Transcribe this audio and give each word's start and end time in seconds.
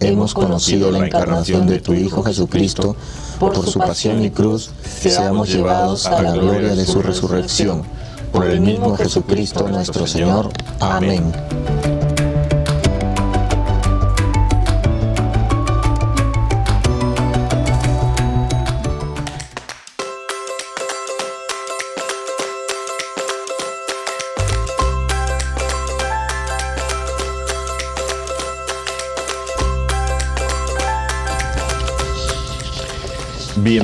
hemos 0.00 0.34
conocido 0.34 0.90
la 0.90 1.06
encarnación 1.06 1.66
de 1.66 1.80
tu 1.80 1.94
Hijo 1.94 2.22
Jesucristo, 2.22 2.96
por 3.38 3.54
su 3.66 3.78
pasión 3.78 4.22
y 4.24 4.30
cruz, 4.30 4.70
seamos 4.82 5.48
llevados 5.48 6.06
a 6.06 6.22
la 6.22 6.32
gloria 6.32 6.74
de 6.74 6.86
su 6.86 7.02
resurrección. 7.02 7.82
Por 8.32 8.46
el 8.46 8.60
mismo 8.60 8.96
Jesucristo 8.96 9.68
nuestro 9.68 10.06
Señor. 10.06 10.50
Amén. 10.80 11.32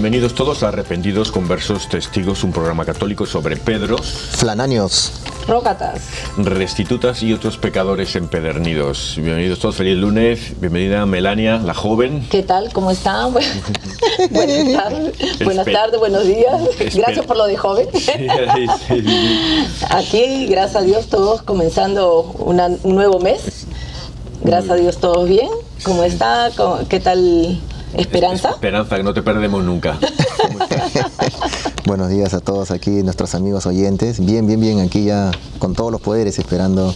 Bienvenidos 0.02 0.34
todos 0.34 0.64
a 0.64 0.68
Arrepentidos, 0.70 1.30
Conversos, 1.30 1.88
Testigos, 1.88 2.42
un 2.42 2.50
programa 2.50 2.84
católico 2.84 3.24
sobre 3.24 3.56
Pedros, 3.56 4.00
Flananios, 4.32 5.12
Rógatas, 5.46 6.02
Restitutas 6.36 7.22
y 7.22 7.32
otros 7.32 7.56
pecadores 7.56 8.16
empedernidos. 8.16 9.14
Bienvenidos 9.18 9.60
todos, 9.60 9.76
feliz 9.76 9.96
lunes. 9.96 10.60
Bienvenida 10.60 11.06
Melania, 11.06 11.58
la 11.58 11.72
joven. 11.72 12.26
¿Qué 12.28 12.42
tal? 12.42 12.72
¿Cómo 12.72 12.90
están? 12.90 13.32
buenas 14.32 14.72
tardes, 14.72 15.38
buenas 15.44 15.66
tardes, 15.66 16.00
buenos 16.00 16.26
días. 16.26 16.60
Gracias 16.96 17.24
por 17.24 17.36
lo 17.36 17.46
de 17.46 17.56
joven. 17.56 17.86
Aquí, 19.88 20.48
gracias 20.48 20.82
a 20.82 20.84
Dios, 20.84 21.06
todos 21.10 21.42
comenzando 21.42 22.22
un 22.22 22.80
nuevo 22.82 23.20
mes. 23.20 23.69
Gracias 24.42 24.72
a 24.72 24.74
Dios, 24.74 24.98
todos 24.98 25.28
bien. 25.28 25.48
¿Cómo 25.84 26.02
está? 26.02 26.50
¿Qué 26.88 26.98
tal 26.98 27.60
Esperanza. 27.97 28.50
Esperanza, 28.50 28.97
que 28.97 29.03
no 29.03 29.12
te 29.12 29.22
perdemos 29.22 29.62
nunca. 29.64 29.98
Buenos 31.86 32.08
días 32.08 32.32
a 32.32 32.41
todos 32.41 32.70
aquí, 32.70 33.03
nuestros 33.03 33.34
amigos 33.34 33.66
oyentes. 33.66 34.25
Bien, 34.25 34.47
bien, 34.47 34.60
bien, 34.60 34.80
aquí 34.80 35.04
ya 35.04 35.30
con 35.58 35.75
todos 35.75 35.92
los 35.92 36.00
poderes 36.00 36.38
esperando 36.38 36.94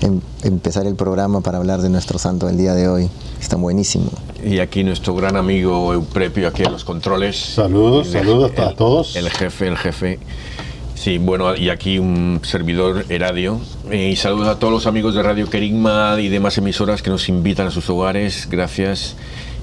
em, 0.00 0.20
empezar 0.42 0.86
el 0.86 0.96
programa 0.96 1.40
para 1.40 1.58
hablar 1.58 1.80
de 1.80 1.88
nuestro 1.88 2.18
santo 2.18 2.48
el 2.48 2.58
día 2.58 2.74
de 2.74 2.88
hoy. 2.88 3.08
Está 3.40 3.56
buenísimo. 3.56 4.10
Y 4.44 4.58
aquí 4.58 4.84
nuestro 4.84 5.14
gran 5.14 5.36
amigo 5.36 5.92
Euprepio, 5.92 6.48
aquí 6.48 6.64
a 6.64 6.70
los 6.70 6.84
controles. 6.84 7.36
Saludos, 7.36 8.08
saludos 8.08 8.52
a 8.58 8.74
todos. 8.74 9.16
El 9.16 9.30
jefe, 9.30 9.68
el 9.68 9.78
jefe. 9.78 10.18
Sí, 10.94 11.18
bueno, 11.18 11.56
y 11.56 11.70
aquí 11.70 11.98
un 11.98 12.40
servidor, 12.42 13.06
Eradio. 13.08 13.60
Y 13.90 14.16
saludos 14.16 14.48
a 14.48 14.58
todos 14.58 14.72
los 14.72 14.86
amigos 14.86 15.14
de 15.14 15.22
Radio 15.22 15.48
Querigma 15.48 16.16
y 16.20 16.28
demás 16.28 16.56
emisoras 16.58 17.02
que 17.02 17.10
nos 17.10 17.28
invitan 17.28 17.66
a 17.66 17.70
sus 17.70 17.88
hogares. 17.90 18.48
Gracias. 18.50 19.16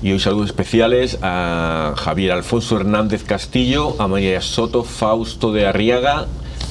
Y 0.03 0.11
hoy 0.11 0.19
saludos 0.19 0.47
especiales 0.47 1.19
a 1.21 1.93
Javier 1.95 2.31
Alfonso 2.31 2.75
Hernández 2.75 3.23
Castillo, 3.23 4.01
a 4.01 4.07
María 4.07 4.41
Soto 4.41 4.83
Fausto 4.83 5.51
de 5.51 5.67
Arriaga, 5.67 6.25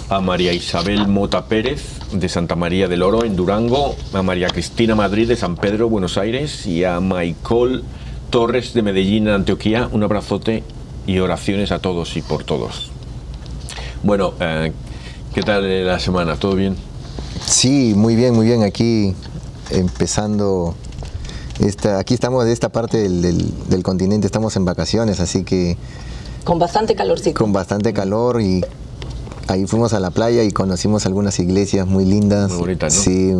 a 0.09 0.21
María 0.21 0.53
Isabel 0.53 1.07
Mota 1.07 1.45
Pérez 1.47 2.01
de 2.11 2.29
Santa 2.29 2.57
María 2.57 2.89
del 2.89 3.05
Oro 3.05 3.25
en 3.25 3.37
Durango, 3.37 3.95
a 4.13 4.23
María 4.23 4.49
Cristina 4.49 4.97
Madrid 4.97 5.29
de 5.29 5.37
San 5.37 5.55
Pedro, 5.55 5.89
Buenos 5.89 6.19
Aires 6.19 6.67
y 6.67 6.83
a 6.83 6.99
Michael 6.99 7.85
Torres 8.31 8.75
de 8.75 8.83
Medellín, 8.83 9.29
Antioquía. 9.29 9.89
Un 9.93 10.03
abrazote 10.03 10.65
y 11.07 11.21
oraciones 11.21 11.71
a 11.71 11.79
todos 11.79 12.17
y 12.17 12.23
por 12.23 12.43
todos. 12.43 12.91
Bueno, 14.03 14.35
eh, 14.41 14.73
¿qué 15.33 15.43
tal 15.43 15.87
la 15.87 16.01
semana? 16.01 16.35
¿Todo 16.35 16.57
bien? 16.57 16.75
Sí, 17.47 17.95
muy 17.95 18.17
bien, 18.17 18.35
muy 18.35 18.47
bien. 18.47 18.65
Aquí 18.65 19.15
empezando 19.71 20.75
aquí 21.99 22.15
estamos 22.15 22.45
de 22.45 22.53
esta 22.53 22.71
parte 22.71 23.09
del, 23.09 23.83
continente, 23.83 24.27
estamos 24.27 24.57
en 24.57 24.65
vacaciones, 24.65 25.21
así 25.21 25.45
que... 25.45 25.77
Con 26.45 26.59
bastante 26.59 26.95
calorcito. 26.95 27.39
Con 27.39 27.53
bastante 27.53 27.93
calor 27.93 28.41
y 28.41 28.65
ahí 29.47 29.67
fuimos 29.67 29.93
a 29.93 30.01
la 30.01 30.11
playa 30.11 30.43
y 30.43 30.53
conocimos 30.53 31.07
algunas 31.07 31.39
iglesias 31.39 31.87
muy 31.87 32.05
lindas. 32.05 32.51
Muy 32.51 32.61
bonitas, 32.61 32.95
¿no? 32.95 33.03
Sí, 33.03 33.35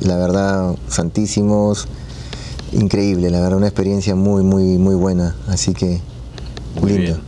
la 0.00 0.16
verdad, 0.16 0.74
santísimos. 0.88 1.88
Increíble, 2.72 3.30
la 3.30 3.40
verdad, 3.40 3.58
una 3.58 3.68
experiencia 3.68 4.14
muy, 4.14 4.42
muy, 4.42 4.78
muy 4.78 4.94
buena. 4.94 5.34
Así 5.48 5.72
que, 5.72 6.00
muy 6.80 6.92
Bien, 6.92 7.20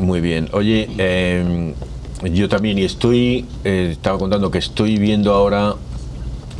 muy 0.00 0.20
bien. 0.20 0.48
Oye, 0.52 0.88
em, 0.98 1.74
yo 2.32 2.48
también, 2.48 2.78
y 2.78 2.84
estoy, 2.84 3.46
eh, 3.64 3.90
estaba 3.92 4.18
contando 4.18 4.50
que 4.50 4.58
estoy 4.58 4.98
viendo 4.98 5.34
ahora 5.34 5.76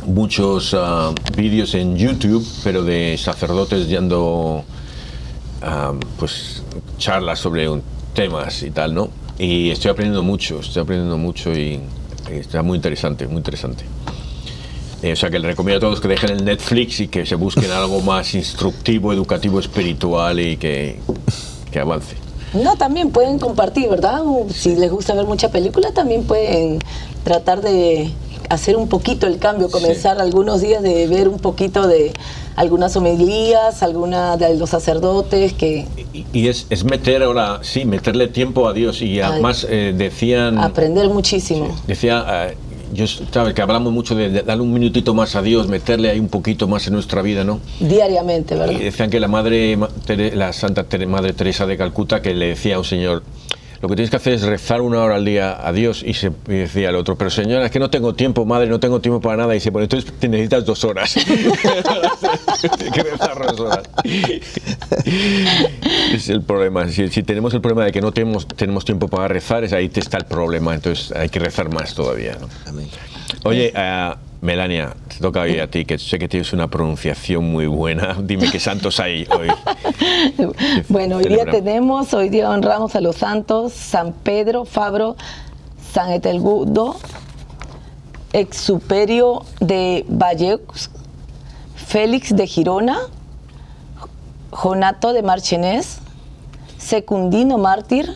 muchos 0.05 0.73
ah, 0.77 1.13
vídeos 1.35 1.73
en 1.75 1.95
YouTube, 1.97 2.45
pero 2.63 2.83
de 2.83 3.17
sacerdotes 3.17 3.89
dando 3.89 4.63
uh, 5.61 5.99
pues 6.17 6.63
charlas 6.97 7.39
sobre 7.39 7.69
temas 8.13 8.63
y 8.63 8.71
tal, 8.71 8.93
¿no? 8.93 9.09
Y 9.39 9.71
estoy 9.71 9.91
aprendiendo 9.91 10.23
mucho, 10.23 10.59
estoy 10.59 10.83
aprendiendo 10.83 11.17
mucho 11.17 11.51
y, 11.51 11.81
está 12.29 12.63
muy 12.63 12.77
interesante, 12.77 13.27
muy 13.27 13.37
interesante. 13.37 13.83
Eh, 15.01 15.11
o 15.11 15.15
sea 15.15 15.29
que 15.29 15.37
les 15.37 15.47
recomiendo 15.47 15.85
a 15.85 15.89
todos 15.89 15.99
que 15.99 16.07
dejen 16.07 16.29
el 16.29 16.45
Netflix 16.45 17.01
y 17.01 17.07
que 17.07 17.25
se 17.25 17.35
busquen 17.35 17.71
algo 17.71 18.01
más 18.01 18.33
instructivo, 18.35 19.11
educativo, 19.11 19.59
espiritual 19.59 20.39
y 20.39 20.57
que, 20.57 20.99
que 21.71 21.79
avance. 21.79 22.15
No, 22.53 22.75
también 22.77 23.09
pueden 23.09 23.39
compartir, 23.39 23.89
¿verdad? 23.89 24.21
Si 24.53 24.75
les 24.75 24.91
gusta 24.91 25.15
ver 25.15 25.25
mucha 25.25 25.49
película, 25.49 25.91
también 25.91 26.23
pueden 26.23 26.79
tratar 27.23 27.61
de 27.61 28.11
hacer 28.49 28.75
un 28.75 28.87
poquito 28.87 29.27
el 29.27 29.39
cambio, 29.39 29.69
comenzar 29.69 30.19
algunos 30.19 30.61
días 30.61 30.81
de 30.81 31.07
ver 31.07 31.27
un 31.27 31.39
poquito 31.39 31.87
de 31.87 32.13
algunas 32.55 32.95
homilías, 32.95 33.83
alguna 33.83 34.37
de 34.37 34.55
los 34.55 34.69
sacerdotes 34.69 35.53
que... 35.53 35.87
Y, 36.33 36.47
es, 36.47 36.67
es, 36.69 36.83
meter 36.83 37.23
ahora, 37.23 37.59
sí, 37.61 37.85
meterle 37.85 38.27
tiempo 38.27 38.67
a 38.67 38.73
Dios 38.73 39.01
y 39.01 39.19
además 39.21 39.65
eh, 39.69 39.93
decían... 39.95 40.59
Aprender 40.59 41.09
muchísimo. 41.09 41.75
decía, 41.87 42.49
eh, 42.49 42.57
yo 42.93 43.07
sabes 43.07 43.53
que 43.53 43.61
hablamos 43.61 43.91
mucho 43.91 44.15
de, 44.15 44.29
darle 44.43 44.63
un 44.63 44.73
minutito 44.73 45.13
más 45.13 45.35
a 45.35 45.41
Dios, 45.41 45.67
meterle 45.67 46.09
ahí 46.09 46.19
un 46.19 46.29
poquito 46.29 46.67
más 46.67 46.85
en 46.87 46.93
nuestra 46.93 47.21
vida, 47.21 47.43
¿no? 47.43 47.59
Diariamente, 47.79 48.55
¿verdad? 48.55 48.73
Y 48.79 48.83
decían 48.83 49.09
que 49.09 49.19
la 49.19 49.27
madre, 49.27 49.77
la 50.33 50.53
Santa 50.53 50.85
Madre 51.07 51.33
Teresa 51.33 51.65
de 51.65 51.77
Calcuta, 51.77 52.21
que 52.21 52.33
le 52.33 52.47
decía 52.49 52.75
a 52.75 52.79
un 52.79 52.85
señor, 52.85 53.23
lo 53.83 53.89
que 53.89 53.95
tienes 53.95 54.11
que 54.11 54.15
hacer 54.15 54.31
es 54.31 54.43
rezar 54.43 54.79
una 54.79 55.03
hora 55.03 55.15
al 55.15 55.25
día 55.25 55.57
a 55.61 55.73
Dios. 55.73 56.03
Y, 56.07 56.13
se, 56.13 56.31
y 56.47 56.53
decía 56.53 56.87
el 56.87 56.95
otro, 56.95 57.17
pero 57.17 57.29
señora, 57.29 57.65
es 57.65 57.71
que 57.71 57.79
no 57.79 57.89
tengo 57.89 58.13
tiempo, 58.15 58.45
madre, 58.45 58.69
no 58.69 58.79
tengo 58.79 59.01
tiempo 59.01 59.19
para 59.19 59.35
nada. 59.35 59.53
Y 59.53 59.57
dice, 59.57 59.71
bueno, 59.71 59.83
entonces 59.83 60.09
te 60.17 60.29
necesitas 60.29 60.63
dos 60.63 60.85
horas. 60.85 61.13
Tienes 61.25 62.93
que 62.93 63.03
rezar 63.03 63.45
dos 63.45 63.59
horas. 63.59 63.83
es 66.13 66.29
el 66.29 66.43
problema. 66.43 66.87
Si, 66.87 67.09
si 67.09 67.23
tenemos 67.23 67.53
el 67.55 67.59
problema 67.59 67.83
de 67.83 67.91
que 67.91 67.99
no 67.99 68.13
tenemos, 68.13 68.47
tenemos 68.47 68.85
tiempo 68.85 69.09
para 69.09 69.27
rezar, 69.27 69.65
es 69.65 69.73
ahí 69.73 69.89
te 69.89 69.99
está 69.99 70.15
el 70.15 70.25
problema. 70.27 70.73
Entonces 70.73 71.11
hay 71.11 71.27
que 71.27 71.39
rezar 71.39 71.67
más 71.67 71.93
todavía. 71.93 72.37
¿no? 72.39 72.47
Oye, 73.43 73.73
eh, 73.75 74.13
Melania, 74.43 74.93
te 75.07 75.19
toca 75.19 75.39
hoy 75.39 75.57
a 75.59 75.71
ti, 75.71 75.85
que 75.85 75.97
sé 75.97 76.19
que 76.19 76.27
tienes 76.27 76.51
una 76.51 76.67
pronunciación 76.67 77.49
muy 77.49 77.65
buena. 77.65 78.17
Dime 78.21 78.51
qué 78.51 78.59
santos 78.59 78.99
hay 78.99 79.25
hoy. 79.31 79.47
Bueno, 80.89 81.17
hoy 81.17 81.25
día 81.25 81.45
tenemos, 81.45 82.13
hoy 82.13 82.27
día 82.27 82.49
honramos 82.49 82.95
a 82.95 83.01
los 83.01 83.15
santos 83.15 83.71
San 83.71 84.11
Pedro, 84.11 84.65
Fabro, 84.65 85.15
San 85.93 86.11
Etelgudo, 86.11 86.97
Exuperio 88.33 89.45
de 89.61 90.05
Valleux, 90.09 90.89
Félix 91.75 92.35
de 92.35 92.45
Girona, 92.45 92.97
Jonato 94.51 95.13
de 95.13 95.23
Marchenés, 95.23 95.99
Secundino 96.77 97.57
Mártir, 97.57 98.09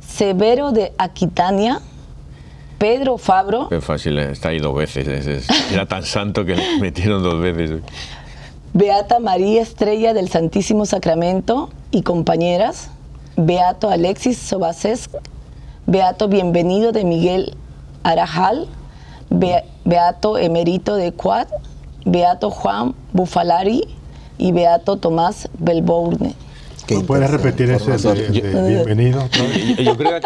Severo 0.00 0.70
de 0.70 0.92
Aquitania, 0.96 1.80
Pedro 2.80 3.18
Fabro, 3.18 3.68
Qué 3.68 3.82
fácil, 3.82 4.18
eh, 4.18 4.30
está 4.32 4.48
ahí 4.48 4.58
dos 4.58 4.74
veces. 4.74 5.06
es- 5.06 5.26
es- 5.26 5.70
era 5.72 5.84
tan 5.84 6.02
santo 6.02 6.46
que 6.46 6.56
le 6.56 6.78
metieron 6.80 7.22
dos 7.22 7.38
veces. 7.38 7.82
Beata 8.72 9.18
María 9.20 9.60
Estrella 9.60 10.14
del 10.14 10.30
Santísimo 10.30 10.86
Sacramento 10.86 11.68
y 11.90 12.00
compañeras, 12.02 12.88
Beato 13.36 13.90
Alexis 13.90 14.38
Sobasesc, 14.38 15.10
Beato 15.86 16.28
Bienvenido 16.28 16.92
de 16.92 17.04
Miguel 17.04 17.54
Arajal, 18.02 18.66
Be- 19.28 19.64
Beato 19.84 20.38
Emerito 20.38 20.94
de 20.96 21.12
Cuad, 21.12 21.48
Beato 22.06 22.50
Juan 22.50 22.94
Bufalari 23.12 23.82
y 24.38 24.52
Beato 24.52 24.96
Tomás 24.96 25.50
Belbourne. 25.58 26.34
Qué 26.90 26.96
¿No 26.96 27.02
¿Puedes 27.02 27.30
repetir 27.30 27.70
ese 27.70 27.92
de, 27.92 28.68
bienvenido? 28.68 29.28
Yo, 29.30 29.82
yo 29.84 29.96
creía, 29.96 30.20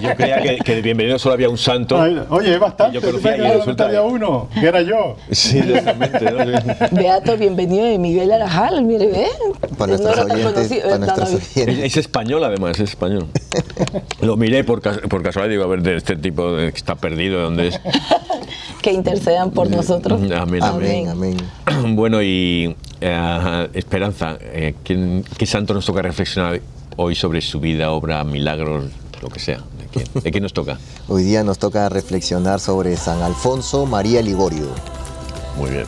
yo 0.00 0.14
creía 0.16 0.42
que, 0.42 0.58
que 0.58 0.74
de 0.76 0.82
bienvenido 0.82 1.18
solo 1.18 1.34
había 1.34 1.48
un 1.48 1.58
santo. 1.58 2.00
Ay, 2.00 2.22
Oye, 2.30 2.54
es 2.54 2.60
bastante. 2.60 2.94
Yo 2.94 3.00
conocía 3.00 3.36
y 3.36 3.40
resulta- 3.40 4.00
uno, 4.00 4.46
que 4.54 4.64
era 4.64 4.80
yo. 4.82 5.16
Sí, 5.32 5.60
realmente. 5.60 6.24
¿no? 6.30 6.96
Beato 6.96 7.36
Bienvenido 7.36 7.86
de 7.86 7.98
Miguel 7.98 8.30
Arajal, 8.30 8.84
mire, 8.84 9.08
ve. 9.08 9.26
Para 9.76 9.96
nuestros 9.96 10.18
oyentes, 10.30 10.54
para 10.54 10.62
eh, 10.62 10.82
no, 10.84 10.98
nuestros 10.98 11.30
no, 11.32 11.72
Es, 11.82 11.96
español, 11.96 12.44
además, 12.44 12.78
es 12.78 12.90
español. 12.90 13.26
Lo 14.20 14.36
miré 14.36 14.62
por, 14.62 14.82
por 15.08 15.20
casualidad, 15.24 15.50
digo, 15.50 15.64
a 15.64 15.66
ver, 15.66 15.82
de 15.82 15.96
este 15.96 16.14
tipo 16.14 16.54
de, 16.54 16.70
que 16.70 16.78
está 16.78 16.94
perdido, 16.94 17.38
¿de 17.38 17.42
dónde 17.42 17.68
es? 17.68 17.80
Que 18.82 18.92
intercedan 18.92 19.50
por 19.50 19.68
nosotros. 19.68 20.20
Amén, 20.32 20.62
Amén, 20.62 21.08
amén. 21.08 21.36
Bueno, 21.96 22.22
y 22.22 22.76
eh, 23.06 23.68
Esperanza, 23.74 24.38
eh, 24.40 24.74
¿quién- 24.82 25.24
¿qué 25.36 25.44
santo 25.46 25.74
nos 25.74 25.84
toca 25.84 26.00
reflexionar 26.02 26.60
hoy 26.96 27.14
sobre 27.14 27.40
su 27.42 27.60
vida, 27.60 27.90
obra, 27.90 28.24
milagros, 28.24 28.86
lo 29.20 29.28
que 29.28 29.40
sea? 29.40 29.58
¿De 29.58 29.86
quién, 29.92 30.06
de 30.24 30.30
quién 30.30 30.42
nos 30.42 30.52
toca? 30.54 30.78
Hoy 31.08 31.22
día 31.22 31.44
nos 31.44 31.58
toca 31.58 31.88
reflexionar 31.90 32.60
sobre 32.60 32.96
San 32.96 33.20
Alfonso 33.22 33.84
María 33.86 34.22
Ligorio. 34.22 34.68
Muy 35.58 35.70
bien. 35.70 35.86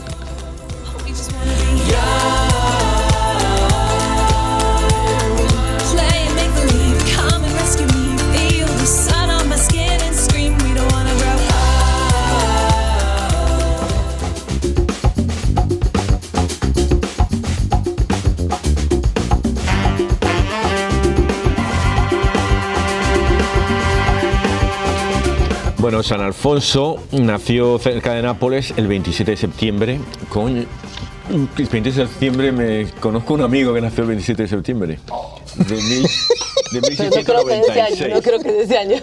Bueno, 25.87 26.03
San 26.03 26.19
Alfonso 26.19 26.97
nació 27.13 27.79
cerca 27.79 28.13
de 28.13 28.21
Nápoles 28.21 28.73
el 28.75 28.87
27 28.87 29.31
de 29.31 29.37
septiembre. 29.37 29.99
Coño, 30.27 30.65
el 31.29 31.47
27 31.55 31.81
de 31.91 31.93
septiembre 32.07 32.51
me 32.51 32.87
conozco 32.99 33.35
un 33.35 33.39
amigo 33.43 33.73
que 33.73 33.79
nació 33.79 34.01
el 34.03 34.09
27 34.09 34.41
de 34.41 34.47
septiembre. 34.49 34.99
De, 35.55 35.75
mil, 35.75 36.03
de 36.73 36.81
Pero 36.97 37.15
no 37.15 37.23
creo 37.23 37.45
que 37.45 37.53
de 37.53 37.61
ese 37.61 37.79
año, 37.79 37.95
1696. 37.95 38.13
no 38.13 38.21
creo 38.21 38.39
que 38.41 38.51
de 38.51 38.63
ese 38.63 38.77
año. 38.77 38.95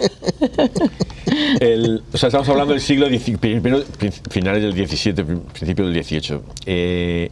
El- 1.59 2.03
o 2.13 2.17
sea, 2.19 2.27
estamos 2.27 2.47
hablando 2.49 2.73
del 2.75 2.81
siglo 2.83 3.07
prin- 3.07 4.13
finales 4.29 4.61
del 4.61 4.73
XVII, 4.87 5.13
prin- 5.23 5.39
principios 5.41 5.91
del 5.91 6.03
XVIII. 6.03 6.39
Eh, 6.67 7.31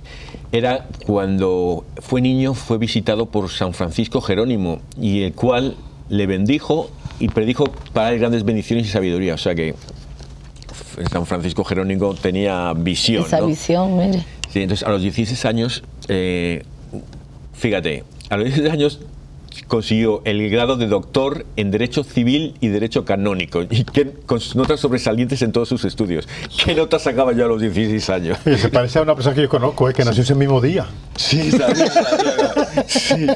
era 0.51 0.87
cuando 1.05 1.85
fue 2.01 2.21
niño, 2.21 2.55
fue 2.55 2.79
visitado 2.79 3.27
por 3.27 3.51
San 3.51 3.75
Francisco 3.75 4.19
Jerónimo, 4.19 4.81
y 4.99 5.21
el 5.21 5.33
cual 5.33 5.75
le 6.09 6.27
bendijo 6.27 6.89
y 7.19 7.29
predijo 7.29 7.65
para 7.93 8.11
él 8.11 8.19
grandes 8.19 8.43
bendiciones 8.43 8.87
y 8.87 8.89
sabiduría. 8.89 9.33
O 9.35 9.37
sea 9.37 9.55
que 9.55 9.75
San 11.11 11.25
Francisco 11.25 11.63
Jerónimo 11.63 12.13
tenía 12.13 12.73
visión. 12.73 13.25
Esa 13.25 13.39
¿no? 13.39 13.47
visión, 13.47 13.97
mire. 13.97 14.25
Sí, 14.51 14.61
entonces 14.61 14.85
a 14.85 14.91
los 14.91 15.01
16 15.01 15.45
años, 15.45 15.83
eh, 16.07 16.63
fíjate, 17.53 18.03
a 18.29 18.37
los 18.37 18.45
16 18.45 18.71
años 18.71 18.99
consiguió 19.67 20.21
el 20.25 20.49
grado 20.49 20.75
de 20.77 20.87
doctor 20.87 21.45
en 21.55 21.71
Derecho 21.71 22.03
Civil 22.03 22.55
y 22.61 22.67
Derecho 22.69 23.05
Canónico, 23.05 23.61
y 23.63 23.83
que, 23.83 24.11
con 24.25 24.39
notas 24.55 24.79
sobresalientes 24.79 25.41
en 25.41 25.51
todos 25.51 25.69
sus 25.69 25.85
estudios. 25.85 26.27
¿Qué 26.63 26.73
notas 26.75 27.03
sacaba 27.03 27.33
yo 27.33 27.45
a 27.45 27.47
los 27.47 27.61
16 27.61 28.09
años? 28.09 28.37
Oye, 28.45 28.57
se 28.57 28.69
parece 28.69 28.99
a 28.99 29.01
una 29.03 29.15
persona 29.15 29.35
que 29.35 29.41
yo 29.43 29.49
conozco, 29.49 29.89
eh, 29.89 29.93
que 29.93 30.03
nació 30.03 30.23
ese 30.23 30.35
mismo 30.35 30.59
día. 30.61 30.85
Sí, 31.15 31.51
sabía, 31.51 31.87
sabía. 31.87 32.83
Sí, 32.87 33.27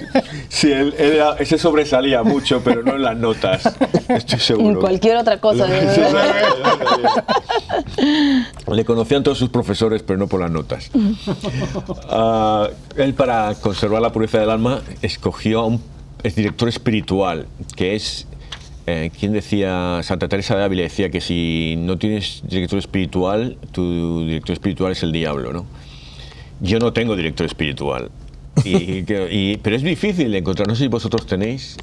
sí, 0.49 0.71
él, 0.71 0.93
él 0.97 1.11
era- 1.13 1.35
ese 1.39 1.57
sobresalía 1.57 2.23
mucho, 2.23 2.61
pero 2.63 2.83
no 2.83 2.95
en 2.95 3.03
las 3.03 3.17
notas, 3.17 3.63
estoy 4.09 4.39
seguro. 4.39 4.69
En 4.69 4.75
cualquier 4.79 5.17
otra 5.17 5.39
cosa. 5.39 5.67
Le 8.71 8.85
conocían 8.85 9.23
todos 9.23 9.37
sus 9.37 9.49
profesores, 9.49 10.03
pero 10.03 10.17
no 10.19 10.27
por 10.27 10.41
las 10.41 10.51
notas. 10.51 10.89
Ah, 12.09 12.69
él, 12.95 13.13
para 13.13 13.53
conservar 13.55 14.01
la 14.01 14.11
pureza 14.11 14.39
del 14.39 14.49
alma, 14.49 14.81
escogió 15.01 15.59
a 15.61 15.65
un 15.65 15.81
es 16.23 16.35
director 16.35 16.67
espiritual, 16.69 17.47
que 17.75 17.95
es. 17.95 18.27
Eh, 18.89 19.11
¿Quién 19.19 19.33
decía? 19.33 19.99
Santa 20.03 20.29
Teresa 20.29 20.55
de 20.55 20.63
Ávila 20.63 20.83
decía 20.83 21.09
que 21.09 21.19
si 21.19 21.75
no 21.77 21.97
tienes 21.97 22.41
director 22.47 22.79
espiritual, 22.79 23.57
tu 23.71 24.25
director 24.25 24.53
espiritual 24.53 24.91
es 24.93 25.03
el 25.03 25.11
diablo, 25.11 25.51
¿no? 25.51 25.65
Yo 26.61 26.79
no 26.79 26.93
tengo 26.93 27.15
director 27.15 27.45
espiritual. 27.45 28.09
Y, 28.63 29.03
y- 29.31 29.57
pero 29.61 29.75
es 29.75 29.83
difícil 29.83 30.33
encontrar. 30.33 30.67
No 30.67 30.75
sé 30.75 30.83
si 30.83 30.87
vosotros 30.87 31.25
tenéis 31.27 31.77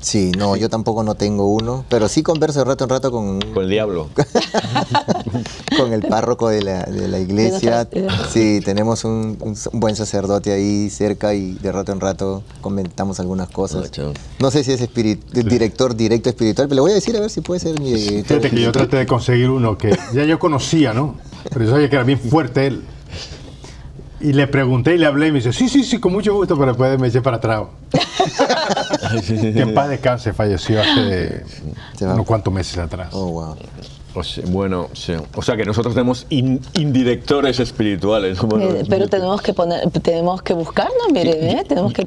Sí, 0.00 0.30
no, 0.36 0.56
yo 0.56 0.68
tampoco 0.68 1.02
no 1.02 1.14
tengo 1.14 1.46
uno, 1.52 1.84
pero 1.88 2.08
sí 2.08 2.22
converso 2.22 2.60
de 2.60 2.64
rato 2.66 2.84
en 2.84 2.90
rato 2.90 3.10
con, 3.10 3.40
con 3.40 3.64
el 3.64 3.70
diablo. 3.70 4.08
con 5.76 5.92
el 5.92 6.02
párroco 6.02 6.48
de 6.48 6.62
la, 6.62 6.82
de 6.84 7.08
la 7.08 7.18
iglesia. 7.18 7.88
Sí, 8.30 8.60
tenemos 8.64 9.04
un, 9.04 9.38
buen 9.72 9.96
sacerdote 9.96 10.52
ahí 10.52 10.90
cerca 10.90 11.34
y 11.34 11.52
de 11.54 11.72
rato 11.72 11.92
en 11.92 12.00
rato 12.00 12.42
comentamos 12.60 13.20
algunas 13.20 13.48
Ah, 13.48 13.52
cosas. 13.52 13.90
chao. 13.90 14.12
No 14.38 14.50
sé 14.50 14.64
si 14.64 14.72
es 14.72 14.88
director 15.30 15.94
directo 15.96 16.28
espiritual, 16.28 16.68
pero 16.68 16.76
le 16.76 16.80
voy 16.82 16.90
a 16.92 16.94
decir 16.94 17.16
a 17.16 17.20
ver 17.20 17.30
si 17.30 17.40
puede 17.40 17.60
ser 17.60 17.78
mi 17.80 17.92
director 17.92 18.38
Fíjate 18.38 18.50
que 18.50 18.62
yo 18.62 18.72
traté 18.72 18.96
de 18.96 19.06
conseguir 19.06 19.50
uno 19.50 19.76
que 19.78 19.96
ya 20.12 20.24
yo 20.24 20.38
conocía, 20.38 20.92
¿no? 20.92 21.14
Pero 21.50 21.64
yo 21.64 21.70
sabía 21.72 21.88
que 21.88 21.96
era 21.96 22.04
bien 22.04 22.18
fuerte 22.20 22.66
él. 22.66 22.82
Y 24.18 24.32
le 24.32 24.46
pregunté 24.46 24.94
y 24.94 24.98
le 24.98 25.06
hablé 25.06 25.28
y 25.28 25.32
me 25.32 25.38
dice, 25.38 25.52
sí, 25.52 25.68
sí, 25.68 25.84
sí, 25.84 25.98
con 26.00 26.10
mucho 26.12 26.32
gusto, 26.34 26.56
pero 26.56 26.68
después 26.72 26.98
me 26.98 27.08
eché 27.08 27.20
para 27.20 27.36
atrás. 27.36 27.64
que 29.10 29.60
en 29.60 29.74
paz 29.74 29.88
descanse, 29.88 30.32
falleció 30.32 30.80
hace 30.80 31.44
unos 32.00 32.26
cuantos 32.26 32.52
meses 32.52 32.78
atrás. 32.78 33.08
Oh, 33.12 33.30
wow. 33.30 33.56
O 34.14 34.22
sea, 34.24 34.44
bueno, 34.48 34.88
sí. 34.94 35.12
o 35.34 35.42
sea 35.42 35.56
que 35.56 35.64
nosotros 35.66 35.94
tenemos 35.94 36.26
in- 36.30 36.60
indirectores 36.74 37.60
espirituales. 37.60 38.42
¿no? 38.42 38.48
Bueno, 38.48 38.70
Eh, 38.76 38.84
Pero 38.88 39.08
tenemos 39.08 39.42
que 39.42 39.52
poner, 39.52 39.90
tenemos 39.90 40.40
que 40.42 40.54
buscarnos, 40.54 41.08
mire, 41.12 41.50
¿eh? 41.52 41.64
tenemos 41.68 41.92
que 41.92 42.06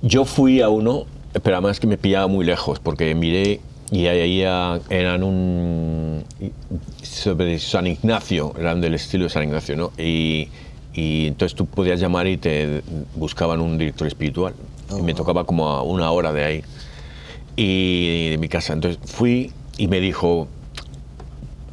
Yo 0.00 0.24
fui 0.24 0.60
a 0.60 0.68
uno, 0.68 1.06
pero 1.42 1.56
además 1.56 1.80
que 1.80 1.86
me 1.88 1.98
pillaba 1.98 2.28
muy 2.28 2.44
lejos, 2.44 2.78
porque 2.78 3.14
miré 3.16 3.60
y 3.90 4.06
ahí 4.06 4.44
ah, 4.44 4.78
eran 4.88 5.24
un. 5.24 6.24
sobre 7.02 7.58
San 7.58 7.88
Ignacio, 7.88 8.54
eran 8.56 8.80
del 8.80 8.94
estilo 8.94 9.24
de 9.24 9.30
San 9.30 9.42
Ignacio, 9.42 9.76
¿no? 9.76 9.90
Y, 9.98 10.48
y 10.94 11.26
entonces 11.26 11.56
tú 11.56 11.66
podías 11.66 11.98
llamar 11.98 12.28
y 12.28 12.36
te 12.36 12.82
buscaban 13.16 13.60
un 13.60 13.76
director 13.78 14.06
espiritual. 14.06 14.54
Y 14.98 15.02
me 15.02 15.14
tocaba 15.14 15.44
como 15.44 15.68
a 15.68 15.82
una 15.82 16.10
hora 16.10 16.32
de 16.32 16.44
ahí. 16.44 16.64
Y 17.56 18.30
de 18.30 18.38
mi 18.38 18.48
casa. 18.48 18.72
Entonces 18.72 19.00
fui 19.04 19.52
y 19.76 19.88
me 19.88 20.00
dijo, 20.00 20.48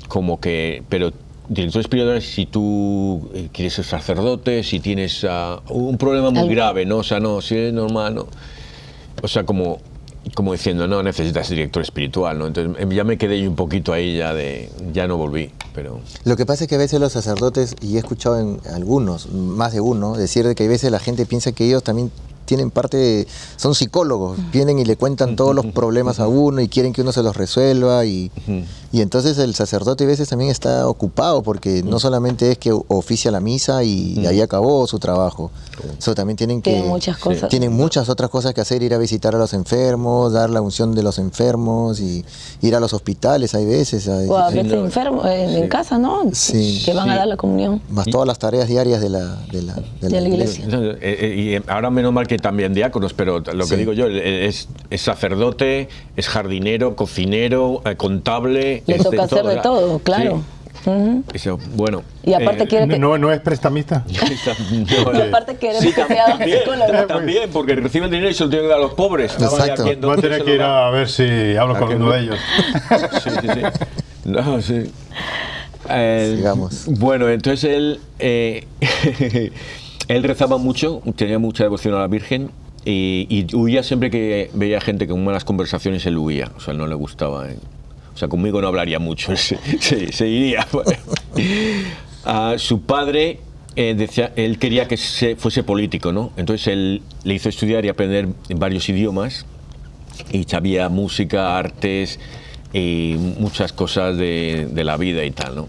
como 0.08 0.40
que, 0.40 0.84
pero 0.90 1.12
director 1.50 1.82
espiritual 1.82 2.22
si 2.22 2.46
tú 2.46 3.30
eh, 3.34 3.50
quieres 3.52 3.74
ser 3.74 3.86
sacerdote, 3.86 4.64
si 4.64 4.80
tienes 4.80 5.26
ah, 5.30 5.62
un 5.70 5.98
problema 5.98 6.30
muy 6.30 6.42
Algo. 6.42 6.52
grave, 6.52 6.86
¿no? 6.86 6.98
O 6.98 7.04
sea, 7.04 7.20
no, 7.20 7.42
si 7.42 7.56
es 7.56 7.74
normal, 7.74 8.16
¿no? 8.16 8.28
O 9.22 9.28
sea, 9.28 9.46
como, 9.46 9.80
como 10.36 10.52
diciendo, 10.52 10.88
no 10.88 11.02
necesitas 11.04 11.50
director 11.50 11.82
espiritual, 11.82 12.38
¿no? 12.38 12.48
Entonces 12.48 12.82
em, 12.82 12.92
ya 12.92 13.04
me 13.04 13.18
quedé 13.18 13.42
yo 13.42 13.50
un 13.50 13.56
poquito 13.56 13.94
ahí 13.94 14.18
ya 14.18 14.34
de, 14.34 14.70
ya 14.94 15.08
no 15.08 15.18
volví, 15.18 15.52
pero... 15.74 16.02
Lo 16.24 16.36
que 16.36 16.46
pasa 16.46 16.66
es 16.66 16.70
que 16.70 16.76
a 16.76 16.80
veces 16.80 17.00
los 17.00 17.14
sacerdotes, 17.14 17.76
y 17.82 17.96
he 17.96 18.00
escuchado 18.00 18.40
en 18.40 18.60
algunos, 18.74 19.32
más 19.32 19.74
de 19.74 19.82
uno, 19.82 20.16
decir 20.16 20.46
de 20.46 20.56
que 20.56 20.66
a 20.66 20.68
veces 20.68 20.92
la 20.92 21.00
gente 21.00 21.26
piensa 21.26 21.52
que 21.52 21.66
ellos 21.66 21.84
también 21.84 22.12
tienen 22.48 22.72
parte, 22.72 22.98
de- 22.98 23.28
son 23.58 23.76
psicólogos, 23.76 24.40
vienen 24.52 24.80
y 24.80 24.86
le 24.86 24.96
cuentan 24.96 25.36
todos 25.36 25.54
los 25.54 25.68
problemas 25.68 26.20
a 26.20 26.28
uno 26.28 26.62
y 26.62 26.68
quieren 26.68 26.94
que 26.94 27.02
uno 27.04 27.12
se 27.12 27.22
los 27.22 27.38
resuelva 27.38 28.06
y, 28.06 28.32
y 28.92 29.02
entonces 29.02 29.38
el 29.38 29.54
sacerdote 29.54 30.06
a 30.06 30.08
veces 30.08 30.30
también 30.30 30.50
está 30.50 30.88
ocupado 30.88 31.44
porque 31.44 31.84
no 31.84 32.00
solamente 32.00 32.52
es 32.52 32.58
que 32.58 32.72
oficia 32.72 33.30
la 33.30 33.40
misa 33.40 33.84
y, 33.84 34.26
ahí 34.26 34.42
acabó 34.42 34.88
su 34.88 34.98
trabajo, 34.98 35.52
so, 36.00 36.16
también 36.16 36.38
tienen 36.38 36.62
que... 36.62 36.72
Tienen 36.72 36.90
muchas 36.90 37.18
cosas. 37.18 37.50
Tienen 37.50 37.74
muchas 37.74 38.10
otras 38.10 38.30
cosas 38.30 38.54
que 38.54 38.62
hacer, 38.62 38.82
ir 38.82 38.94
a 38.94 38.98
visitar 38.98 39.36
a 39.36 39.38
los 39.38 39.54
enfermos, 39.54 40.34
dar 40.34 40.50
la 40.50 40.62
unción 40.62 40.96
de 40.96 41.04
los 41.04 41.20
enfermos 41.20 42.00
y 42.00 42.24
ir 42.62 42.76
a 42.76 42.80
los 42.80 42.94
hospitales 42.94 43.54
hay 43.54 43.66
veces. 43.66 44.08
hay- 44.08 44.28
O 44.30 44.38
a 44.38 44.50
Sí, 44.50 44.56
veces 44.56 44.72
no. 44.72 44.86
enfermos 44.86 45.26
en, 45.28 45.68
casa, 45.68 45.98
¿no? 45.98 46.22
Sí. 46.32 46.82
Que 46.86 46.94
van 46.94 47.10
a 47.10 47.16
dar 47.18 47.28
la 47.28 47.36
comunión. 47.36 47.82
más 47.90 48.06
todas 48.08 48.26
las 48.26 48.40
tareas 48.40 48.68
diarias 48.70 49.02
de 49.02 49.10
la, 49.10 49.36
de 49.52 49.62
la, 49.64 49.74
de 50.02 50.08
De 50.10 50.22
la 50.22 50.28
iglesia. 50.30 50.66
Eh, 50.72 50.98
eh, 51.02 51.36
y 51.38 51.54
eh, 51.56 51.64
ahora 51.68 51.90
menos 51.90 52.14
mal 52.14 52.26
que 52.26 52.37
también 52.38 52.74
diáconos, 52.74 53.14
pero 53.14 53.40
lo 53.40 53.68
que 53.68 53.76
digo 53.78 53.94
yo, 53.94 54.08
eh, 54.08 54.46
es, 54.48 54.70
es 54.90 55.02
sacerdote, 55.02 55.90
es 56.16 56.28
jardinero, 56.28 56.96
cocinero, 56.96 57.82
eh, 57.86 57.90
Le 57.90 57.98
contable. 57.98 58.84
es 58.88 59.04
toca 59.04 59.24
hacer 59.24 59.46
de 59.46 59.58
todo, 59.58 60.00
claro. 60.00 60.38
sí. 60.38 60.90
Ujú. 60.90 61.24
Eso, 61.34 61.60
bueno. 61.76 62.04
Y 62.24 62.34
aparte 62.34 62.64
eh, 62.64 62.68
quiere 62.68 62.88
que... 62.88 62.98
No, 63.00 63.18
no 63.18 63.32
es 63.34 63.42
prestamista. 63.42 64.06
y 64.72 65.22
aparte 65.22 65.58
queremos 65.58 65.84
Sí, 65.84 65.92
que 65.92 66.06
sea 66.06 66.28
también, 66.38 66.60
psicólogo. 66.60 67.08
también, 67.08 67.50
porque 67.52 67.76
reciben 67.76 68.10
dinero 68.10 68.30
y 68.30 68.34
se 68.34 68.44
lo 68.46 68.50
tienen 68.50 68.68
que 68.68 68.70
dar 68.70 68.80
a 68.80 68.84
los 68.84 68.94
pobres. 68.94 69.34
Exacto. 69.34 69.84
Voy 70.02 70.18
a 70.18 70.22
tener 70.22 70.44
que 70.46 70.56
ir 70.56 70.62
a 70.62 70.90
ver 70.92 71.10
si 71.10 71.58
hablo 71.58 71.76
¿A 71.76 71.80
con 71.80 71.90
que 71.90 71.96
uno 71.96 72.06
no? 72.06 72.12
de 72.14 72.20
ellos. 72.22 72.40
Sí, 73.24 73.30
sí, 73.30 73.48
sí. 73.54 73.62
No, 74.26 74.62
sí. 74.62 74.92
Eh, 75.90 76.34
Sigamos. 76.38 76.86
Bueno, 76.88 77.28
entonces 77.30 77.64
él, 77.66 78.00
eh, 78.20 78.66
él 80.08 80.24
rezaba 80.24 80.58
mucho, 80.58 81.02
tenía 81.16 81.40
mucha 81.40 81.64
devoción 81.64 81.94
a 81.96 82.00
la 82.00 82.08
Virgen 82.08 82.50
y, 82.86 83.28
y 83.30 83.56
huía 83.56 83.84
siempre 83.84 84.10
que 84.10 84.50
veía 84.54 84.80
gente 84.82 85.08
con 85.08 85.24
malas 85.24 85.44
conversaciones, 85.44 86.06
él 86.06 86.18
huía, 86.18 86.52
o 86.56 86.60
sea, 86.60 86.74
no 86.74 86.88
le 86.88 86.96
gustaba. 86.96 87.50
eh. 87.52 87.58
O 88.14 88.18
sea, 88.18 88.28
conmigo 88.30 88.62
no 88.62 88.68
hablaría 88.68 88.98
mucho, 89.00 89.36
se, 89.36 89.58
se- 89.80 90.12
se 90.12 90.28
iría. 90.28 90.66
Su 92.58 92.82
padre 92.82 93.40
eh, 93.76 93.94
decía, 93.96 94.34
él 94.36 94.58
quería 94.58 94.88
que 94.88 94.98
se, 94.98 95.36
fuese 95.36 95.64
político, 95.64 96.12
¿no? 96.12 96.32
Entonces 96.38 96.68
él 96.68 97.02
le 97.24 97.34
hizo 97.36 97.50
estudiar 97.50 97.86
y 97.86 97.90
aprender 97.90 98.28
varios 98.56 98.90
idiomas 98.90 99.46
y 100.32 100.44
sabía 100.46 100.90
música, 100.90 101.58
artes 101.58 102.20
y 102.74 103.16
muchas 103.40 103.72
cosas 103.72 104.18
de, 104.18 104.68
de 104.72 104.84
la 104.84 104.98
vida 104.98 105.24
y 105.26 105.32
tal, 105.32 105.56
¿no? 105.56 105.68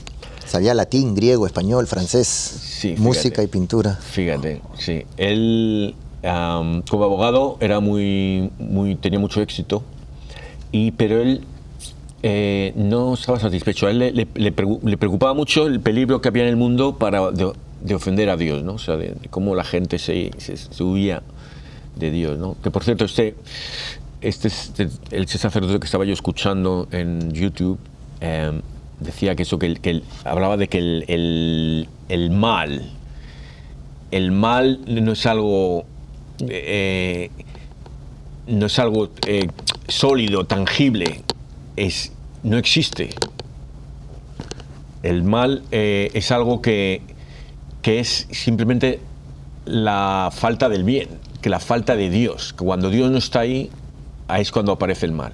Sabía 0.48 0.72
latín, 0.74 1.14
griego, 1.14 1.46
español, 1.46 1.86
francés, 1.86 2.26
Sí, 2.26 2.88
fíjate. 2.88 3.00
música 3.02 3.42
y 3.42 3.46
pintura. 3.48 3.94
Fíjate, 3.96 4.62
sí. 4.78 5.04
Él, 5.18 5.94
am, 6.24 6.82
como 6.82 7.04
abogado, 7.04 7.56
era 7.60 7.80
muy, 7.80 8.50
muy, 8.58 8.94
tenía 8.96 9.18
mucho 9.18 9.40
éxito, 9.42 9.82
y, 10.72 10.92
pero 10.92 11.20
él 11.20 11.42
eh, 12.22 12.72
no 12.76 13.14
estaba 13.14 13.38
satisfecho. 13.38 13.86
A 13.86 13.90
él 13.90 13.98
le, 13.98 14.12
le- 14.12 14.26
le 14.34 14.96
preocupaba 14.96 15.34
mucho 15.34 15.66
el 15.66 15.80
peligro 15.80 16.20
que 16.20 16.28
había 16.28 16.42
en 16.44 16.48
el 16.48 16.56
mundo 16.56 16.96
para 16.96 17.30
de, 17.30 17.52
de 17.82 17.94
ofender 17.94 18.30
a 18.30 18.36
Dios, 18.36 18.64
¿no? 18.64 18.74
O 18.74 18.78
sea, 18.78 18.96
de, 18.96 19.08
de 19.10 19.28
cómo 19.28 19.54
la 19.54 19.64
gente 19.64 19.98
se, 19.98 20.30
se, 20.38 20.56
se 20.56 20.82
huía 20.82 21.22
de 21.96 22.10
Dios, 22.10 22.38
¿no? 22.38 22.56
Que 22.62 22.70
por 22.70 22.84
cierto, 22.84 23.04
este, 23.04 23.34
este, 24.20 24.48
este- 24.48 24.88
el 25.10 25.28
sacerdote 25.28 25.78
que 25.78 25.84
estaba 25.86 26.04
yo 26.04 26.12
escuchando 26.12 26.88
en 26.90 27.32
YouTube 27.32 27.78
em, 28.20 28.62
decía 29.00 29.34
que 29.36 29.42
eso, 29.44 29.58
que, 29.58 30.02
hablaba 30.24 30.56
de 30.56 30.68
que 30.68 30.78
el, 30.78 31.04
el- 31.08 31.88
el 32.08 32.30
mal, 32.30 32.90
el 34.10 34.32
mal 34.32 34.80
no 34.86 35.12
es 35.12 35.26
algo, 35.26 35.84
eh, 36.48 37.30
no 38.46 38.66
es 38.66 38.78
algo 38.78 39.10
eh, 39.26 39.48
sólido, 39.88 40.44
tangible, 40.44 41.22
es, 41.76 42.12
no 42.42 42.56
existe. 42.56 43.10
El 45.02 45.22
mal 45.22 45.62
eh, 45.70 46.10
es 46.14 46.32
algo 46.32 46.60
que, 46.60 47.02
que 47.82 48.00
es 48.00 48.26
simplemente 48.30 49.00
la 49.64 50.30
falta 50.32 50.68
del 50.68 50.82
bien, 50.84 51.08
que 51.40 51.50
la 51.50 51.60
falta 51.60 51.94
de 51.94 52.10
Dios, 52.10 52.52
que 52.52 52.64
cuando 52.64 52.90
Dios 52.90 53.10
no 53.10 53.18
está 53.18 53.40
ahí, 53.40 53.70
ahí 54.26 54.42
es 54.42 54.50
cuando 54.50 54.72
aparece 54.72 55.06
el 55.06 55.12
mal. 55.12 55.32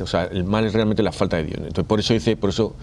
O 0.00 0.06
sea, 0.06 0.24
el 0.24 0.44
mal 0.44 0.64
es 0.64 0.72
realmente 0.72 1.02
la 1.02 1.12
falta 1.12 1.36
de 1.36 1.44
Dios. 1.44 1.58
Entonces, 1.58 1.84
por 1.84 2.00
eso 2.00 2.12
dice, 2.14 2.36
por 2.36 2.50
eso 2.50 2.74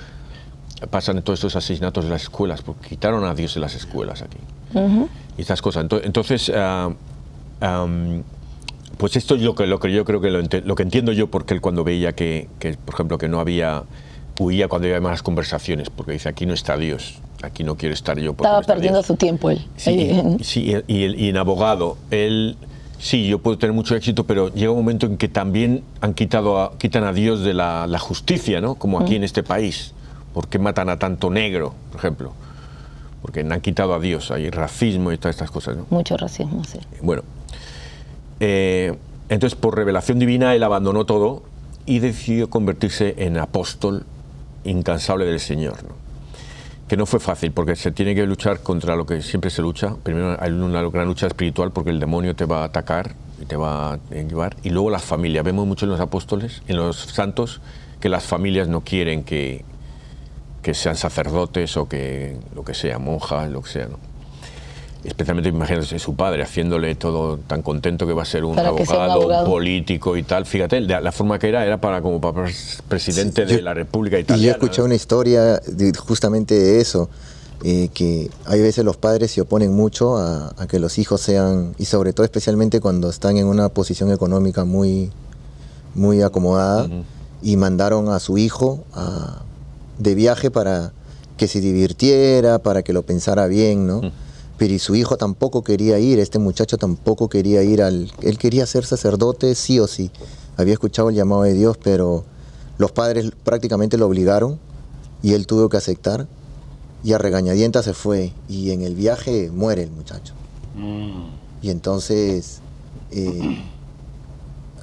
pasan 0.90 1.22
todos 1.22 1.40
estos 1.40 1.56
asesinatos 1.56 2.06
de 2.06 2.10
las 2.12 2.24
escuelas, 2.24 2.62
porque 2.62 2.90
quitaron 2.90 3.24
a 3.26 3.34
Dios 3.36 3.54
de 3.54 3.60
las 3.62 3.76
escuelas 3.76 4.22
aquí. 4.22 4.38
Y 5.38 5.42
estas 5.42 5.62
cosas. 5.62 5.86
Ento- 5.86 6.02
Entonces, 6.04 6.52
am, 7.60 8.24
pues 8.98 9.16
esto 9.16 9.36
es 9.36 9.42
lo 9.42 9.56
que, 9.56 9.66
lo 9.68 9.80
que 9.80 9.92
yo 9.92 10.06
creo 10.06 10.22
que 10.22 10.30
lo, 10.30 10.76
que 10.76 10.84
entiendo 10.84 11.12
yo, 11.12 11.28
porque 11.30 11.54
él 11.54 11.62
cuando 11.62 11.84
veía 11.84 12.14
que, 12.14 12.48
que, 12.60 12.74
por 12.74 12.94
ejemplo, 12.96 13.18
que 13.18 13.28
no 13.28 13.40
había, 13.40 13.84
huía 14.40 14.68
cuando 14.68 14.88
había 14.88 15.02
malas 15.02 15.24
conversaciones, 15.24 15.90
porque 15.90 16.14
dice, 16.14 16.30
aquí 16.30 16.46
no 16.46 16.54
está 16.54 16.78
Dios, 16.78 17.16
aquí 17.42 17.64
no 17.64 17.76
quiero 17.78 17.94
estar 17.94 18.18
yo. 18.20 18.32
Estaba 18.32 18.60
no 18.62 18.66
perdiendo 18.66 19.00
Dios". 19.00 19.08
su 19.08 19.16
tiempo 19.16 19.50
él. 19.50 19.66
Sí, 19.76 19.92
y, 20.40 20.44
sí, 20.44 20.74
y, 20.88 21.04
el- 21.04 21.20
y 21.20 21.30
en 21.30 21.38
abogado, 21.38 21.98
él, 22.12 22.58
sí, 23.00 23.28
yo 23.28 23.40
puedo 23.40 23.58
tener 23.58 23.74
mucho 23.74 23.96
éxito, 23.96 24.26
pero 24.26 24.54
llega 24.54 24.72
un 24.72 24.78
momento 24.78 25.06
en 25.08 25.18
que 25.18 25.28
también 25.28 25.84
han 26.02 26.14
quitado 26.14 26.60
a, 26.62 26.78
quitan 26.78 27.04
a 27.04 27.14
Dios 27.14 27.42
de 27.44 27.54
la, 27.56 27.88
la 27.88 28.00
justicia, 28.00 28.62
¿no? 28.62 28.76
Como 28.76 29.00
aquí 29.00 29.16
en 29.16 29.24
este 29.24 29.42
país. 29.44 29.94
¿Por 30.34 30.48
qué 30.48 30.60
matan 30.60 30.90
a 30.90 30.98
tanto 30.98 31.30
negro, 31.30 31.74
por 31.92 32.00
ejemplo? 32.00 32.34
Porque 33.22 33.42
han 33.42 33.62
quitado 33.62 33.94
a 33.94 34.00
Dios, 34.00 34.32
hay 34.32 34.50
racismo 34.50 35.12
y 35.12 35.18
todas 35.18 35.36
estas 35.36 35.52
cosas, 35.52 35.78
¿no? 35.78 35.86
Mucho 35.90 36.18
racismo, 36.18 36.64
sí. 36.64 36.80
Bueno, 37.02 37.24
eh, 38.40 38.98
entonces 39.30 39.58
por 39.58 39.76
revelación 39.76 40.20
divina 40.20 40.56
él 40.56 40.64
abandonó 40.64 41.06
todo 41.06 41.44
y 41.86 42.00
decidió 42.00 42.50
convertirse 42.50 43.16
en 43.18 43.38
apóstol 43.38 44.06
incansable 44.64 45.26
del 45.26 45.40
Señor. 45.40 45.84
¿no? 45.84 45.96
Que 46.88 46.98
no 46.98 47.06
fue 47.06 47.20
fácil 47.20 47.52
porque 47.52 47.76
se 47.76 47.92
tiene 47.92 48.16
que 48.16 48.26
luchar 48.26 48.62
contra 48.62 48.96
lo 48.96 49.06
que 49.06 49.22
siempre 49.22 49.50
se 49.50 49.62
lucha. 49.62 49.96
Primero 50.04 50.36
hay 50.40 50.52
una 50.52 50.82
gran 50.90 51.08
lucha 51.08 51.28
espiritual 51.28 51.72
porque 51.72 51.92
el 51.92 52.00
demonio 52.00 52.36
te 52.36 52.46
va 52.46 52.62
a 52.62 52.66
atacar 52.66 53.16
y 53.42 53.46
te 53.46 53.56
va 53.56 53.94
a 53.94 54.00
llevar. 54.12 54.58
Y 54.64 54.70
luego 54.70 54.90
las 54.90 55.04
familias. 55.04 55.46
Vemos 55.46 55.68
mucho 55.68 55.86
en 55.86 55.92
los 55.92 56.00
apóstoles, 56.00 56.62
en 56.68 56.78
los 56.78 56.98
santos, 56.98 57.62
que 58.00 58.10
las 58.10 58.24
familias 58.24 58.68
no 58.68 58.82
quieren 58.82 59.24
que, 59.24 59.64
que 60.62 60.74
sean 60.74 60.96
sacerdotes 60.96 61.76
o 61.78 61.88
que 61.88 62.38
lo 62.56 62.64
que 62.64 62.74
sea, 62.74 63.00
monjas, 63.00 63.50
lo 63.50 63.62
que 63.62 63.70
sea. 63.70 63.88
¿no? 63.88 63.98
especialmente 65.04 65.50
imagínate 65.50 65.98
su 65.98 66.16
padre 66.16 66.44
haciéndole 66.44 66.94
todo 66.94 67.38
tan 67.40 67.64
contento 67.64 68.06
que 68.06 68.14
va 68.14 68.22
a 68.22 68.26
ser 68.26 68.44
un, 68.46 68.56
sea 68.56 68.68
abogado, 68.68 69.46
político 69.46 70.16
y 70.16 70.22
tal. 70.22 70.46
Fíjate, 70.46 70.80
la, 70.82 71.02
la 71.02 71.12
forma 71.12 71.40
que 71.40 71.50
era 71.50 71.66
era 71.66 71.82
para 71.82 72.04
como 72.04 72.22
para 72.22 72.44
pres- 72.46 72.82
presidente 72.88 73.48
Sí, 73.48 73.52
de 73.54 73.58
yo- 73.60 73.64
la 73.64 73.74
República 73.74 74.18
Y 74.20 74.22
Italiana. 74.22 74.46
yo 74.46 74.52
escuché 74.52 74.84
una 74.84 74.94
historia 74.94 75.58
de- 75.58 75.92
justamente 75.98 76.54
de 76.54 76.82
eso, 76.82 77.10
eh, 77.64 77.90
que 77.96 78.30
hay 78.46 78.62
veces 78.62 78.86
los 78.86 78.96
padres 78.98 79.32
se 79.32 79.42
oponen 79.42 79.74
mucho 79.74 80.18
a, 80.18 80.54
a 80.56 80.68
que 80.68 80.78
los 80.78 81.00
hijos 81.00 81.20
sean, 81.22 81.74
y 81.80 81.86
sobre 81.86 82.14
todo 82.14 82.24
especialmente 82.24 82.80
cuando 82.80 83.10
están 83.10 83.38
en 83.38 83.48
una 83.48 83.70
posición 83.70 84.12
económica 84.12 84.66
muy, 84.66 85.10
muy 85.96 86.22
acomodada, 86.22 86.88
y 87.42 87.58
mandaron 87.58 88.10
a 88.10 88.20
su 88.20 88.38
hijo 88.38 88.84
a- 88.94 89.42
de 90.02 90.16
viaje 90.16 90.52
para 90.52 90.94
que 91.38 91.48
se 91.48 91.62
divirtiera, 91.62 92.60
para 92.60 92.84
que 92.84 92.94
lo 92.94 93.04
pensara 93.04 93.48
bien, 93.48 93.88
¿no? 93.88 94.02
Pero 94.58 94.74
y 94.74 94.80
su 94.80 94.96
hijo 94.96 95.18
tampoco 95.18 95.64
quería 95.64 95.98
ir, 95.98 96.20
este 96.20 96.38
muchacho 96.38 96.78
tampoco 96.78 97.30
quería 97.30 97.64
ir 97.64 97.82
al... 97.82 98.12
Él 98.22 98.38
quería 98.38 98.66
ser 98.66 98.86
sacerdote 98.86 99.56
sí 99.56 99.80
o 99.80 99.88
sí. 99.88 100.12
Había 100.58 100.74
escuchado 100.74 101.10
el 101.10 101.16
llamado 101.16 101.44
de 101.44 101.54
Dios, 101.54 101.78
pero 101.82 102.24
los 102.78 102.92
padres 102.92 103.32
prácticamente 103.44 103.98
lo 103.98 104.06
obligaron 104.06 104.60
y 105.24 105.34
él 105.34 105.48
tuvo 105.48 105.70
que 105.70 105.78
aceptar. 105.78 106.28
Y 107.04 107.14
a 107.14 107.18
regañadientas 107.18 107.86
se 107.86 107.94
fue 107.94 108.34
y 108.48 108.70
en 108.72 108.84
el 108.84 108.94
viaje 108.94 109.50
muere 109.52 109.82
el 109.84 109.92
muchacho. 109.92 110.36
Y 111.64 111.70
entonces 111.72 112.60
eh, 113.10 113.64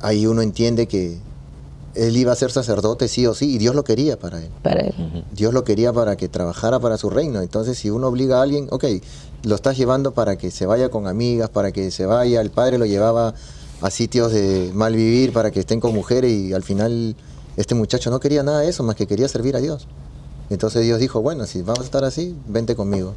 ahí 0.02 0.26
uno 0.26 0.42
entiende 0.42 0.88
que 0.88 1.18
él 2.07 2.17
iba 2.17 2.33
a 2.33 2.37
ser 2.37 2.50
sacerdote 2.50 3.09
sí 3.09 3.26
o 3.26 3.35
sí 3.35 3.55
y 3.55 3.59
Dios 3.59 3.75
lo 3.75 3.85
quería 3.85 4.19
para 4.19 4.38
él. 4.43 4.50
Para 4.62 4.81
él. 4.81 5.25
Dios 5.33 5.52
lo 5.52 5.64
quería 5.64 5.93
para 5.93 6.17
que 6.17 6.28
trabajara 6.28 6.78
para 6.81 6.97
su 6.99 7.11
reino. 7.11 7.40
Entonces, 7.43 7.78
si 7.78 7.90
uno 7.90 8.07
obliga 8.09 8.38
a 8.38 8.43
alguien, 8.43 8.69
ok, 8.71 8.85
lo 9.45 9.55
estás 9.55 9.76
llevando 9.76 10.12
para 10.12 10.37
que 10.37 10.50
se 10.50 10.67
vaya 10.67 10.88
con 10.90 11.07
amigas, 11.07 11.49
para 11.50 11.73
que 11.73 11.90
se 11.90 12.07
vaya. 12.07 12.40
El 12.40 12.50
padre 12.50 12.78
lo 12.78 12.87
llevaba 12.87 13.35
a 13.81 13.90
sitios 13.90 14.33
de 14.33 14.71
mal 14.75 14.95
vivir, 14.97 15.33
para 15.33 15.50
que 15.50 15.61
estén 15.61 15.81
con 15.81 15.95
mujeres 15.95 16.33
y 16.33 16.52
al 16.52 16.62
final 16.62 17.14
este 17.57 17.75
muchacho 17.75 18.11
no 18.11 18.21
quería 18.21 18.43
nada 18.43 18.61
de 18.61 18.69
eso, 18.69 18.83
más 18.83 18.97
que 18.97 19.07
quería 19.07 19.28
servir 19.28 19.55
a 19.57 19.61
Dios. 19.61 19.87
Entonces 20.50 20.83
Dios 20.85 20.99
dijo, 21.00 21.21
bueno, 21.21 21.47
si 21.47 21.62
vamos 21.62 21.81
a 21.81 21.85
estar 21.85 22.05
así, 22.05 22.35
vente 22.49 22.75
conmigo. 22.75 23.14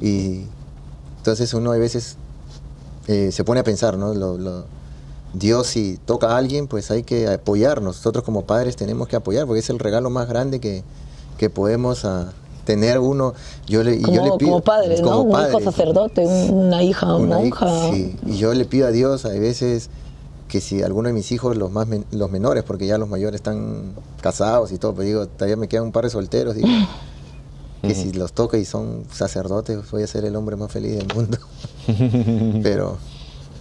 Y 0.00 0.44
entonces 1.18 1.52
uno 1.54 1.72
a 1.72 1.76
veces 1.76 2.16
eh, 3.08 3.30
se 3.32 3.44
pone 3.44 3.60
a 3.60 3.64
pensar, 3.64 3.96
¿no? 3.98 4.14
Lo- 4.14 4.38
lo- 4.38 4.64
Dios 5.34 5.66
si 5.66 5.98
toca 6.04 6.28
a 6.30 6.36
alguien, 6.36 6.66
pues 6.68 6.90
hay 6.90 7.02
que 7.02 7.26
apoyarnos. 7.28 7.96
Nosotros 7.96 8.24
como 8.24 8.44
padres 8.44 8.76
tenemos 8.76 9.08
que 9.08 9.16
apoyar, 9.16 9.46
porque 9.46 9.60
es 9.60 9.70
el 9.70 9.78
regalo 9.78 10.10
más 10.10 10.28
grande 10.28 10.60
que, 10.60 10.82
que 11.38 11.48
podemos 11.50 12.04
ah, 12.04 12.32
tener 12.64 12.98
uno. 12.98 13.32
Yo 13.66 13.82
le, 13.82 13.96
y 13.96 14.02
Como, 14.02 14.16
yo 14.16 14.24
le 14.24 14.30
pido, 14.38 14.50
como 14.52 14.60
padre, 14.64 15.00
¿no? 15.00 15.10
como 15.24 15.34
Un 15.34 15.48
hijo 15.48 15.60
sacerdote, 15.60 16.26
un- 16.26 16.54
una 16.66 16.82
hija 16.82 17.14
una 17.16 17.38
monja. 17.38 17.66
hija, 17.66 17.90
sí. 17.92 18.16
Y 18.26 18.36
yo 18.36 18.52
le 18.54 18.64
pido 18.66 18.86
a 18.86 18.90
Dios 18.90 19.24
a 19.24 19.30
veces 19.30 19.88
que 20.48 20.60
si 20.60 20.82
alguno 20.82 21.08
de 21.08 21.14
mis 21.14 21.32
hijos, 21.32 21.56
los 21.56 21.70
más 21.72 21.86
men- 21.86 22.04
los 22.10 22.30
menores, 22.30 22.62
porque 22.62 22.86
ya 22.86 22.98
los 22.98 23.08
mayores 23.08 23.36
están 23.36 23.94
casados 24.20 24.70
y 24.70 24.76
todo, 24.78 24.92
pero 24.92 25.04
digo, 25.06 25.26
todavía 25.26 25.56
me 25.56 25.66
quedan 25.66 25.84
un 25.84 25.92
par 25.92 26.04
de 26.04 26.10
solteros, 26.10 26.54
digo, 26.56 26.68
que 27.80 27.94
si 27.94 28.12
los 28.12 28.34
toca 28.34 28.58
y 28.58 28.66
son 28.66 29.04
sacerdotes, 29.10 29.90
voy 29.90 30.02
a 30.02 30.06
ser 30.06 30.26
el 30.26 30.36
hombre 30.36 30.56
más 30.56 30.70
feliz 30.70 30.98
del 30.98 31.08
mundo. 31.14 31.38
pero 32.62 32.98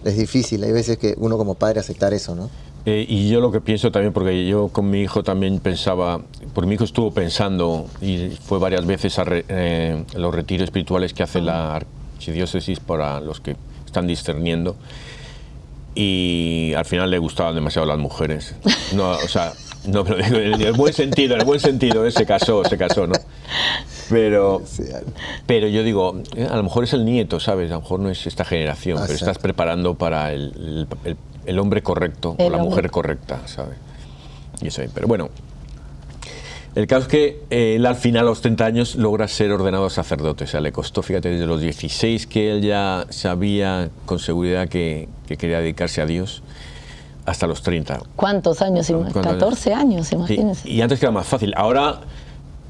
es 0.05 0.17
difícil, 0.17 0.63
hay 0.63 0.71
veces 0.71 0.97
que 0.97 1.15
uno 1.17 1.37
como 1.37 1.55
padre 1.55 1.79
aceptar 1.79 2.13
eso, 2.13 2.35
¿no? 2.35 2.49
Eh, 2.85 3.05
y 3.07 3.29
yo 3.29 3.39
lo 3.41 3.51
que 3.51 3.61
pienso 3.61 3.91
también, 3.91 4.11
porque 4.11 4.47
yo 4.47 4.69
con 4.69 4.89
mi 4.89 5.01
hijo 5.01 5.21
también 5.23 5.59
pensaba, 5.59 6.21
porque 6.53 6.67
mi 6.67 6.73
hijo 6.75 6.83
estuvo 6.83 7.11
pensando 7.11 7.85
y 8.01 8.29
fue 8.43 8.57
varias 8.57 8.85
veces 8.87 9.19
a 9.19 9.23
re- 9.23 9.45
eh, 9.49 10.03
los 10.15 10.33
retiros 10.33 10.63
espirituales 10.65 11.13
que 11.13 11.21
hace 11.21 11.41
la 11.41 11.75
archidiócesis 11.75 12.79
para 12.79 13.19
los 13.19 13.39
que 13.39 13.55
están 13.85 14.07
discerniendo 14.07 14.75
y 15.93 16.73
al 16.75 16.85
final 16.85 17.11
le 17.11 17.17
gustaban 17.19 17.53
demasiado 17.53 17.85
las 17.87 17.97
mujeres. 17.99 18.55
No, 18.95 19.11
o 19.11 19.27
sea, 19.27 19.53
no, 19.85 20.03
pero 20.05 20.17
digo, 20.23 20.37
en 20.37 20.61
el 20.61 20.73
buen 20.73 20.93
sentido, 20.93 21.35
en 21.35 21.41
el 21.41 21.45
buen 21.45 21.59
sentido, 21.59 22.05
eh, 22.05 22.11
se 22.11 22.25
casó, 22.25 22.63
se 22.65 22.77
casó, 22.77 23.07
¿no? 23.07 23.13
Pero, 24.09 24.61
pero 25.45 25.67
yo 25.67 25.83
digo, 25.83 26.21
eh, 26.35 26.47
a 26.49 26.55
lo 26.57 26.63
mejor 26.63 26.83
es 26.83 26.93
el 26.93 27.05
nieto, 27.05 27.39
¿sabes? 27.39 27.71
A 27.71 27.75
lo 27.75 27.81
mejor 27.81 27.99
no 28.01 28.09
es 28.09 28.27
esta 28.27 28.43
generación, 28.45 28.97
pero 28.97 29.13
Exacto. 29.13 29.31
estás 29.31 29.41
preparando 29.41 29.95
para 29.95 30.33
el, 30.33 30.51
el- 30.55 30.87
el- 31.11 31.17
el 31.45 31.59
hombre 31.59 31.81
correcto 31.81 32.35
o 32.37 32.43
El 32.45 32.51
la 32.51 32.57
hombre. 32.57 32.69
mujer 32.69 32.91
correcta, 32.91 33.41
¿sabes? 33.47 33.77
Y 34.61 34.67
eso 34.67 34.81
ahí. 34.83 34.89
Pero 34.93 35.07
bueno, 35.07 35.29
el 36.75 36.85
caso 36.87 37.03
es 37.03 37.07
que 37.07 37.41
eh, 37.49 37.75
él 37.77 37.85
al 37.85 37.95
final, 37.95 38.21
a 38.21 38.29
los 38.29 38.41
30 38.41 38.63
años, 38.65 38.95
logra 38.95 39.27
ser 39.27 39.51
ordenado 39.51 39.89
sacerdote. 39.89 40.43
O 40.43 40.47
sea, 40.47 40.61
le 40.61 40.71
costó, 40.71 41.01
fíjate, 41.01 41.29
desde 41.29 41.45
los 41.47 41.59
16 41.59 42.27
que 42.27 42.51
él 42.51 42.61
ya 42.61 43.07
sabía 43.09 43.89
con 44.05 44.19
seguridad 44.19 44.69
que, 44.69 45.09
que 45.27 45.35
quería 45.37 45.59
dedicarse 45.61 46.01
a 46.01 46.05
Dios, 46.05 46.43
hasta 47.31 47.47
los 47.47 47.61
30. 47.61 47.99
¿Cuántos 48.15 48.61
años? 48.61 48.87
¿Cuántos 48.87 49.15
años? 49.15 49.27
14 49.33 49.73
años, 49.73 50.07
Sí, 50.07 50.15
imagínense. 50.15 50.69
y 50.69 50.81
antes 50.81 50.99
que 50.99 51.05
era 51.05 51.11
más 51.13 51.25
fácil. 51.27 51.53
Ahora, 51.55 52.01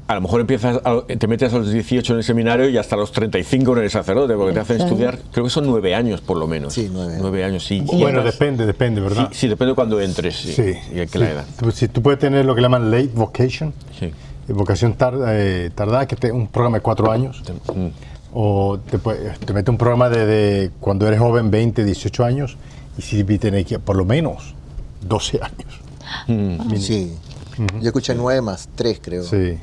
a 0.08 0.14
lo 0.14 0.20
mejor 0.20 0.40
empiezas, 0.40 0.80
a- 0.84 1.02
te 1.06 1.26
metes 1.26 1.52
a 1.52 1.58
los 1.58 1.70
18 1.72 2.12
en 2.12 2.18
el 2.18 2.24
seminario 2.24 2.68
y 2.68 2.76
hasta 2.78 2.96
los 2.96 3.12
35 3.12 3.76
en 3.76 3.84
el 3.84 3.90
sacerdote, 3.90 4.34
porque 4.34 4.52
te 4.52 4.60
hacen 4.60 4.76
Sí. 4.78 4.84
estudiar, 4.84 5.18
creo 5.32 5.44
que 5.44 5.50
son 5.50 5.66
nueve 5.66 5.94
años 5.94 6.20
por 6.20 6.36
lo 6.36 6.46
menos. 6.46 6.74
Sí, 6.74 6.90
nueve. 6.92 7.16
Nueve 7.20 7.44
años, 7.44 7.64
sí. 7.64 7.76
Y 7.92 7.96
Bueno, 8.02 8.20
entras- 8.20 8.24
depende, 8.38 8.66
depende, 8.66 9.00
Sí, 9.00 9.04
¿verdad? 9.08 9.28
sí, 9.32 9.48
depende 9.48 9.70
de 9.70 9.74
cuando 9.74 10.00
entres 10.00 10.36
sí, 10.36 10.52
Sí. 10.52 10.74
y 10.94 11.00
a 11.00 11.06
qué 11.06 11.12
sí. 11.12 11.18
la 11.18 11.30
edad. 11.30 11.44
Tú- 11.58 11.70
Si 11.70 11.88
tú 11.88 12.02
puedes 12.02 12.18
tener 12.20 12.44
lo 12.44 12.54
que 12.54 12.60
llaman 12.62 12.90
late 12.90 13.10
vocation, 13.14 13.72
Sí. 13.98 14.06
eh, 14.06 14.12
vocación 14.52 14.94
tarda, 14.94 15.28
eh, 15.38 15.70
tardada, 15.74 16.06
que 16.06 16.16
es 16.26 16.32
un 16.32 16.46
programa 16.48 16.76
de 16.78 16.82
cuatro 16.82 17.10
años, 17.10 17.42
Mm. 17.74 17.86
o 18.34 18.78
te, 18.78 18.98
te 18.98 19.52
mete 19.52 19.70
un 19.70 19.78
programa 19.78 20.08
de, 20.10 20.70
cuando 20.80 21.06
eres 21.06 21.20
joven, 21.20 21.50
20, 21.50 21.84
18 21.84 22.24
años, 22.24 22.56
y 22.98 23.02
si 23.02 23.24
tienes 23.24 23.66
que 23.66 23.78
por 23.78 23.96
lo 23.96 24.04
menos 24.04 24.54
12 25.06 25.40
años. 25.42 25.80
Mm. 26.26 26.76
Sí. 26.76 27.12
Yo 27.80 27.88
escuché 27.88 28.14
nueve 28.14 28.40
más 28.40 28.68
tres, 28.74 28.98
creo. 29.02 29.24
Sí. 29.24 29.58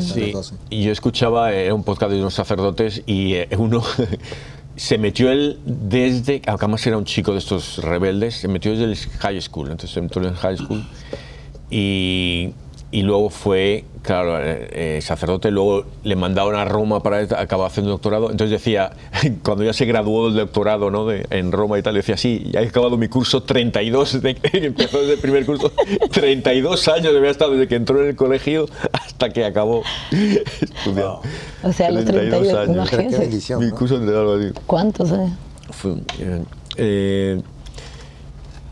Sí, 0.00 0.32
y 0.70 0.82
yo 0.82 0.92
escuchaba, 0.92 1.52
era 1.52 1.72
un 1.72 1.84
podcast 1.84 2.12
de 2.12 2.18
unos 2.18 2.34
sacerdotes 2.34 3.02
y 3.06 3.34
eh, 3.34 3.48
uno 3.56 3.82
se 4.76 4.98
metió 4.98 5.30
él 5.30 5.60
desde, 5.64 6.42
aunque 6.46 6.64
además 6.64 6.86
era 6.86 6.98
un 6.98 7.04
chico 7.04 7.32
de 7.32 7.38
estos 7.38 7.78
rebeldes, 7.78 8.36
se 8.36 8.48
metió 8.48 8.72
desde 8.72 8.84
el 8.84 8.96
high 8.96 9.40
school, 9.40 9.70
entonces 9.70 9.90
se 9.92 10.00
metió 10.00 10.20
en 10.20 10.28
el 10.28 10.34
high 10.34 10.56
school 10.56 10.84
y, 11.70 12.54
y 12.90 13.02
luego 13.02 13.28
fue, 13.28 13.84
claro, 14.02 14.38
eh, 14.40 14.68
eh, 14.72 15.00
sacerdote, 15.02 15.50
luego 15.50 15.84
le 16.04 16.16
mandaron 16.16 16.54
a 16.56 16.64
Roma 16.64 17.02
para 17.02 17.18
acabar 17.18 17.66
haciendo 17.66 17.90
doctorado, 17.90 18.30
entonces 18.30 18.50
decía, 18.50 18.92
cuando 19.42 19.64
ya 19.64 19.74
se 19.74 19.84
graduó 19.84 20.28
del 20.28 20.36
doctorado 20.36 20.90
¿no? 20.90 21.06
de, 21.06 21.26
en 21.30 21.52
Roma 21.52 21.78
y 21.78 21.82
tal, 21.82 21.94
decía, 21.94 22.16
sí, 22.16 22.48
ya 22.50 22.62
he 22.62 22.68
acabado 22.68 22.96
mi 22.96 23.08
curso 23.08 23.42
32, 23.42 24.22
de, 24.22 24.30
empezó 24.52 25.00
desde 25.00 25.14
el 25.14 25.18
primer 25.18 25.44
curso, 25.44 25.70
32 26.12 26.88
años 26.88 27.14
había 27.14 27.30
estado 27.30 27.52
desde 27.52 27.68
que 27.68 27.74
entró 27.76 28.00
en 28.02 28.08
el 28.08 28.16
colegio 28.16 28.66
hasta 28.92 29.28
que 29.30 29.44
acabó 29.44 29.82
estudiando. 30.10 31.20
O 31.62 31.72
sea, 31.72 31.88
a 31.88 31.90
los 31.90 32.04
32 32.06 32.54
años. 32.54 32.90
Qué 32.90 33.18
bendición, 33.18 33.60
Mi 33.60 33.66
¿no? 33.66 33.76
curso 33.76 33.98
de 33.98 34.16
algo 34.16 34.34
así. 34.34 34.52
¿Cuántos 34.66 35.12
años? 35.12 35.32
Fue, 35.70 35.92
eh, 36.18 36.42
eh, 36.76 37.42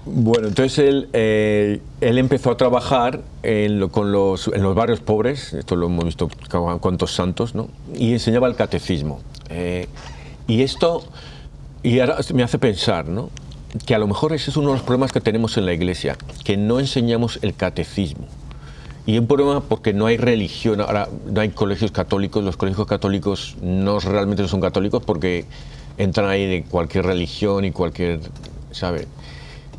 bueno, 0.07 0.47
entonces 0.47 0.79
él, 0.79 1.09
eh, 1.13 1.81
él 2.01 2.19
empezó 2.19 2.53
a 2.53 2.57
trabajar 2.57 3.23
en, 3.43 3.89
con 3.89 4.13
los, 4.13 4.47
en 4.49 4.63
los 4.63 4.75
barrios 4.75 5.01
pobres, 5.01 5.53
esto 5.53 5.75
lo 5.75 5.87
hemos 5.87 6.05
visto 6.05 6.29
con 6.49 6.79
cuantos 6.79 7.13
santos, 7.13 7.57
¿no? 7.57 7.69
y 7.93 8.13
enseñaba 8.13 8.47
el 8.47 8.55
catecismo. 8.55 9.21
Eh, 9.51 9.89
y 10.47 10.63
esto 10.63 11.03
me 11.83 12.43
hace 12.45 12.59
pensar 12.59 13.09
¿no? 13.09 13.31
que 13.85 13.97
a 13.97 13.99
lo 13.99 14.07
mejor 14.07 14.33
ese 14.33 14.51
es 14.51 14.57
uno 14.57 14.69
de 14.69 14.75
los 14.75 14.83
problemas 14.83 15.11
que 15.11 15.21
tenemos 15.21 15.57
en 15.57 15.67
la 15.67 15.73
iglesia, 15.73 16.17
que 16.45 16.57
no 16.57 16.79
enseñamos 16.79 17.41
el 17.43 17.55
catecismo. 17.55 18.27
Y 19.07 19.15
es 19.15 19.21
un 19.21 19.27
problema 19.27 19.61
porque 19.61 19.93
no 19.93 20.07
hay 20.07 20.17
religión, 20.19 20.81
ahora 20.81 21.09
no 21.27 21.41
hay 21.41 21.49
colegios 21.51 21.91
católicos, 21.91 22.45
los 22.45 22.57
colegios 22.57 22.87
católicos 22.87 23.57
no 23.61 23.99
realmente 23.99 24.43
no 24.43 24.49
son 24.49 24.61
católicos 24.61 25.03
porque 25.05 25.45
entran 25.99 26.29
ahí 26.29 26.47
de 26.47 26.65
cualquier 26.65 27.07
religión 27.07 27.65
y 27.65 27.73
cualquier, 27.73 28.21
¿sabe? 28.71 29.07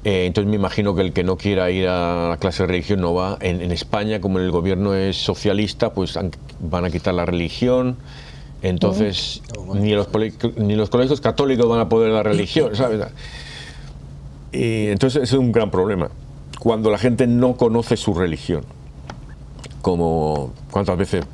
Eh, 0.09 0.25
entonces 0.25 0.49
me 0.49 0.55
imagino 0.55 0.95
que 0.95 1.01
el 1.01 1.11
que 1.11 1.25
no 1.25 1.35
quiera 1.35 1.69
ir 1.69 1.85
a 1.89 2.29
la 2.29 2.37
clase 2.37 2.63
de 2.63 2.67
religión 2.67 3.01
no 3.01 3.13
va. 3.13 3.37
En, 3.41 3.59
en 3.61 3.73
España, 3.73 4.21
como 4.21 4.39
el 4.39 4.49
gobierno 4.51 4.95
es 4.95 5.17
socialista, 5.17 5.91
pues 5.91 6.15
han- 6.15 6.31
van 6.61 6.85
a 6.85 6.89
quitar 6.89 7.13
la 7.13 7.25
religión. 7.25 7.97
Entonces, 8.61 9.41
ni, 9.75 9.91
los, 9.91 10.07
ni 10.55 10.75
los 10.77 10.89
colegios 10.89 11.19
católicos 11.19 11.67
van 11.67 11.81
a 11.81 11.89
poder 11.89 12.13
dar 12.13 12.25
religión, 12.25 12.73
¿sabes? 12.77 13.01
Y 14.53 14.87
entonces 14.87 15.23
es 15.23 15.33
un 15.33 15.51
gran 15.51 15.71
problema. 15.71 16.09
Cuando 16.57 16.89
la 16.89 16.97
gente 16.97 17.27
no 17.27 17.57
conoce 17.57 17.97
su 17.97 18.13
religión 18.13 18.63
como 19.81 20.53
cuántas 20.71 20.97
veces, 20.97 21.25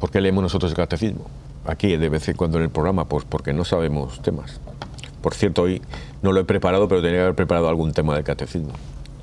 ¿por 0.00 0.10
qué 0.10 0.22
leemos 0.22 0.42
nosotros 0.42 0.72
el 0.72 0.76
catecismo? 0.76 1.26
Aquí 1.66 1.96
de 1.98 2.08
vez 2.08 2.26
en 2.28 2.36
cuando 2.36 2.56
en 2.58 2.64
el 2.64 2.70
programa, 2.70 3.04
pues 3.04 3.24
porque 3.28 3.52
no 3.52 3.64
sabemos 3.64 4.20
temas. 4.22 4.58
Por 5.20 5.34
cierto, 5.34 5.62
hoy 5.62 5.82
no 6.22 6.32
lo 6.32 6.40
he 6.40 6.44
preparado, 6.44 6.88
pero 6.88 7.02
tenía 7.02 7.18
que 7.18 7.22
haber 7.22 7.34
preparado 7.34 7.68
algún 7.68 7.92
tema 7.92 8.14
del 8.14 8.24
catecismo. 8.24 8.72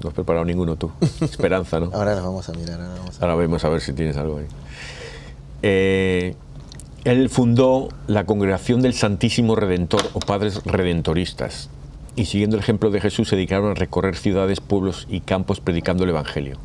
No 0.04 0.10
has 0.10 0.16
preparado 0.16 0.46
ninguno 0.46 0.76
tú. 0.76 0.92
Esperanza, 1.22 1.80
¿no? 1.80 1.92
Ahora 1.94 2.16
las 2.16 2.24
vamos 2.24 2.48
a 2.50 2.54
mirar. 2.54 2.80
Ahora 2.80 2.94
vamos 2.96 3.20
a... 3.20 3.22
Ahora 3.22 3.36
vemos 3.36 3.66
a 3.66 3.70
ver 3.70 3.82
si 3.82 3.94
tienes 3.94 4.18
algo 4.18 4.38
ahí. 4.38 4.46
Eh, 5.62 6.36
él 7.06 7.30
fundó 7.30 7.90
la 8.08 8.26
Congregación 8.26 8.82
del 8.82 8.94
Santísimo 8.94 9.56
Redentor 9.56 10.02
o 10.14 10.20
Padres 10.20 10.62
Redentoristas 10.66 11.70
y 12.16 12.26
siguiendo 12.26 12.58
el 12.58 12.64
ejemplo 12.64 12.92
de 12.92 13.00
Jesús 13.00 13.30
se 13.30 13.36
dedicaron 13.36 13.72
a 13.72 13.74
recorrer 13.74 14.16
ciudades, 14.16 14.60
pueblos 14.60 15.08
y 15.10 15.22
campos 15.22 15.62
predicando 15.62 16.04
el 16.04 16.10
Evangelio. 16.10 16.58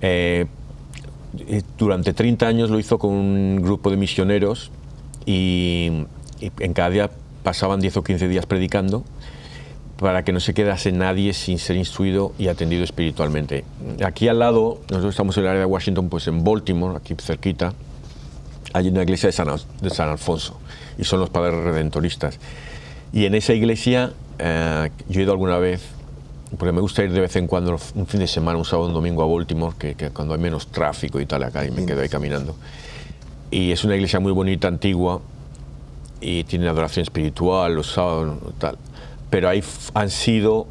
Eh, 0.00 0.46
eh, 1.48 1.62
durante 1.78 2.12
30 2.12 2.46
años 2.46 2.70
lo 2.70 2.78
hizo 2.78 2.98
con 2.98 3.10
un 3.10 3.62
grupo 3.62 3.90
de 3.90 3.96
misioneros 3.96 4.70
y, 5.26 6.06
y 6.40 6.52
en 6.60 6.72
cada 6.74 6.90
día 6.90 7.10
pasaban 7.42 7.80
10 7.80 7.96
o 7.98 8.04
15 8.04 8.28
días 8.28 8.46
predicando 8.46 9.04
para 9.98 10.24
que 10.24 10.32
no 10.32 10.40
se 10.40 10.52
quedase 10.52 10.90
nadie 10.90 11.32
sin 11.32 11.58
ser 11.58 11.76
instruido 11.76 12.32
y 12.36 12.48
atendido 12.48 12.82
espiritualmente. 12.82 13.64
Aquí 14.04 14.26
al 14.26 14.40
lado, 14.40 14.80
nosotros 14.90 15.14
estamos 15.14 15.36
en 15.36 15.44
el 15.44 15.50
área 15.50 15.60
de 15.60 15.66
Washington, 15.66 16.08
pues 16.08 16.26
en 16.26 16.42
Baltimore, 16.42 16.96
aquí 16.96 17.14
cerquita, 17.20 17.72
hay 18.72 18.88
una 18.88 19.02
iglesia 19.02 19.28
de 19.28 19.32
San, 19.32 19.48
de 19.80 19.90
San 19.90 20.08
Alfonso 20.08 20.58
y 20.98 21.04
son 21.04 21.20
los 21.20 21.30
padres 21.30 21.54
redentoristas. 21.54 22.38
Y 23.12 23.26
en 23.26 23.34
esa 23.34 23.52
iglesia 23.52 24.12
eh, 24.38 24.90
yo 25.08 25.20
he 25.20 25.22
ido 25.22 25.32
alguna 25.32 25.58
vez, 25.58 25.82
porque 26.58 26.72
me 26.72 26.80
gusta 26.80 27.04
ir 27.04 27.12
de 27.12 27.20
vez 27.20 27.36
en 27.36 27.46
cuando, 27.46 27.78
un 27.94 28.06
fin 28.06 28.18
de 28.18 28.26
semana, 28.26 28.58
un 28.58 28.64
sábado, 28.64 28.88
un 28.88 28.94
domingo 28.94 29.22
a 29.22 29.26
Baltimore, 29.26 29.76
que, 29.78 29.94
que 29.94 30.10
cuando 30.10 30.34
hay 30.34 30.40
menos 30.40 30.66
tráfico 30.66 31.20
y 31.20 31.26
tal 31.26 31.44
acá, 31.44 31.64
y 31.64 31.70
me 31.70 31.86
quedo 31.86 32.00
ahí 32.00 32.08
caminando. 32.08 32.56
Y 33.52 33.70
es 33.70 33.84
una 33.84 33.94
iglesia 33.94 34.18
muy 34.18 34.32
bonita, 34.32 34.66
antigua, 34.66 35.20
y 36.22 36.44
tiene 36.44 36.68
adoración 36.68 37.02
espiritual 37.02 37.74
los 37.74 37.92
sábados, 37.92 38.38
tal. 38.58 38.78
Pero 39.28 39.48
ahí 39.48 39.62
han 39.94 40.10
sido 40.10 40.66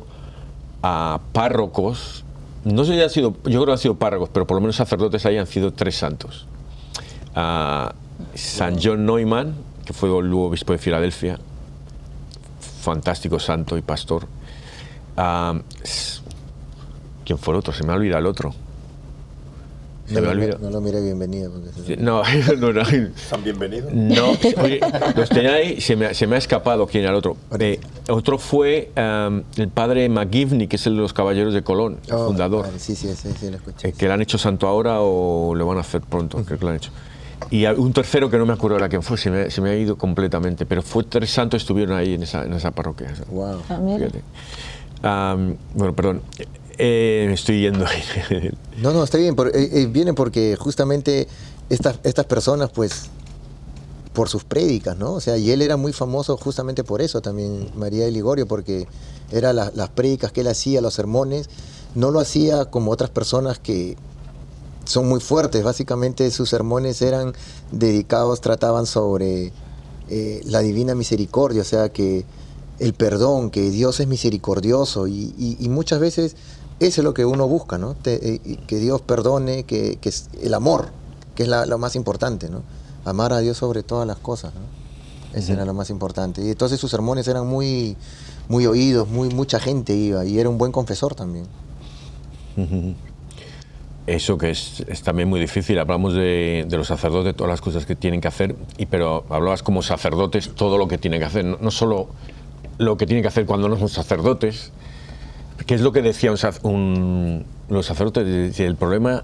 párrocos, 1.34 2.24
no 2.64 2.86
sé 2.86 2.94
si 2.94 3.02
han 3.02 3.10
sido, 3.10 3.34
yo 3.44 3.60
creo 3.60 3.66
que 3.66 3.72
han 3.74 3.78
sido 3.78 3.96
párrocos, 3.96 4.30
pero 4.34 4.48
por 4.48 4.56
lo 4.56 4.62
menos 4.62 4.76
sacerdotes 4.76 5.26
ahí 5.26 5.38
han 5.38 5.48
sido 5.48 5.74
tres 5.74 5.98
santos. 5.98 6.48
Ah, 7.36 7.94
San 8.36 8.78
John 8.82 9.06
Neumann, 9.06 9.56
que 9.86 9.94
fue 9.94 10.10
el 10.18 10.34
obispo 10.34 10.74
de 10.74 10.80
Filadelfia, 10.80 11.40
fantástico 12.82 13.40
santo 13.40 13.78
y 13.78 13.82
pastor. 13.82 14.28
¿Quién 17.26 17.38
fue 17.38 17.54
el 17.54 17.60
otro? 17.60 17.74
Se 17.74 17.84
me 17.84 17.94
ha 17.94 17.96
olvidado 17.96 18.20
el 18.20 18.26
otro. 18.26 18.54
Se 20.14 20.22
No, 20.22 20.28
me 20.28 20.36
lo- 20.36 20.42
olvidó. 20.44 20.60
no 20.60 20.70
lo 20.72 20.82
mire 20.82 21.02
bienvenido. 21.02 21.52
Porque 21.52 21.96
No, 21.98 22.22
no, 22.60 22.74
no. 22.74 22.82
¿Están 22.82 23.44
bienvenidos? 23.44 23.94
No, 23.94 24.32
oye, 24.62 24.80
los 25.16 25.30
tenía 25.30 25.54
ahí, 25.54 25.80
se 25.80 25.96
me, 25.96 26.14
se 26.14 26.28
me 26.28 26.36
ha 26.36 26.40
escapado 26.40 26.86
quién 26.88 27.04
era 27.04 27.12
el 27.12 27.18
otro. 27.18 27.38
Eh, 27.60 27.80
otro 28.10 28.38
fue 28.38 28.92
um, 28.98 29.42
el 29.58 29.70
padre 29.70 30.10
McGivney, 30.10 30.68
que 30.68 30.76
es 30.76 30.86
el 30.88 30.96
de 30.96 31.02
los 31.02 31.14
Caballeros 31.14 31.54
de 31.54 31.64
Colón, 31.64 31.98
el 32.08 32.14
Oh, 32.14 32.28
fundador. 32.28 32.66
vale, 32.66 32.80
sí, 32.80 32.96
sí, 32.96 33.08
sí, 33.16 33.30
sí, 33.40 33.50
lo 33.50 33.56
escuché. 33.56 33.90
eh, 33.90 33.94
que 33.94 34.08
lo 34.08 34.14
han 34.14 34.22
hecho 34.22 34.38
santo 34.38 34.68
ahora 34.68 34.98
o 35.02 35.56
lo 35.56 35.66
van 35.66 35.78
a 35.78 35.82
hacer 35.82 36.02
pronto, 36.02 36.44
creo 36.44 36.60
que 36.60 36.66
lo 36.66 36.72
han 36.72 36.78
hecho. 36.78 36.92
Y 37.50 37.66
un 37.66 37.92
tercero 37.94 38.30
que 38.30 38.38
no 38.38 38.46
me 38.46 38.54
acuerdo 38.54 38.76
ahora 38.76 38.90
quién 38.90 39.02
fue, 39.02 39.18
se 39.18 39.32
me, 39.32 39.50
se 39.50 39.62
me 39.62 39.70
ha 39.72 39.76
ido 39.76 39.98
completamente, 39.98 40.66
pero 40.66 40.82
fue 40.82 41.04
tres 41.06 41.32
santos 41.32 41.62
estuvieron 41.64 41.98
ahí 41.98 42.14
en 42.14 42.24
esa, 42.24 42.44
en 42.44 42.54
esa 42.54 42.72
parroquia. 42.72 43.14
Wow. 43.30 43.62
Ah, 43.70 43.80
fíjate. 43.98 44.22
Am, 45.04 45.56
bueno, 45.74 45.94
perdón, 45.96 46.22
eh, 46.82 47.26
me 47.28 47.34
estoy 47.36 47.62
yendo. 47.62 47.86
No, 48.82 48.92
no, 48.92 49.04
está 49.04 49.18
bien. 49.18 49.36
eh, 49.54 49.70
eh, 49.74 49.86
viene 49.86 50.14
porque 50.14 50.56
justamente 50.60 51.28
estas, 51.70 52.00
estas 52.04 52.26
personas, 52.26 52.72
pues, 52.72 53.04
por 54.14 54.28
sus 54.28 54.44
prédicas, 54.44 54.98
¿no? 54.98 55.14
O 55.14 55.22
sea, 55.22 55.38
y 55.38 55.52
él 55.52 55.62
era 55.62 55.78
muy 55.78 55.94
famoso 55.94 56.36
justamente 56.38 56.84
por 56.84 57.02
eso 57.02 57.22
también, 57.22 57.70
María 57.76 58.06
de 58.06 58.12
Ligorio, 58.12 58.46
porque 58.48 58.88
era 59.32 59.54
la- 59.54 59.72
las 59.76 59.90
prédicas 59.90 60.32
que 60.32 60.42
él 60.42 60.48
hacía, 60.48 60.82
los 60.82 60.94
sermones, 60.96 61.50
no 61.96 62.12
lo 62.12 62.20
hacía 62.20 62.66
como 62.66 62.92
otras 62.92 63.10
personas 63.10 63.60
que 63.60 63.96
son 64.86 65.08
muy 65.08 65.22
fuertes. 65.22 65.64
Básicamente 65.64 66.30
sus 66.32 66.50
sermones 66.50 67.02
eran 67.02 67.34
dedicados, 67.72 68.42
trataban 68.42 68.86
sobre 68.86 69.54
eh, 70.10 70.42
la 70.46 70.60
divina 70.60 70.94
misericordia, 70.94 71.62
o 71.62 71.66
sea, 71.66 71.88
que 71.88 72.26
el 72.82 72.94
perdón, 72.94 73.50
que 73.52 73.70
Dios 73.70 74.00
es 74.00 74.08
misericordioso 74.08 75.08
y, 75.08 75.34
y- 75.38 75.58
y 75.60 75.70
muchas 75.70 76.00
veces 76.00 76.36
eso 76.80 77.02
es 77.02 77.06
lo 77.06 77.14
que 77.14 77.26
uno 77.26 77.48
busca, 77.48 77.78
¿no? 77.78 77.94
Te- 77.94 78.36
eh, 78.36 78.40
que 78.68 78.78
Dios 78.78 79.02
perdone, 79.02 79.64
que, 79.64 79.98
que 80.02 80.10
es 80.10 80.30
el 80.42 80.54
amor, 80.54 80.90
que 81.36 81.44
es 81.44 81.50
la- 81.50 81.66
lo 81.66 81.78
más 81.78 81.96
importante, 81.96 82.50
¿no? 82.50 82.64
Amar 83.06 83.34
a 83.34 83.40
Dios 83.40 83.58
sobre 83.58 83.84
todas 83.84 84.08
las 84.08 84.18
cosas, 84.18 84.54
¿no? 84.56 84.62
Eso 85.38 85.54
era 85.54 85.64
lo 85.64 85.74
más 85.74 85.90
importante. 85.90 86.44
Y 86.44 86.50
entonces 86.50 86.80
sus 86.80 86.92
sermones 86.92 87.28
eran 87.28 87.48
muy, 87.48 87.96
muy 88.50 88.66
oídos, 88.66 89.08
muy, 89.08 89.30
mucha 89.30 89.60
gente 89.60 89.96
iba 89.96 90.26
y 90.26 90.38
era 90.40 90.50
un 90.50 90.58
buen 90.58 90.72
confesor 90.74 91.16
también. 91.16 91.46
Eso 94.08 94.38
que 94.38 94.50
es, 94.50 94.84
es 94.88 95.04
también 95.04 95.30
muy 95.30 95.40
difícil. 95.40 95.78
Hablamos 95.80 96.14
de, 96.16 96.66
de 96.68 96.78
los 96.78 96.88
sacerdotes, 96.88 97.36
todas 97.36 97.50
las 97.52 97.62
cosas 97.62 97.86
que 97.86 97.96
tienen 97.96 98.20
que 98.20 98.28
hacer, 98.28 98.56
y, 98.78 98.88
pero 98.88 99.24
hablabas 99.30 99.62
como 99.64 99.82
sacerdotes 99.84 100.50
todo 100.56 100.78
lo 100.78 100.88
que 100.88 100.98
tienen 100.98 101.20
que 101.20 101.26
hacer, 101.28 101.46
no, 101.46 101.58
no 101.62 101.72
solo 101.72 102.08
lo 102.82 102.98
que 102.98 103.06
tienen 103.06 103.22
que 103.22 103.28
hacer 103.28 103.46
cuando 103.46 103.70
no 103.70 103.78
son 103.78 103.90
sacerdotes, 103.90 104.72
que 105.66 105.76
es 105.76 105.82
lo 105.82 105.92
que 105.92 106.02
decía 106.02 106.32
un, 106.32 106.38
un- 106.64 107.46
los 107.70 107.86
sacerdotes. 107.86 108.26
decía, 108.26 108.66
El 108.66 108.76
problema 108.76 109.24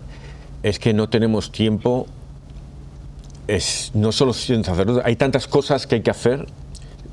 es 0.63 0.79
que 0.79 0.93
no 0.93 1.09
tenemos 1.09 1.51
tiempo, 1.51 2.05
es, 3.47 3.91
no 3.93 4.11
solo 4.11 4.33
siendo 4.33 4.65
sacerdotes, 4.65 5.03
hay 5.05 5.15
tantas 5.15 5.47
cosas 5.47 5.87
que 5.87 5.95
hay 5.95 6.01
que 6.01 6.11
hacer, 6.11 6.45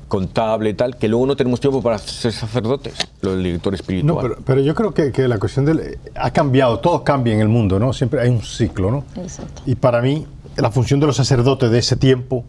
contable 0.07 0.69
y 0.69 0.73
tal, 0.75 0.97
que 0.97 1.07
luego 1.07 1.25
no 1.25 1.35
tenemos 1.35 1.59
tiempo 1.59 1.81
para 1.81 1.97
ser 1.97 2.31
sacerdotes, 2.31 2.93
lo 3.21 3.31
del 3.31 3.43
director 3.43 3.73
espiritual. 3.73 4.15
No, 4.15 4.21
pero, 4.21 4.37
pero 4.45 4.61
yo 4.61 4.75
creo 4.75 4.93
que, 4.93 5.11
que 5.11 5.27
la 5.27 5.39
cuestión 5.39 5.65
del... 5.65 5.97
Ha 6.15 6.29
cambiado, 6.31 6.79
todo 6.79 7.03
cambia 7.03 7.33
en 7.33 7.41
el 7.41 7.47
mundo, 7.49 7.79
¿no? 7.79 7.91
Siempre 7.91 8.21
hay 8.21 8.29
un 8.29 8.43
ciclo, 8.43 8.91
¿no? 8.91 9.03
Exacto. 9.19 9.63
Y 9.65 9.75
para 9.75 10.01
mí, 10.01 10.27
la 10.57 10.69
función 10.69 10.99
de 10.99 11.07
los 11.07 11.15
sacerdotes 11.15 11.71
de 11.71 11.79
ese 11.79 11.95
tiempo 11.95 12.45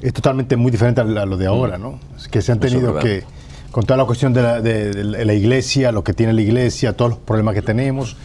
es 0.00 0.12
totalmente 0.12 0.56
muy 0.56 0.70
diferente 0.70 1.00
a 1.00 1.04
lo 1.04 1.36
de 1.36 1.46
ahora, 1.46 1.78
¿no? 1.78 1.98
Es 2.16 2.28
que 2.28 2.40
se 2.42 2.52
han 2.52 2.58
tenido 2.60 2.92
que, 3.02 3.24
con 3.70 3.84
toda 3.84 3.96
la 3.96 4.04
cuestión 4.04 4.32
de 4.32 4.42
la, 4.42 4.60
de- 4.60 4.90
de 4.92 5.24
la 5.24 5.34
iglesia, 5.34 5.92
lo 5.92 6.02
que 6.04 6.12
tiene 6.12 6.32
la 6.32 6.40
iglesia, 6.42 6.96
todos 6.96 7.10
los 7.12 7.18
problemas 7.20 7.54
que 7.54 7.62
tenemos, 7.62 8.16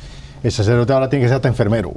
el 0.44 0.52
sacerdote 0.52 0.94
ahora 0.94 1.10
tiene 1.10 1.24
que 1.26 1.30
ser 1.30 1.36
hasta 1.38 1.48
enfermero, 1.48 1.94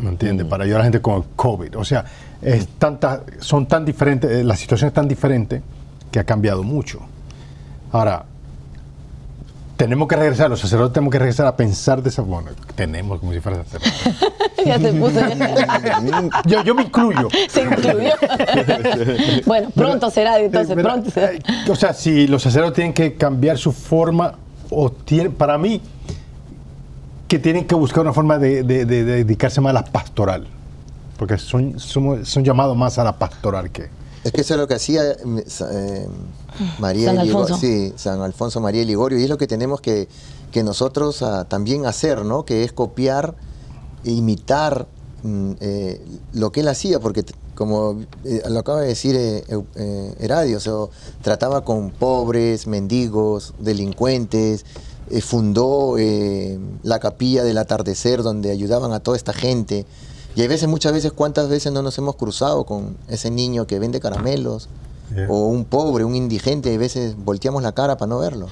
¿me 0.00 0.10
entiendes? 0.10 0.46
Para 0.46 0.64
ayudar 0.64 0.80
a 0.80 0.82
la 0.82 0.84
gente 0.86 1.00
con 1.00 1.16
el 1.16 1.22
COVID. 1.36 1.76
O 1.78 1.84
sea, 1.84 2.04
es 2.42 2.66
tanta, 2.78 3.22
son 3.40 3.66
tan 3.66 3.84
diferentes, 3.84 4.30
eh, 4.30 4.44
la 4.44 4.56
situación 4.56 4.88
es 4.88 4.94
tan 4.94 5.08
diferente 5.08 5.62
que 6.10 6.18
ha 6.18 6.24
cambiado 6.24 6.62
mucho. 6.62 7.00
Ahora, 7.92 8.24
tenemos 9.76 10.08
que 10.08 10.16
regresar, 10.16 10.48
los 10.50 10.60
sacerdotes 10.60 10.94
tenemos 10.94 11.12
que 11.12 11.18
regresar 11.18 11.46
a 11.46 11.56
pensar 11.56 12.02
de 12.02 12.08
esa 12.08 12.22
forma. 12.24 12.50
Tenemos 12.74 13.20
como 13.20 13.32
si 13.32 13.40
fuera 13.40 13.62
sacerdote. 13.64 13.90
ya 14.66 14.78
se 14.78 14.92
puso. 14.94 15.20
Yo, 16.46 16.62
yo 16.64 16.74
me 16.74 16.82
incluyo. 16.82 17.28
se 17.48 17.62
incluyó. 17.62 18.10
bueno, 19.46 19.68
pronto 19.74 20.10
será, 20.10 20.38
entonces, 20.38 20.70
Eh, 20.70 20.76
mira, 20.76 20.88
pronto 20.92 21.10
será. 21.10 21.32
eh, 21.32 21.40
O 21.68 21.76
sea, 21.76 21.92
si 21.92 22.26
los 22.26 22.42
sacerdotes 22.42 22.74
tienen 22.76 22.92
que 22.94 23.14
cambiar 23.14 23.58
su 23.58 23.72
forma, 23.72 24.34
o 24.70 24.90
tienen, 24.90 25.32
para 25.32 25.58
mí, 25.58 25.80
que 27.28 27.38
tienen 27.38 27.66
que 27.66 27.74
buscar 27.74 28.02
una 28.02 28.12
forma 28.12 28.38
de, 28.38 28.62
de- 28.62 28.84
de- 28.84 29.04
de 29.04 29.24
dedicarse 29.24 29.60
más 29.60 29.70
a 29.70 29.74
la 29.74 29.84
pastoral. 29.84 30.46
Porque 31.18 31.38
son, 31.38 31.78
somos- 31.78 32.24
son 32.28 32.44
llamados 32.44 32.76
más 32.76 32.98
a 32.98 33.04
la 33.04 33.12
pastoral 33.16 33.70
que. 33.70 33.88
Es 34.26 34.32
que 34.32 34.40
eso 34.42 34.54
es 34.54 34.60
lo 34.60 34.66
que 34.68 34.74
hacía 34.74 35.16
mm, 35.24 35.38
sa- 35.46 35.68
eh, 35.72 36.08
María 36.78 37.06
San 37.10 37.18
Alfonso. 37.18 37.56
sí, 37.58 37.92
San 37.96 38.20
Alfonso 38.20 38.60
María 38.60 38.84
Ligorio, 38.84 39.18
y 39.18 39.22
es 39.24 39.28
lo 39.30 39.38
que 39.38 39.46
tenemos 39.46 39.80
que, 39.80 40.08
que 40.52 40.62
nosotros 40.62 41.22
ah, 41.22 41.46
también 41.48 41.86
hacer, 41.86 42.24
¿no? 42.24 42.44
Que 42.44 42.64
es 42.64 42.72
copiar, 42.72 43.34
e 44.04 44.10
imitar 44.12 44.86
mm, 45.22 45.52
eh, 45.60 46.00
lo 46.32 46.52
que 46.52 46.60
él 46.60 46.68
hacía, 46.68 47.00
porque 47.00 47.24
como 47.54 48.02
eh, 48.24 48.42
lo 48.48 48.58
acaba 48.58 48.80
de 48.82 48.88
decir 48.88 49.16
eh, 49.16 49.42
eh, 49.76 50.14
Heradio, 50.20 50.58
o 50.58 50.60
sea, 50.60 50.74
trataba 51.22 51.64
con 51.64 51.90
pobres, 51.90 52.66
mendigos, 52.66 53.54
delincuentes, 53.58 54.64
eh, 55.10 55.20
fundó 55.20 55.96
eh, 55.98 56.58
la 56.82 56.98
capilla 56.98 57.44
del 57.44 57.58
atardecer 57.58 58.22
donde 58.22 58.50
ayudaban 58.50 58.92
a 58.92 59.00
toda 59.00 59.16
esta 59.16 59.32
gente. 59.32 59.86
Y 60.36 60.42
hay 60.42 60.48
veces, 60.48 60.68
muchas 60.68 60.92
veces, 60.92 61.12
¿cuántas 61.12 61.48
veces 61.48 61.72
no 61.72 61.80
nos 61.82 61.96
hemos 61.96 62.14
cruzado 62.16 62.64
con 62.64 62.98
ese 63.08 63.30
niño 63.30 63.66
que 63.66 63.78
vende 63.78 64.00
caramelos? 64.00 64.68
Yeah. 65.14 65.28
O 65.30 65.46
un 65.46 65.64
pobre, 65.64 66.04
un 66.04 66.14
indigente, 66.14 66.70
y 66.70 66.74
a 66.74 66.78
veces 66.78 67.16
volteamos 67.16 67.62
la 67.62 67.72
cara 67.72 67.96
para 67.96 68.10
no 68.10 68.18
verlo. 68.18 68.48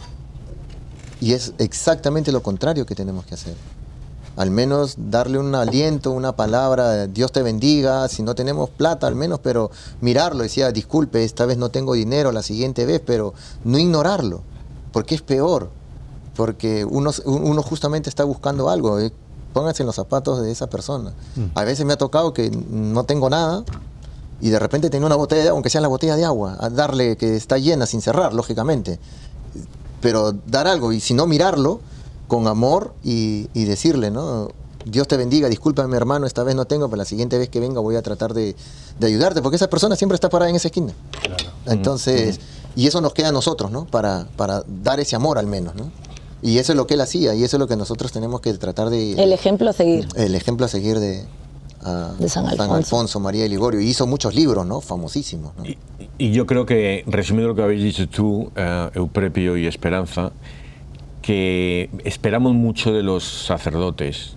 Y 1.20 1.34
es 1.34 1.52
exactamente 1.58 2.32
lo 2.32 2.42
contrario 2.42 2.86
que 2.86 2.94
tenemos 2.94 3.26
que 3.26 3.34
hacer. 3.34 3.54
Al 4.36 4.50
menos 4.50 4.94
darle 4.96 5.38
un 5.38 5.54
aliento, 5.54 6.10
una 6.10 6.34
palabra, 6.34 7.06
Dios 7.06 7.32
te 7.32 7.42
bendiga, 7.42 8.08
si 8.08 8.22
no 8.22 8.34
tenemos 8.34 8.70
plata 8.70 9.06
al 9.06 9.14
menos, 9.14 9.40
pero 9.40 9.70
mirarlo, 10.00 10.42
decía, 10.42 10.72
disculpe, 10.72 11.22
esta 11.22 11.44
vez 11.44 11.58
no 11.58 11.68
tengo 11.68 11.92
dinero, 11.92 12.32
la 12.32 12.42
siguiente 12.42 12.86
vez, 12.86 13.02
pero 13.04 13.34
no 13.62 13.78
ignorarlo, 13.78 14.42
porque 14.90 15.14
es 15.14 15.22
peor, 15.22 15.70
porque 16.34 16.84
uno, 16.86 17.10
uno 17.26 17.62
justamente 17.62 18.08
está 18.08 18.24
buscando 18.24 18.70
algo, 18.70 18.98
eh, 18.98 19.12
pónganse 19.54 19.82
en 19.82 19.86
los 19.86 19.96
zapatos 19.96 20.42
de 20.42 20.52
esa 20.52 20.68
persona. 20.68 21.14
A 21.54 21.64
veces 21.64 21.86
me 21.86 21.94
ha 21.94 21.96
tocado 21.96 22.34
que 22.34 22.50
no 22.50 23.04
tengo 23.04 23.30
nada 23.30 23.64
y 24.42 24.50
de 24.50 24.58
repente 24.58 24.90
tengo 24.90 25.06
una 25.06 25.16
botella 25.16 25.42
de 25.42 25.48
agua, 25.48 25.56
aunque 25.56 25.70
sea 25.70 25.80
la 25.80 25.88
botella 25.88 26.16
de 26.16 26.26
agua, 26.26 26.58
a 26.60 26.68
darle 26.68 27.16
que 27.16 27.36
está 27.36 27.56
llena 27.56 27.86
sin 27.86 28.02
cerrar, 28.02 28.34
lógicamente 28.34 28.98
pero 30.04 30.32
dar 30.32 30.66
algo 30.66 30.92
y 30.92 31.00
si 31.00 31.14
no 31.14 31.26
mirarlo 31.26 31.80
con 32.28 32.46
amor 32.46 32.92
y, 33.02 33.48
y 33.54 33.64
decirle, 33.64 34.10
¿no? 34.10 34.50
Dios 34.84 35.08
te 35.08 35.16
bendiga, 35.16 35.48
discúlpame 35.48 35.96
hermano, 35.96 36.26
esta 36.26 36.42
vez 36.42 36.54
no 36.54 36.66
tengo, 36.66 36.90
pero 36.90 36.98
la 36.98 37.06
siguiente 37.06 37.38
vez 37.38 37.48
que 37.48 37.58
venga 37.58 37.80
voy 37.80 37.96
a 37.96 38.02
tratar 38.02 38.34
de, 38.34 38.54
de 38.98 39.06
ayudarte, 39.06 39.40
porque 39.40 39.56
esa 39.56 39.70
persona 39.70 39.96
siempre 39.96 40.14
está 40.14 40.28
parada 40.28 40.50
en 40.50 40.56
esa 40.56 40.68
esquina. 40.68 40.92
Entonces, 41.64 42.38
y 42.76 42.86
eso 42.86 43.00
nos 43.00 43.14
queda 43.14 43.28
a 43.28 43.32
nosotros, 43.32 43.70
¿no? 43.70 43.86
Para, 43.86 44.28
para 44.36 44.62
dar 44.82 45.00
ese 45.00 45.16
amor 45.16 45.38
al 45.38 45.46
menos, 45.46 45.74
¿no? 45.74 45.90
Y 46.44 46.58
eso 46.58 46.72
es 46.72 46.76
lo 46.76 46.86
que 46.86 46.92
él 46.92 47.00
hacía, 47.00 47.34
y 47.34 47.42
eso 47.42 47.56
es 47.56 47.58
lo 47.58 47.66
que 47.66 47.74
nosotros 47.74 48.12
tenemos 48.12 48.42
que 48.42 48.52
tratar 48.52 48.90
de... 48.90 49.12
El 49.12 49.32
ejemplo 49.32 49.70
a 49.70 49.72
seguir. 49.72 50.06
el 50.14 50.34
ejemplo 50.34 50.66
a 50.66 50.68
seguir 50.68 50.98
de, 50.98 51.24
a 51.82 52.12
De 52.18 52.28
San 52.28 52.46
Alfonso. 52.46 53.18
María 53.18 53.44
de 53.44 53.48
Ligorio. 53.48 53.80
Y 53.80 53.88
hizo 53.88 54.06
muchos 54.06 54.34
libros, 54.34 54.66
¿no? 54.66 54.82
Famosísimos, 54.82 55.56
¿no? 55.56 55.64
Y, 55.64 55.78
y 56.18 56.32
yo 56.32 56.44
creo 56.44 56.66
que, 56.66 57.02
resumiendo 57.06 57.48
lo 57.48 57.54
que 57.54 57.62
habéis 57.62 57.82
dicho 57.82 58.06
tú, 58.10 58.52
eh, 58.56 58.90
Euprepio 58.92 59.56
y 59.56 59.66
Esperanza, 59.66 60.32
que 61.22 61.88
esperamos 62.04 62.52
mucho 62.52 62.92
de 62.92 63.02
los 63.02 63.24
sacerdotes. 63.24 64.36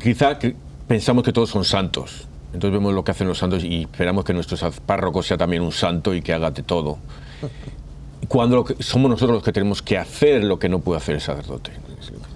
Quizá 0.00 0.38
pensamos 0.86 1.24
que 1.24 1.32
todos 1.32 1.50
son 1.50 1.64
santos. 1.64 2.28
Entonces 2.52 2.70
vemos 2.70 2.94
lo 2.94 3.02
que 3.02 3.10
hacen 3.10 3.26
los 3.26 3.38
santos 3.38 3.64
y 3.64 3.82
esperamos 3.82 4.24
que 4.24 4.32
nuestro 4.32 4.56
párroco 4.86 5.24
sea 5.24 5.36
también 5.36 5.62
un 5.62 5.72
santo 5.72 6.14
y 6.14 6.22
que 6.22 6.32
haga 6.32 6.52
de 6.52 6.62
todo. 6.62 6.98
Cuando 8.26 8.56
lo 8.56 8.64
que- 8.64 8.82
somos 8.82 9.08
nosotros 9.10 9.36
los 9.36 9.44
que 9.44 9.52
tenemos 9.52 9.80
que 9.80 9.96
hacer 9.96 10.42
lo 10.44 10.58
que 10.58 10.68
no 10.68 10.80
puede 10.80 10.98
hacer 10.98 11.14
el 11.14 11.20
sacerdote. 11.20 11.70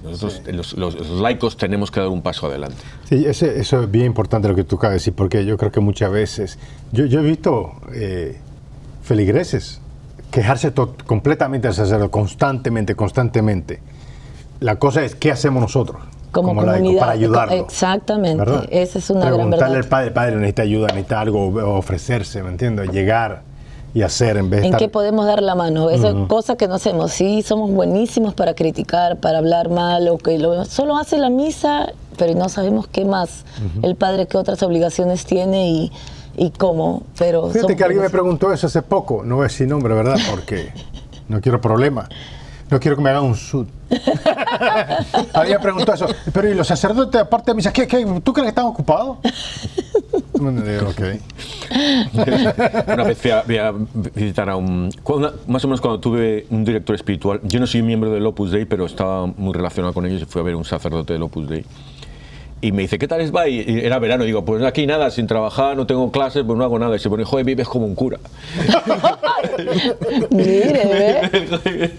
Nosotros, 0.05 0.43
los- 0.53 0.73
los- 0.75 0.95
los 0.95 1.21
laicos, 1.21 1.57
tenemos 1.57 1.91
que 1.91 2.01
dar 2.01 2.09
un 2.09 2.23
paso 2.23 2.47
adelante. 2.47 2.77
Sí, 3.09 3.25
ese- 3.27 3.59
eso 3.61 3.83
es 3.83 3.91
bien 3.91 4.07
importante 4.07 4.49
lo 4.49 4.55
que 4.55 4.65
tú 4.65 4.77
acabas 4.77 4.93
de 4.93 4.97
decir, 4.97 5.15
porque 5.15 5.45
yo 5.45 5.57
creo 5.57 5.71
que 5.73 5.81
muchas 5.81 6.11
veces. 6.11 6.59
Yo, 6.93 7.07
yo 7.07 7.21
he 7.21 7.23
visto 7.23 7.73
eh, 7.95 8.39
feligreses 9.03 9.81
quejarse 10.31 10.71
to- 10.71 10.95
completamente 11.07 11.69
al 11.69 11.75
sacerdote, 11.75 12.11
constantemente, 12.11 12.95
constantemente. 12.95 13.81
La 14.61 14.77
cosa 14.77 15.05
es, 15.05 15.15
¿qué 15.15 15.31
hacemos 15.31 15.61
nosotros? 15.61 16.03
Como 16.31 16.55
laicos, 16.63 16.77
comunidad, 16.79 17.01
para 17.01 17.13
ayudarlo. 17.13 17.55
exactamente, 17.55 18.39
¿verdad? 18.39 18.67
esa 18.71 18.99
es 18.99 19.11
una 19.11 19.21
gran 19.21 19.35
Preguntarle 19.35 19.65
verdad. 19.75 19.85
al 19.85 19.89
padre, 19.91 20.11
padre, 20.13 20.37
necesita 20.37 20.63
ayuda, 20.63 20.87
necesita 20.89 21.21
algo, 21.21 21.47
ofrecerse, 21.77 22.43
¿me 22.43 22.49
entiendes? 22.51 22.91
Llegar. 22.91 23.43
Y 23.95 24.03
hacer 24.03 24.37
en 24.39 24.49
vez 24.49 24.61
de 24.61 24.67
¿En 24.69 24.73
estar... 24.73 24.79
qué 24.79 24.89
podemos 24.89 25.27
dar 25.27 25.43
la 25.43 25.55
mano? 25.55 25.91
Esa 25.91 26.13
Ujú. 26.13 26.27
cosa 26.29 26.57
que 26.57 26.67
no 26.69 26.75
hacemos. 26.75 27.13
Sí, 27.13 27.43
somos 27.43 27.71
buenísimos 27.71 28.35
para 28.35 28.55
criticar, 28.55 29.19
para 29.19 29.39
hablar 29.39 29.69
mal, 29.69 30.09
o 30.09 30.19
que 30.19 30.39
lo, 30.39 30.65
solo 30.65 30.97
hace 30.97 31.19
la 31.19 31.29
misa, 31.31 31.93
pero 32.17 32.35
no 32.35 32.49
sabemos 32.49 32.87
qué 32.87 33.05
más 33.05 33.45
el 33.83 33.97
padre, 33.97 34.27
qué 34.27 34.39
otras 34.39 34.63
obligaciones 34.63 35.25
tiene 35.27 35.69
y, 35.71 35.93
y 36.37 36.51
cómo. 36.51 37.03
Pero 37.19 37.51
Fíjate 37.51 37.77
que 37.77 37.85
alguien 37.85 38.03
me 38.03 38.11
preguntó 38.11 38.53
eso 38.53 38.67
hace 38.67 38.83
poco, 38.83 39.23
no 39.25 39.37
voy 39.37 39.45
a 39.45 39.49
decir 39.49 39.69
nombre, 39.69 39.95
¿verdad? 39.95 40.17
Porque 40.31 40.73
no 41.29 41.41
quiero 41.41 41.61
problema. 41.61 42.09
No 42.71 42.81
quiero 42.81 42.97
que 42.97 43.03
me 43.03 43.11
hagan 43.11 43.25
un 43.25 43.37
sud. 43.37 43.67
Alguien 45.35 45.61
preguntó 45.61 45.93
eso. 45.93 46.07
Pero 46.33 46.49
¿y 46.49 46.55
los 46.55 46.67
sacerdotes 46.67 47.21
aparte 47.21 47.51
de 47.51 47.55
misa? 47.57 47.71
¿Qué, 47.71 47.87
qué, 47.87 48.03
¿Tú 48.25 48.33
crees 48.33 48.45
que 48.47 48.49
están 48.49 48.65
ocupados? 48.65 49.19
Ok. 50.89 51.01
Una 52.93 53.05
vez 53.05 53.19
fui 53.19 53.31
a, 53.31 53.43
fui 53.43 53.57
a 53.59 53.73
visitar 54.15 54.51
a 54.51 54.57
un. 54.57 54.91
cuando- 55.03 55.35
más 55.47 55.65
o 55.65 55.69
menos 55.69 55.81
cuando 55.81 56.01
tuve 56.01 56.47
un 56.51 56.65
director 56.65 56.95
espiritual. 56.97 57.41
Yo 57.45 57.61
no 57.61 57.67
soy 57.67 57.83
miembro 57.83 58.11
del 58.11 58.27
Opus 58.27 58.51
Dei, 58.51 58.65
pero 58.65 58.87
estaba 58.87 59.27
muy 59.27 59.53
relacionado 59.55 59.93
con 59.95 60.05
ellos 60.07 60.23
y 60.23 60.25
fui 60.25 60.41
a 60.41 60.45
ver 60.45 60.55
un 60.57 60.65
sacerdote 60.65 61.13
del 61.13 61.23
Opus 61.23 61.49
Dei. 61.49 61.65
Y 62.61 62.71
me 62.71 62.83
dice, 62.83 62.97
¿qué 62.97 63.09
tal 63.09 63.21
es 63.21 63.35
va? 63.35 63.49
Y 63.49 63.61
y 63.61 63.81
era 63.81 63.99
verano. 63.99 64.23
Digo, 64.25 64.45
pues 64.45 64.63
aquí 64.63 64.87
nada, 64.87 65.11
sin 65.11 65.27
trabajar, 65.27 65.77
no 65.77 65.85
tengo 65.87 66.13
clases, 66.13 66.45
pues 66.47 66.57
no 66.57 66.63
hago 66.63 66.79
nada. 66.79 66.95
Y 66.95 66.99
se 67.01 67.09
pone, 67.11 67.25
joder, 67.25 67.45
vives 67.45 67.67
como 67.69 67.87
un 67.87 67.95
cura. 67.97 68.19
Mire, 70.31 71.29
¿ve? 71.33 71.93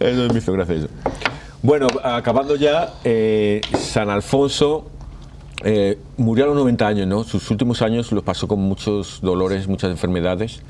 eso 0.00 0.28
me 0.32 0.38
hizo 0.38 0.52
gracia 0.52 0.74
eso. 0.74 0.88
Bueno, 1.62 1.88
acabando 2.02 2.56
ya, 2.56 2.94
eh, 3.04 3.60
San 3.78 4.10
Alfonso 4.10 4.90
eh, 5.64 5.98
murió 6.16 6.44
a 6.44 6.46
los 6.48 6.56
90 6.56 6.86
años, 6.86 7.06
¿no? 7.06 7.24
Sus 7.24 7.50
últimos 7.50 7.82
años 7.82 8.12
los 8.12 8.24
pasó 8.24 8.48
con 8.48 8.60
muchos 8.60 9.20
dolores, 9.22 9.68
muchas 9.68 9.90
enfermedades. 9.90 10.62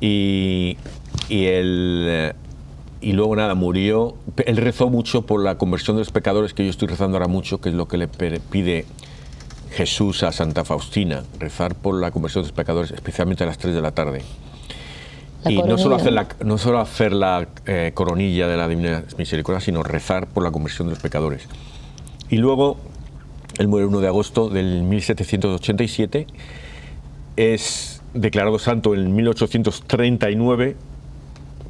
Y, 0.00 0.76
y 1.28 1.44
él, 1.46 2.06
eh, 2.08 2.32
y 3.00 3.12
luego 3.12 3.36
nada, 3.36 3.54
murió. 3.54 4.14
Él 4.46 4.56
rezó 4.56 4.90
mucho 4.90 5.22
por 5.22 5.42
la 5.42 5.58
conversión 5.58 5.96
de 5.96 6.00
los 6.00 6.10
pecadores, 6.10 6.54
que 6.54 6.64
yo 6.64 6.70
estoy 6.70 6.88
rezando 6.88 7.16
ahora 7.16 7.28
mucho, 7.28 7.60
que 7.60 7.70
es 7.70 7.74
lo 7.74 7.88
que 7.88 7.98
le 7.98 8.08
pide 8.08 8.86
Jesús 9.74 10.22
a 10.22 10.30
Santa 10.30 10.64
Faustina, 10.64 11.24
rezar 11.40 11.74
por 11.74 12.00
la 12.00 12.12
conversión 12.12 12.44
de 12.44 12.48
los 12.48 12.56
pecadores, 12.56 12.92
especialmente 12.92 13.42
a 13.42 13.46
las 13.46 13.58
3 13.58 13.74
de 13.74 13.82
la 13.82 13.90
tarde. 13.90 14.22
La 15.42 15.50
y 15.50 15.62
no 15.62 15.76
solo 15.76 15.96
hacer 15.96 16.12
la, 16.12 16.28
no 16.44 16.58
solo 16.58 16.80
hacer 16.80 17.12
la 17.12 17.48
eh, 17.66 17.90
coronilla 17.92 18.46
de 18.46 18.56
la 18.56 18.68
Divina 18.68 19.04
Misericordia, 19.18 19.60
sino 19.60 19.82
rezar 19.82 20.28
por 20.28 20.44
la 20.44 20.52
conversión 20.52 20.88
de 20.88 20.94
los 20.94 21.02
pecadores. 21.02 21.48
Y 22.30 22.36
luego, 22.36 22.78
él 23.58 23.68
muere 23.68 23.84
el 23.84 23.88
1 23.88 24.00
de 24.00 24.08
agosto 24.08 24.48
del 24.48 24.82
1787, 24.82 26.26
es 27.36 28.02
declarado 28.14 28.58
santo 28.58 28.94
en 28.94 29.14
1839 29.14 30.76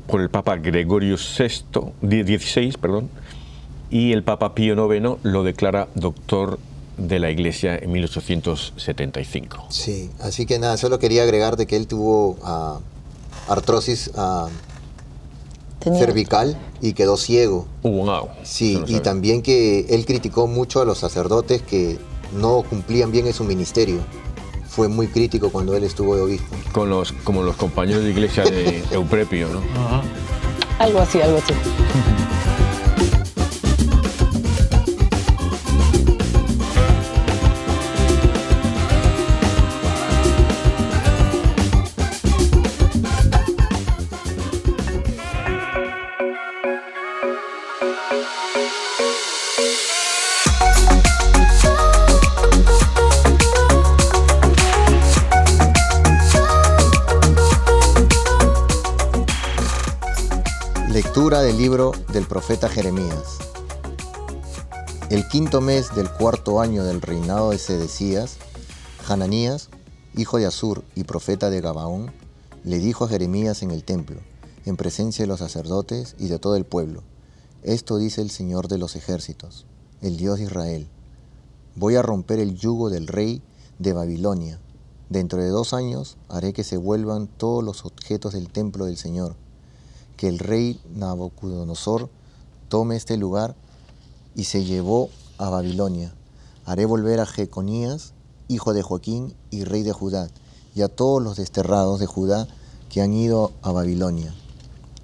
por 0.07 0.20
el 0.20 0.31
Papa 0.31 0.57
Gregorio 0.57 1.16
VI, 1.16 2.73
perdón, 2.81 3.09
y 3.90 4.12
el 4.12 4.23
Papa 4.23 4.55
Pío 4.55 4.75
IX 4.75 5.18
lo 5.23 5.42
declara 5.42 5.88
doctor 5.94 6.59
de 6.97 7.18
la 7.18 7.31
Iglesia 7.31 7.77
en 7.77 7.92
1875. 7.92 9.66
Sí, 9.70 10.11
así 10.20 10.47
que 10.47 10.59
nada, 10.59 10.77
solo 10.77 10.99
quería 10.99 11.23
agregar 11.23 11.57
de 11.57 11.66
que 11.66 11.77
él 11.77 11.87
tuvo 11.87 12.38
ah, 12.42 12.79
artrosis 13.49 14.11
ah, 14.16 14.49
Tenía- 15.85 15.99
cervical 16.01 16.59
y 16.81 16.94
quedó 16.94 17.16
ciego. 17.16 17.66
Wow. 17.83 18.29
Sí, 18.42 18.79
no 18.81 18.85
y 18.88 19.01
también 19.01 19.42
que 19.42 19.87
él 19.90 20.05
criticó 20.07 20.47
mucho 20.47 20.81
a 20.81 20.85
los 20.85 20.99
sacerdotes 20.99 21.62
que 21.62 21.99
no 22.38 22.62
cumplían 22.68 23.12
bien 23.12 23.27
en 23.27 23.33
su 23.33 23.44
ministerio. 23.44 23.99
Fue 24.68 24.88
muy 24.88 25.07
crítico 25.07 25.51
cuando 25.51 25.77
él 25.77 25.85
estuvo 25.85 26.16
de 26.16 26.23
obispo. 26.23 26.57
Con 26.73 26.90
los, 26.90 27.12
como 27.12 27.42
los 27.42 27.55
compañeros 27.57 28.03
de 28.03 28.11
iglesia 28.11 28.42
de 28.44 28.83
Euprepio, 28.90 29.49
¿no? 29.49 29.61
Algo 30.81 30.99
así, 30.99 31.20
algo 31.20 31.38
así. 31.38 31.53
del 61.44 61.59
libro 61.59 61.92
del 62.11 62.26
profeta 62.26 62.70
Jeremías. 62.70 63.37
El 65.11 65.28
quinto 65.28 65.61
mes 65.61 65.94
del 65.94 66.11
cuarto 66.11 66.59
año 66.59 66.85
del 66.85 67.02
reinado 67.02 67.50
de 67.50 67.59
Sedecías, 67.59 68.38
Hananías, 69.07 69.68
hijo 70.16 70.38
de 70.38 70.46
Asur 70.46 70.85
y 70.94 71.04
profeta 71.04 71.50
de 71.50 71.61
Gabaón, 71.61 72.12
le 72.62 72.78
dijo 72.78 73.04
a 73.04 73.09
Jeremías 73.09 73.62
en 73.62 73.72
el 73.72 73.85
templo, 73.85 74.22
en 74.64 74.78
presencia 74.78 75.24
de 75.24 75.26
los 75.26 75.40
sacerdotes 75.40 76.16
y 76.18 76.28
de 76.28 76.38
todo 76.38 76.57
el 76.57 76.64
pueblo, 76.64 77.02
Esto 77.62 77.98
dice 77.98 78.22
el 78.22 78.30
Señor 78.30 78.68
de 78.68 78.78
los 78.78 78.96
ejércitos, 78.96 79.66
el 80.00 80.16
Dios 80.16 80.38
de 80.38 80.44
Israel. 80.44 80.88
Voy 81.76 81.96
a 81.96 82.02
romper 82.02 82.38
el 82.38 82.57
yugo 82.57 82.88
del 82.88 83.07
rey 83.07 83.42
de 83.78 83.92
Babilonia. 83.92 84.61
Dentro 85.11 85.42
de 85.42 85.48
dos 85.48 85.74
años 85.74 86.16
haré 86.30 86.54
que 86.54 86.64
se 86.64 86.78
vuelvan 86.78 87.26
todos 87.26 87.62
los 87.62 87.85
objetos 87.85 88.33
del 88.33 88.48
templo 88.48 88.87
del 88.87 88.96
Señor 88.96 89.37
que 90.16 90.29
el 90.29 90.38
rey 90.38 90.81
Nabucodonosor 90.94 92.09
tome 92.68 92.96
este 92.96 93.16
lugar 93.16 93.55
y 94.35 94.44
se 94.44 94.64
llevó 94.64 95.11
a 95.38 95.48
Babilonia. 95.48 96.12
Haré 96.64 96.87
volver 96.87 97.20
a 97.20 97.27
Jeconías, 97.27 98.12
hijo 98.48 98.72
de 98.72 98.83
Joaquín 98.83 99.35
y 99.50 99.64
rey 99.64 99.83
de 99.83 99.92
Judá, 99.92 100.29
y 100.74 100.83
a 100.83 100.88
todos 100.88 101.22
los 101.22 101.37
desterrados 101.37 102.00
de 102.00 102.07
Judá 102.07 102.48
que 102.88 103.00
han 103.00 103.12
ido 103.12 103.53
a 103.62 103.72
Babilonia. 103.72 104.35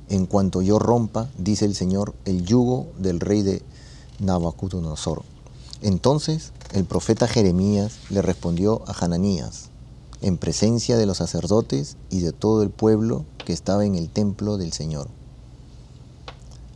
En 0.09 0.27
cuanto 0.27 0.63
yo 0.63 0.79
rompa, 0.79 1.29
dice 1.39 1.65
el 1.65 1.75
Señor, 1.75 2.15
el 2.25 2.45
yugo 2.45 2.89
del 2.99 3.21
rey 3.21 3.43
de 3.43 3.63
Nabucodonosor. 4.19 5.23
Entonces 5.83 6.53
el 6.73 6.85
profeta 6.85 7.27
Jeremías 7.27 7.99
le 8.11 8.21
respondió 8.21 8.83
a 8.87 8.93
Hananías, 8.93 9.70
en 10.23 10.37
presencia 10.37 10.97
de 10.97 11.07
los 11.07 11.19
sacerdotes 11.19 11.97
y 12.11 12.21
de 12.21 12.33
todo 12.33 12.63
el 12.63 12.71
pueblo 12.71 13.25
que 13.45 13.53
estaba 13.53 13.85
en 13.85 13.95
el 13.95 14.09
templo 14.11 14.59
del 14.59 14.73
Señor. 14.73 15.09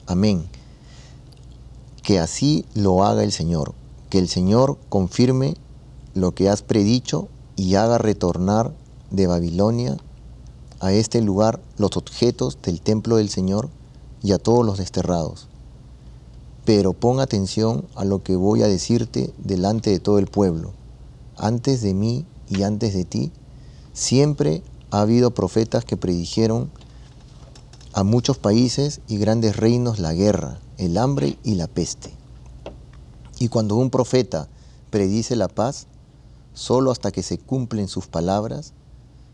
Amén. 0.07 0.45
Que 2.03 2.19
así 2.19 2.65
lo 2.75 3.05
haga 3.05 3.25
el 3.25 3.33
Señor, 3.33 3.75
que 4.11 4.19
el 4.19 4.29
Señor 4.29 4.79
confirme 4.89 5.57
lo 6.15 6.35
que 6.35 6.49
has 6.49 6.63
predicho 6.63 7.29
y 7.57 7.75
haga 7.75 7.99
retornar 7.99 8.75
de 9.11 9.27
Babilonia 9.27 9.97
a 10.81 10.93
este 10.93 11.21
lugar 11.23 11.61
los 11.79 11.97
objetos 11.97 12.59
del 12.63 12.81
templo 12.81 13.17
del 13.17 13.31
Señor 13.31 13.71
y 14.23 14.33
a 14.33 14.39
todos 14.39 14.65
los 14.65 14.79
desterrados. 14.79 15.49
Pero 16.65 16.93
pon 16.93 17.21
atención 17.21 17.87
a 17.95 18.05
lo 18.05 18.23
que 18.23 18.37
voy 18.37 18.63
a 18.63 18.69
decirte 18.69 19.33
delante 19.39 19.91
de 19.91 20.01
todo 20.01 20.19
el 20.19 20.27
pueblo. 20.27 20.73
Antes 21.37 21.83
de 21.83 21.95
mí 21.95 22.27
y 22.49 22.63
antes 22.63 22.95
de 22.95 23.05
ti, 23.05 23.33
siempre 23.93 24.63
ha 24.91 25.01
habido 25.01 25.33
profetas 25.33 25.85
que 25.85 25.97
predijeron 25.97 26.71
a 27.93 28.03
muchos 28.03 28.39
países 28.39 29.01
y 29.09 29.19
grandes 29.19 29.57
reinos 29.57 29.99
la 29.99 30.13
guerra, 30.13 30.59
el 30.79 30.99
hambre 30.99 31.39
y 31.45 31.55
la 31.55 31.67
peste. 31.67 32.13
Y 33.39 33.49
cuando 33.49 33.77
un 33.77 33.91
profeta 33.91 34.49
predice 34.91 35.37
la 35.37 35.49
paz, 35.49 35.87
solo 36.53 36.91
hasta 36.91 37.11
que 37.11 37.23
se 37.23 37.39
cumplen 37.39 37.89
sus 37.89 38.07
palabras, 38.07 38.73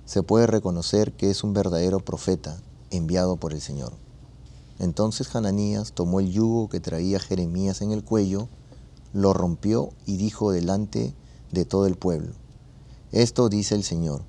se 0.04 0.22
puede 0.22 0.46
reconocer 0.46 1.12
que 1.12 1.30
es 1.30 1.44
un 1.44 1.52
verdadero 1.52 2.00
profeta 2.00 2.60
enviado 2.90 3.36
por 3.36 3.52
el 3.52 3.60
Señor. 3.60 3.92
Entonces 4.78 5.34
Hananías 5.34 5.92
tomó 5.92 6.20
el 6.20 6.32
yugo 6.32 6.68
que 6.68 6.80
traía 6.80 7.20
Jeremías 7.20 7.82
en 7.82 7.92
el 7.92 8.02
cuello, 8.02 8.48
lo 9.12 9.32
rompió 9.32 9.90
y 10.06 10.16
dijo 10.16 10.50
delante 10.52 11.14
de 11.52 11.64
todo 11.64 11.86
el 11.86 11.96
pueblo, 11.96 12.32
esto 13.12 13.48
dice 13.48 13.74
el 13.74 13.82
Señor, 13.82 14.22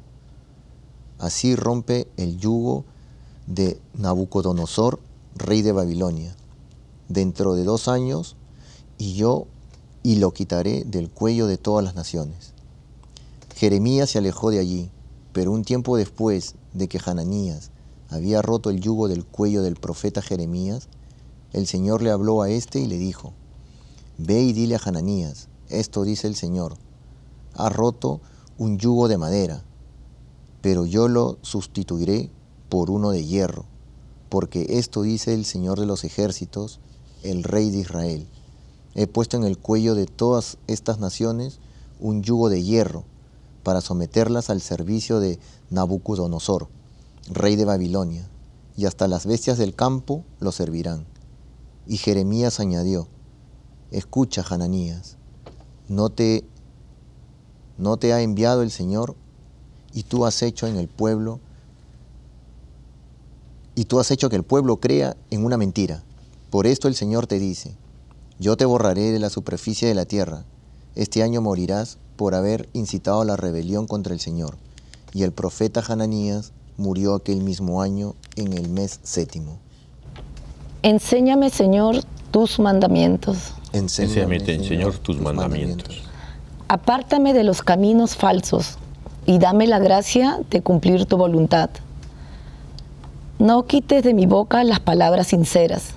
así 1.20 1.56
rompe 1.56 2.08
el 2.18 2.38
yugo 2.38 2.84
de 3.48 3.80
Nabucodonosor, 3.94 5.00
rey 5.36 5.62
de 5.62 5.72
Babilonia, 5.72 6.36
dentro 7.10 7.54
de 7.54 7.64
dos 7.64 7.88
años, 7.88 8.36
y 8.98 9.14
yo 9.14 9.48
y 10.04 10.16
lo 10.16 10.32
quitaré 10.32 10.84
del 10.84 11.10
cuello 11.10 11.48
de 11.48 11.58
todas 11.58 11.84
las 11.84 11.96
naciones. 11.96 12.54
Jeremías 13.56 14.10
se 14.10 14.18
alejó 14.18 14.50
de 14.50 14.60
allí, 14.60 14.90
pero 15.34 15.52
un 15.52 15.64
tiempo 15.64 15.98
después 15.98 16.56
de 16.74 16.88
que 16.88 17.00
Hananías 17.04 17.70
había 18.10 18.42
roto 18.42 18.70
el 18.70 18.82
yugo 18.82 19.08
del 19.08 19.26
cuello 19.26 19.62
del 19.62 19.76
profeta 19.76 20.22
Jeremías, 20.22 20.88
el 21.54 21.68
Señor 21.68 22.02
le 22.02 22.12
habló 22.12 22.42
a 22.42 22.50
éste 22.50 22.80
y 22.80 22.88
le 22.88 22.98
dijo, 22.98 23.34
Ve 24.18 24.42
y 24.42 24.54
dile 24.54 24.76
a 24.76 24.82
Hananías, 24.84 25.48
esto 25.70 26.04
dice 26.04 26.28
el 26.28 26.36
Señor, 26.36 26.76
ha 27.54 27.70
roto 27.70 28.22
un 28.62 28.78
yugo 28.78 29.08
de 29.08 29.18
madera, 29.18 29.64
pero 30.62 30.86
yo 30.86 31.08
lo 31.08 31.40
sustituiré 31.42 32.30
por 32.70 32.92
uno 32.92 33.10
de 33.10 33.26
hierro, 33.26 33.66
porque 34.30 34.78
esto 34.78 35.02
dice 35.02 35.34
el 35.34 35.46
Señor 35.46 35.80
de 35.80 35.88
los 35.88 36.04
ejércitos, 36.04 36.80
el 37.24 37.42
Rey 37.42 37.72
de 37.72 37.80
Israel. 37.80 38.28
He 38.94 39.08
puesto 39.08 39.36
en 39.36 39.46
el 39.46 39.58
cuello 39.58 39.96
de 39.96 40.06
todas 40.06 40.60
estas 40.68 41.00
naciones 41.00 41.58
un 42.00 42.22
yugo 42.22 42.50
de 42.50 42.62
hierro 42.62 43.04
para 43.64 43.82
someterlas 43.82 44.52
al 44.52 44.62
servicio 44.62 45.20
de 45.20 45.40
Nabucodonosor, 45.72 46.68
rey 47.32 47.56
de 47.56 47.66
Babilonia, 47.66 48.30
y 48.78 48.86
hasta 48.86 49.08
las 49.08 49.26
bestias 49.26 49.58
del 49.58 49.74
campo 49.74 50.24
lo 50.40 50.52
servirán. 50.52 51.08
Y 51.88 51.98
Jeremías 51.98 52.60
añadió, 52.60 53.08
Escucha, 53.90 54.46
Hananías, 54.48 55.18
no 55.88 56.12
te, 56.12 56.46
no 57.82 57.98
te 57.98 58.14
ha 58.14 58.22
enviado 58.22 58.62
el 58.62 58.70
Señor, 58.70 59.16
y 59.92 60.04
tú 60.04 60.26
has 60.26 60.44
hecho 60.44 60.68
en 60.68 60.78
el 60.78 60.88
pueblo, 60.88 61.40
y 63.74 63.86
tú 63.86 64.00
has 64.00 64.12
hecho 64.12 64.30
que 64.30 64.36
el 64.36 64.44
pueblo 64.44 64.78
crea 64.78 65.18
en 65.32 65.44
una 65.44 65.58
mentira. 65.58 66.04
Por 66.52 66.68
esto 66.68 66.88
el 66.88 66.94
Señor 66.94 67.26
te 67.26 67.40
dice, 67.40 67.76
yo 68.40 68.56
te 68.56 68.66
borraré 68.66 69.12
de 69.12 69.18
la 69.18 69.32
superficie 69.32 69.88
de 69.88 69.96
la 69.96 70.06
tierra. 70.06 70.46
Este 70.96 71.24
año 71.24 71.42
morirás 71.42 71.98
por 72.18 72.36
haber 72.36 72.70
incitado 72.74 73.22
a 73.22 73.26
la 73.26 73.36
rebelión 73.36 73.88
contra 73.88 74.14
el 74.14 74.20
Señor. 74.20 74.58
Y 75.12 75.24
el 75.24 75.32
profeta 75.32 75.84
Hananías 75.86 76.52
murió 76.78 77.16
aquel 77.16 77.42
mismo 77.42 77.82
año 77.82 78.14
en 78.36 78.54
el 78.54 78.70
mes 78.70 79.00
séptimo. 79.02 79.58
Enséñame, 80.84 81.50
Señor, 81.50 82.04
tus 82.30 82.60
mandamientos. 82.60 83.54
Enséñame, 83.74 84.40
Señor, 84.40 84.98
tus 85.00 85.20
mandamientos. 85.20 86.11
Apártame 86.76 87.34
de 87.34 87.44
los 87.44 87.62
caminos 87.64 88.16
falsos 88.16 88.78
y 89.26 89.40
dame 89.40 89.68
la 89.68 89.78
gracia 89.78 90.40
de 90.50 90.62
cumplir 90.62 91.06
tu 91.06 91.18
voluntad. 91.18 91.70
No 93.40 93.66
quites 93.68 94.04
de 94.06 94.14
mi 94.14 94.26
boca 94.26 94.64
las 94.64 94.80
palabras 94.80 95.28
sinceras, 95.28 95.90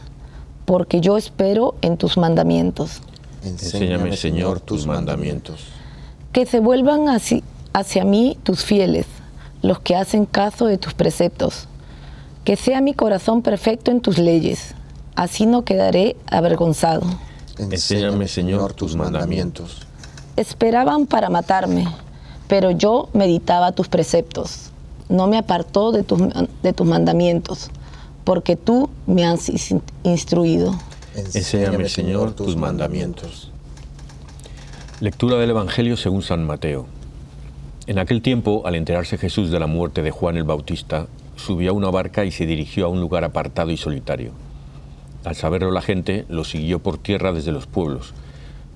porque 0.65 1.01
yo 1.01 1.17
espero 1.17 1.77
en 1.81 1.97
tus 1.97 2.17
mandamientos. 2.17 3.03
Enséñame, 3.45 4.17
Señor, 4.17 4.59
tus 4.59 4.85
mandamientos. 4.85 5.61
Que 6.33 6.45
se 6.45 6.59
vuelvan 6.59 7.09
así- 7.09 7.45
hacia 7.73 8.05
mí 8.05 8.37
tus 8.43 8.65
fieles, 8.65 9.07
los 9.63 9.79
que 9.79 9.95
hacen 9.95 10.27
caso 10.27 10.67
de 10.67 10.77
tus 10.79 10.93
preceptos. 10.93 11.69
Que 12.43 12.57
sea 12.57 12.81
mi 12.81 12.95
corazón 12.95 13.43
perfecto 13.43 13.93
en 13.93 14.01
tus 14.01 14.19
leyes, 14.19 14.75
así 15.15 15.47
no 15.47 15.63
quedaré 15.65 16.17
avergonzado. 16.27 17.07
Enséñame, 17.59 18.27
Señor, 18.27 18.73
tus 18.73 18.97
mandamientos. 18.97 19.84
Esperaban 20.37 21.07
para 21.07 21.31
matarme, 21.31 21.87
pero 22.49 22.71
yo 22.71 23.09
meditaba 23.13 23.73
tus 23.73 23.89
preceptos. 23.89 24.71
No 25.09 25.27
me 25.27 25.39
apartó 25.39 25.93
de 25.93 26.03
tus, 26.03 26.21
de 26.63 26.73
tus 26.73 26.87
mandamientos, 26.87 27.71
porque 28.25 28.57
tú 28.57 28.91
me 29.07 29.25
has 29.25 29.49
ins- 29.49 29.81
instruido. 30.03 30.75
Enséñame, 31.15 31.89
Señor, 31.89 32.33
tus 32.33 32.57
mandamientos. 32.57 33.51
Lectura 35.01 35.37
del 35.37 35.51
Evangelio 35.51 35.97
según 35.97 36.23
San 36.23 36.45
Mateo. 36.45 36.87
En 37.87 37.99
aquel 37.99 38.23
tiempo, 38.23 38.63
al 38.65 38.75
enterarse 38.77 39.19
Jesús 39.19 39.51
de 39.51 39.61
la 39.61 39.67
muerte 39.67 40.03
de 40.03 40.11
Juan 40.11 40.37
el 40.37 40.45
Bautista, 40.45 41.07
subió 41.37 41.71
a 41.71 41.75
una 41.75 41.91
barca 41.91 42.25
y 42.25 42.31
se 42.31 42.47
dirigió 42.47 42.87
a 42.87 42.89
un 42.89 43.01
lugar 43.01 43.25
apartado 43.25 43.71
y 43.71 43.77
solitario. 43.77 44.33
Al 45.25 45.35
saberlo 45.37 45.71
la 45.71 45.83
gente, 45.83 46.25
lo 46.29 46.45
siguió 46.45 46.79
por 46.79 46.99
tierra 46.99 47.33
desde 47.33 47.53
los 47.53 47.67
pueblos. 47.67 48.15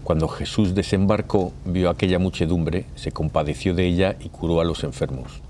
Cuando 0.04 0.28
Jesús 0.28 0.74
desembarcó, 0.74 1.52
vio 1.64 1.90
aquella 1.90 2.18
muchedumbre, 2.18 2.86
se 2.94 3.12
compadeció 3.12 3.74
de 3.74 3.86
ella 3.86 4.16
y 4.20 4.28
curó 4.28 4.60
a 4.60 4.64
los 4.64 4.84
enfermos. 4.84 5.42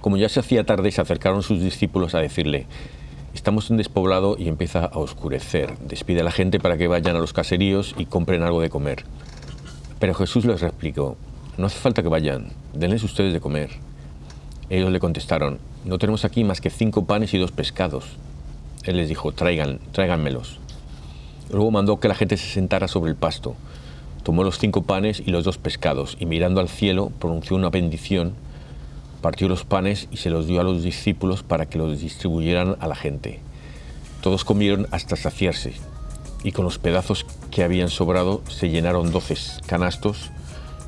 Como 0.00 0.16
ya 0.16 0.28
se 0.28 0.40
hacía 0.40 0.64
tarde, 0.64 0.90
se 0.92 1.00
acercaron 1.00 1.42
sus 1.42 1.60
discípulos 1.60 2.14
a 2.14 2.20
decirle, 2.20 2.66
Estamos 3.34 3.68
en 3.68 3.76
despoblado 3.76 4.36
y 4.38 4.48
empieza 4.48 4.84
a 4.84 4.98
oscurecer. 4.98 5.76
Despide 5.78 6.20
a 6.20 6.24
la 6.24 6.30
gente 6.30 6.60
para 6.60 6.78
que 6.78 6.86
vayan 6.86 7.16
a 7.16 7.18
los 7.18 7.32
caseríos 7.32 7.94
y 7.98 8.06
compren 8.06 8.42
algo 8.42 8.60
de 8.60 8.70
comer. 8.70 9.04
Pero 9.98 10.14
Jesús 10.14 10.44
les 10.44 10.60
replicó, 10.60 11.16
no 11.58 11.66
hace 11.66 11.78
falta 11.78 12.02
que 12.02 12.08
vayan, 12.08 12.52
denles 12.72 13.02
ustedes 13.02 13.32
de 13.32 13.40
comer. 13.40 13.70
Ellos 14.70 14.90
le 14.92 15.00
contestaron, 15.00 15.58
no 15.84 15.98
tenemos 15.98 16.24
aquí 16.24 16.44
más 16.44 16.60
que 16.60 16.70
cinco 16.70 17.06
panes 17.06 17.34
y 17.34 17.38
dos 17.38 17.50
pescados. 17.50 18.04
Él 18.84 18.98
les 18.98 19.08
dijo, 19.08 19.32
traigan, 19.32 19.80
tráiganmelos. 19.92 20.60
Luego 21.50 21.70
mandó 21.70 22.00
que 22.00 22.08
la 22.08 22.14
gente 22.14 22.36
se 22.36 22.46
sentara 22.46 22.88
sobre 22.88 23.10
el 23.10 23.16
pasto. 23.16 23.54
Tomó 24.22 24.42
los 24.44 24.58
cinco 24.58 24.82
panes 24.82 25.22
y 25.24 25.30
los 25.30 25.44
dos 25.44 25.58
pescados 25.58 26.16
y 26.18 26.26
mirando 26.26 26.60
al 26.60 26.68
cielo 26.68 27.12
pronunció 27.18 27.56
una 27.56 27.70
bendición, 27.70 28.34
partió 29.20 29.48
los 29.48 29.64
panes 29.64 30.08
y 30.10 30.16
se 30.16 30.30
los 30.30 30.46
dio 30.46 30.60
a 30.60 30.64
los 30.64 30.82
discípulos 30.82 31.42
para 31.42 31.66
que 31.66 31.78
los 31.78 32.00
distribuyeran 32.00 32.76
a 32.80 32.88
la 32.88 32.96
gente. 32.96 33.40
Todos 34.22 34.44
comieron 34.44 34.86
hasta 34.90 35.16
saciarse 35.16 35.74
y 36.44 36.52
con 36.52 36.64
los 36.64 36.78
pedazos 36.78 37.26
que 37.50 37.64
habían 37.64 37.88
sobrado 37.88 38.42
se 38.48 38.68
llenaron 38.68 39.10
doce 39.10 39.34
canastos. 39.66 40.30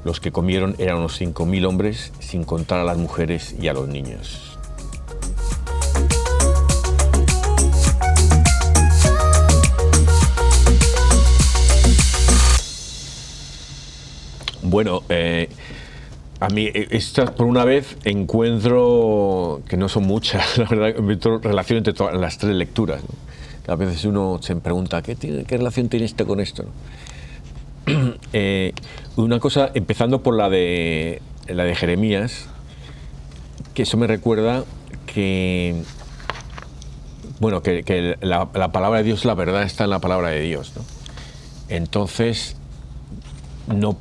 Los 0.05 0.21
que 0.21 0.31
comieron 0.31 0.77
eran 0.79 0.99
unos 0.99 1.17
cinco 1.17 1.47
mil 1.47 1.67
hombres, 1.67 2.13
sin 2.21 2.45
contar 2.45 2.79
a 2.79 2.85
las 2.85 2.99
mujeres 2.99 3.57
y 3.61 3.67
a 3.67 3.73
los 3.73 3.89
niños. 3.89 4.46
Bueno, 14.77 15.03
eh, 15.09 15.49
a 16.39 16.51
mí 16.51 16.67
eh, 16.67 16.89
esta 16.91 17.35
por 17.35 17.47
una 17.47 17.65
vez 17.65 17.97
encuentro 18.05 19.63
que 19.67 19.79
no 19.79 19.89
son 19.89 20.03
muchas, 20.07 20.59
la 20.59 20.67
verdad, 20.67 21.41
relación 21.43 21.79
entre 21.79 21.95
todas 21.95 22.15
las 22.15 22.37
tres 22.37 22.55
lecturas. 22.55 23.01
A 23.69 23.75
veces 23.75 24.05
uno 24.05 24.39
se 24.43 24.55
pregunta, 24.57 25.01
¿qué, 25.01 25.17
relación 25.49 25.89
tiene 25.89 26.05
esto 26.05 26.27
con 26.27 26.41
esto? 26.41 26.67
Eh, 28.35 28.75
una 29.17 29.41
cosa, 29.41 29.71
empezando 29.73 30.23
por 30.23 30.37
la 30.37 30.51
de, 30.51 31.23
la 31.49 31.65
de 31.65 31.75
Jeremías, 31.75 32.45
que 33.73 33.85
eso 33.85 33.97
me 33.97 34.07
recuerda 34.07 34.65
que, 35.07 35.75
bueno, 37.41 37.63
que, 37.63 37.83
que 37.83 38.19
la, 38.21 38.51
la 38.53 38.73
palabra 38.73 38.99
de 38.99 39.05
Dios, 39.05 39.25
la 39.25 39.33
verdad 39.33 39.63
está 39.63 39.85
en 39.85 39.91
la 39.91 40.01
palabra 40.01 40.29
de 40.29 40.41
Dios. 40.43 40.75
¿no? 40.77 40.83
Entonces, 41.71 42.57
no 43.69 43.97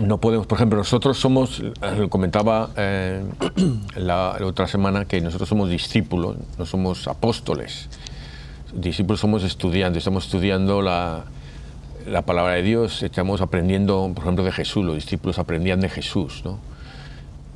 no 0.00 0.18
podemos, 0.18 0.46
por 0.46 0.58
ejemplo, 0.58 0.78
nosotros 0.78 1.18
somos, 1.18 1.60
eh, 1.60 2.06
comentaba 2.08 2.70
eh, 2.76 3.24
la, 3.96 4.38
otra 4.44 4.66
semana, 4.66 5.06
que 5.06 5.20
nosotros 5.20 5.48
somos 5.48 5.70
discípulos, 5.70 6.36
no 6.58 6.66
somos 6.66 7.08
apóstoles. 7.08 7.88
Discípulos 8.72 9.20
somos 9.20 9.44
estudiantes, 9.44 9.98
estamos 10.02 10.26
estudiando 10.26 10.82
la, 10.82 11.24
la 12.06 12.22
palabra 12.22 12.54
de 12.54 12.62
Dios, 12.62 13.02
estamos 13.02 13.40
aprendiendo, 13.40 14.10
por 14.14 14.24
ejemplo, 14.24 14.44
de 14.44 14.52
Jesús, 14.52 14.84
los 14.84 14.94
discípulos 14.94 15.38
aprendían 15.38 15.80
de 15.80 15.88
Jesús. 15.88 16.42
¿no? 16.44 16.58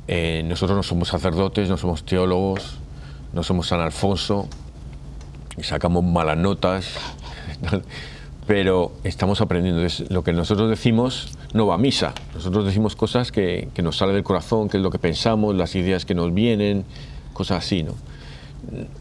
Eh, 0.07 0.43
nosotros 0.45 0.75
no 0.75 0.83
somos 0.83 1.07
sacerdotes, 1.09 1.69
no 1.69 1.77
somos 1.77 2.03
teólogos, 2.03 2.77
no 3.31 3.43
somos 3.43 3.67
San 3.67 3.79
Alfonso, 3.79 4.47
sacamos 5.61 6.03
malas 6.03 6.37
notas, 6.37 6.87
pero 8.47 8.91
estamos 9.03 9.41
aprendiendo. 9.41 9.85
Lo 10.09 10.23
que 10.23 10.33
nosotros 10.33 10.69
decimos 10.69 11.37
no 11.53 11.67
va 11.67 11.75
a 11.75 11.77
misa. 11.77 12.13
Nosotros 12.33 12.65
decimos 12.65 12.95
cosas 12.95 13.31
que, 13.31 13.69
que 13.73 13.81
nos 13.81 13.97
sale 13.97 14.13
del 14.13 14.23
corazón, 14.23 14.69
que 14.69 14.77
es 14.77 14.83
lo 14.83 14.91
que 14.91 14.99
pensamos, 14.99 15.55
las 15.55 15.75
ideas 15.75 16.05
que 16.05 16.15
nos 16.15 16.33
vienen, 16.33 16.85
cosas 17.33 17.65
así, 17.65 17.83
¿no? 17.83 17.93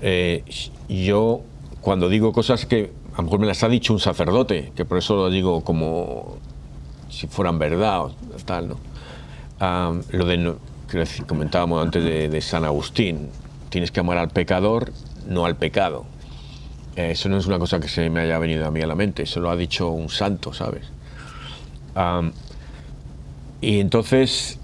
Eh, 0.00 0.44
yo, 0.88 1.42
cuando 1.81 2.09
digo 2.09 2.33
cosas 2.33 2.66
que 2.66 2.92
a 3.14 3.18
lo 3.18 3.24
mejor 3.24 3.40
me 3.40 3.46
las 3.46 3.62
ha 3.62 3.68
dicho 3.68 3.92
un 3.92 4.00
sacerdote, 4.00 4.72
que 4.74 4.85
por 4.85 4.98
eso 4.98 5.16
lo 5.16 5.31
digo 5.31 5.62
como 5.62 6.37
si 7.09 7.26
fueran 7.26 7.59
verdad 7.59 8.07
tal, 8.44 8.68
¿no? 8.68 8.76
Ah, 9.61 9.92
lo 10.11 10.24
de, 10.24 10.55
que 10.90 11.05
comentábamos 11.26 11.83
antes 11.83 12.02
de 12.05 12.40
San 12.40 12.64
Agustín, 12.64 13.28
tienes 13.68 13.90
que 13.90 14.00
amar 14.00 14.18
al 14.18 14.31
pecador, 14.31 14.92
no 15.28 15.46
al 15.46 15.57
pecado. 15.57 16.05
Eh, 16.96 17.12
Eso 17.12 17.28
no 17.28 17.38
es 17.38 17.46
una 17.46 17.59
cosa 17.59 17.81
que 17.81 17.88
se 17.88 18.09
me 18.11 18.20
haya 18.20 18.38
venido 18.38 18.66
a 18.66 18.70
mí 18.70 18.81
a 18.83 18.87
la 18.87 18.94
mente, 18.94 19.22
eso 19.22 19.40
lo 19.40 19.50
ha 19.50 19.57
dicho 19.57 19.88
un 19.90 20.09
santo, 20.09 20.52
¿sabes? 20.52 20.85
Y 23.61 23.78
entonces, 23.81 24.59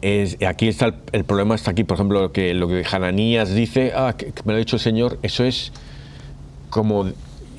es- 0.00 0.36
aquí 0.46 0.68
está 0.68 0.94
el, 1.12 1.24
problema, 1.24 1.54
está 1.54 1.72
aquí, 1.72 1.84
por 1.84 1.96
ejemplo, 1.96 2.20
lo 2.20 2.32
que, 2.32 2.54
lo 2.54 2.68
que 2.68 2.84
Hananías 2.90 3.52
dice, 3.52 3.92
ah, 3.96 4.14
que, 4.16 4.32
me 4.44 4.52
lo 4.52 4.56
ha 4.56 4.58
dicho 4.58 4.76
el 4.76 4.80
Señor, 4.80 5.18
eso 5.22 5.44
es 5.44 5.72
como, 6.70 7.10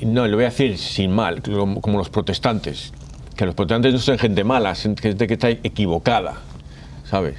no, 0.01 0.27
lo 0.27 0.37
voy 0.37 0.45
a 0.45 0.49
decir 0.49 0.77
sin 0.77 1.11
mal, 1.11 1.41
como, 1.41 1.81
como 1.81 1.97
los 1.97 2.09
protestantes, 2.09 2.93
que 3.35 3.45
los 3.45 3.55
protestantes 3.55 3.93
no 3.93 3.99
son 3.99 4.17
gente 4.17 4.43
mala, 4.43 4.73
son 4.75 4.95
gente 4.95 5.27
que 5.27 5.33
está 5.33 5.49
equivocada, 5.49 6.35
¿sabes? 7.09 7.35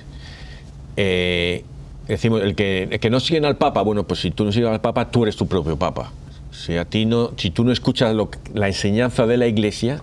Eh, 0.96 1.64
decimos, 2.08 2.42
el 2.42 2.54
que, 2.54 2.84
el 2.90 3.00
que 3.00 3.10
no 3.10 3.20
siguen 3.20 3.44
al 3.44 3.56
Papa, 3.56 3.82
bueno, 3.82 4.04
pues 4.06 4.20
si 4.20 4.30
tú 4.30 4.44
no 4.44 4.52
sigues 4.52 4.68
al 4.68 4.80
Papa, 4.80 5.10
tú 5.10 5.22
eres 5.24 5.36
tu 5.36 5.46
propio 5.46 5.76
Papa. 5.76 6.12
Si, 6.52 6.76
a 6.76 6.84
ti 6.84 7.04
no, 7.06 7.32
si 7.36 7.50
tú 7.50 7.64
no 7.64 7.72
escuchas 7.72 8.14
lo 8.14 8.30
la 8.54 8.66
enseñanza 8.68 9.26
de 9.26 9.36
la 9.36 9.46
Iglesia, 9.46 10.02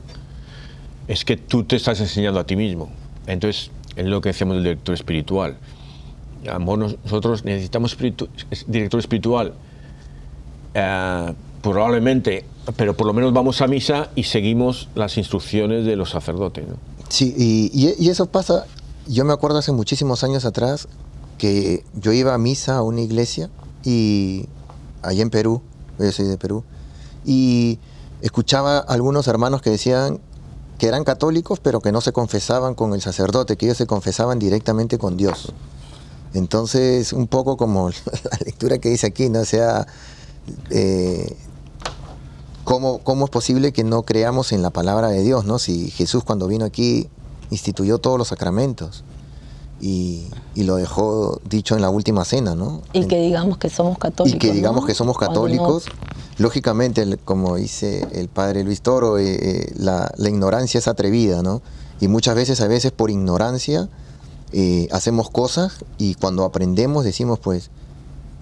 es 1.08 1.26
que 1.26 1.36
tú 1.38 1.64
te 1.64 1.76
estás 1.76 2.00
enseñando 2.00 2.40
a 2.40 2.46
ti 2.46 2.56
mismo. 2.56 2.90
Entonces, 3.28 3.72
es 3.96 4.06
lo 4.06 4.22
que 4.22 4.30
decíamos 4.30 4.56
del 4.56 4.64
director 4.64 4.94
espiritual. 4.96 5.56
a 6.48 6.54
lo 6.56 6.60
mejor 6.60 6.78
nos- 6.80 6.98
nosotros 7.06 7.46
necesitamos 7.46 7.98
espiritu- 7.98 8.28
es- 8.52 8.66
director 8.68 9.00
espiritual, 9.00 9.54
eh, 10.74 11.34
probablemente, 11.62 12.44
pero 12.76 12.96
por 12.98 13.08
lo 13.08 13.14
menos 13.14 13.32
vamos 13.34 13.62
a 13.62 13.68
misa 13.68 14.10
y 14.16 14.24
seguimos 14.24 14.90
las 14.96 15.18
instrucciones 15.18 15.86
de 15.86 15.96
los 15.96 16.10
sacerdotes. 16.10 16.68
¿no? 16.68 16.76
Sí, 17.10 17.34
y- 17.38 17.96
y 17.98 18.10
eso 18.10 18.26
pasa, 18.26 18.66
yo 19.08 19.24
me 19.24 19.32
acuerdo 19.34 19.60
hace 19.60 19.72
muchísimos 19.72 20.24
años 20.26 20.44
atrás 20.46 20.88
que 21.38 21.84
yo 21.94 22.12
iba 22.12 22.34
a 22.34 22.38
misa 22.38 22.78
a 22.78 22.82
una 22.82 23.02
iglesia 23.02 23.50
y 23.84 24.48
allá 25.02 25.22
en 25.22 25.30
Perú, 25.30 25.62
yo 26.00 26.12
soy 26.12 26.26
de 26.26 26.38
Perú, 26.38 26.64
y 27.26 27.80
escuchaba 28.22 28.78
a 28.78 28.82
algunos 28.82 29.28
hermanos 29.28 29.62
que 29.62 29.70
decían 29.70 30.20
que 30.78 30.88
eran 30.88 31.04
católicos 31.04 31.60
pero 31.60 31.82
que 31.82 31.92
no 31.92 32.02
se 32.02 32.12
confesaban 32.14 32.76
con 32.76 32.94
el 32.94 33.02
sacerdote, 33.02 33.58
que 33.58 33.66
ellos 33.66 33.78
se 33.78 33.88
confesaban 33.88 34.40
directamente 34.40 34.98
con 34.98 35.18
Dios. 35.18 35.54
Entonces, 36.34 37.14
un 37.14 37.28
poco 37.28 37.58
como 37.58 37.90
la 38.32 38.38
lectura 38.46 38.80
que 38.80 38.90
dice 38.90 39.08
aquí, 39.08 39.30
¿no? 39.30 39.46
Sea, 39.46 39.86
eh, 40.72 41.36
¿cómo, 42.64 43.00
¿cómo 43.00 43.26
es 43.26 43.32
posible 43.32 43.72
que 43.72 43.84
no 43.84 44.04
creamos 44.04 44.52
en 44.52 44.62
la 44.62 44.72
palabra 44.72 45.10
de 45.10 45.22
Dios, 45.22 45.46
no? 45.46 45.60
Si 45.60 45.92
Jesús 45.92 46.24
cuando 46.24 46.48
vino 46.48 46.66
aquí 46.66 47.08
instituyó 47.52 48.00
todos 48.00 48.18
los 48.18 48.30
sacramentos 48.30 49.04
y, 49.84 50.30
y 50.56 50.64
lo 50.64 50.78
dejó 50.78 51.42
dicho 51.44 51.76
en 51.76 51.82
la 51.82 51.90
última 51.90 52.24
cena, 52.24 52.56
¿no? 52.56 52.82
Y 52.94 53.06
que 53.06 53.20
digamos 53.20 53.58
que 53.58 53.70
somos 53.70 53.98
católicos. 53.98 54.38
y 54.38 54.40
que 54.40 54.54
digamos 54.54 54.84
¿no? 54.84 54.88
que 54.88 54.96
somos 54.96 55.18
católicos, 55.18 55.88
lógicamente, 56.38 57.18
como 57.26 57.58
dice 57.58 58.08
el 58.14 58.30
padre 58.30 58.64
Luis 58.64 58.82
Toro, 58.82 59.18
eh, 59.18 59.34
eh, 59.34 59.74
la, 59.76 60.10
la 60.16 60.30
ignorancia 60.30 60.78
es 60.78 60.88
atrevida, 60.88 61.44
¿no? 61.44 61.62
Y 62.00 62.08
muchas 62.08 62.34
veces, 62.34 62.62
a 62.62 62.68
veces 62.68 62.94
por 62.94 63.12
ignorancia, 63.12 63.90
eh, 64.54 64.88
hacemos 64.94 65.30
cosas 65.30 65.84
y 65.98 66.16
cuando 66.16 66.46
aprendemos 66.46 67.04
decimos, 67.04 67.40
pues, 67.40 67.70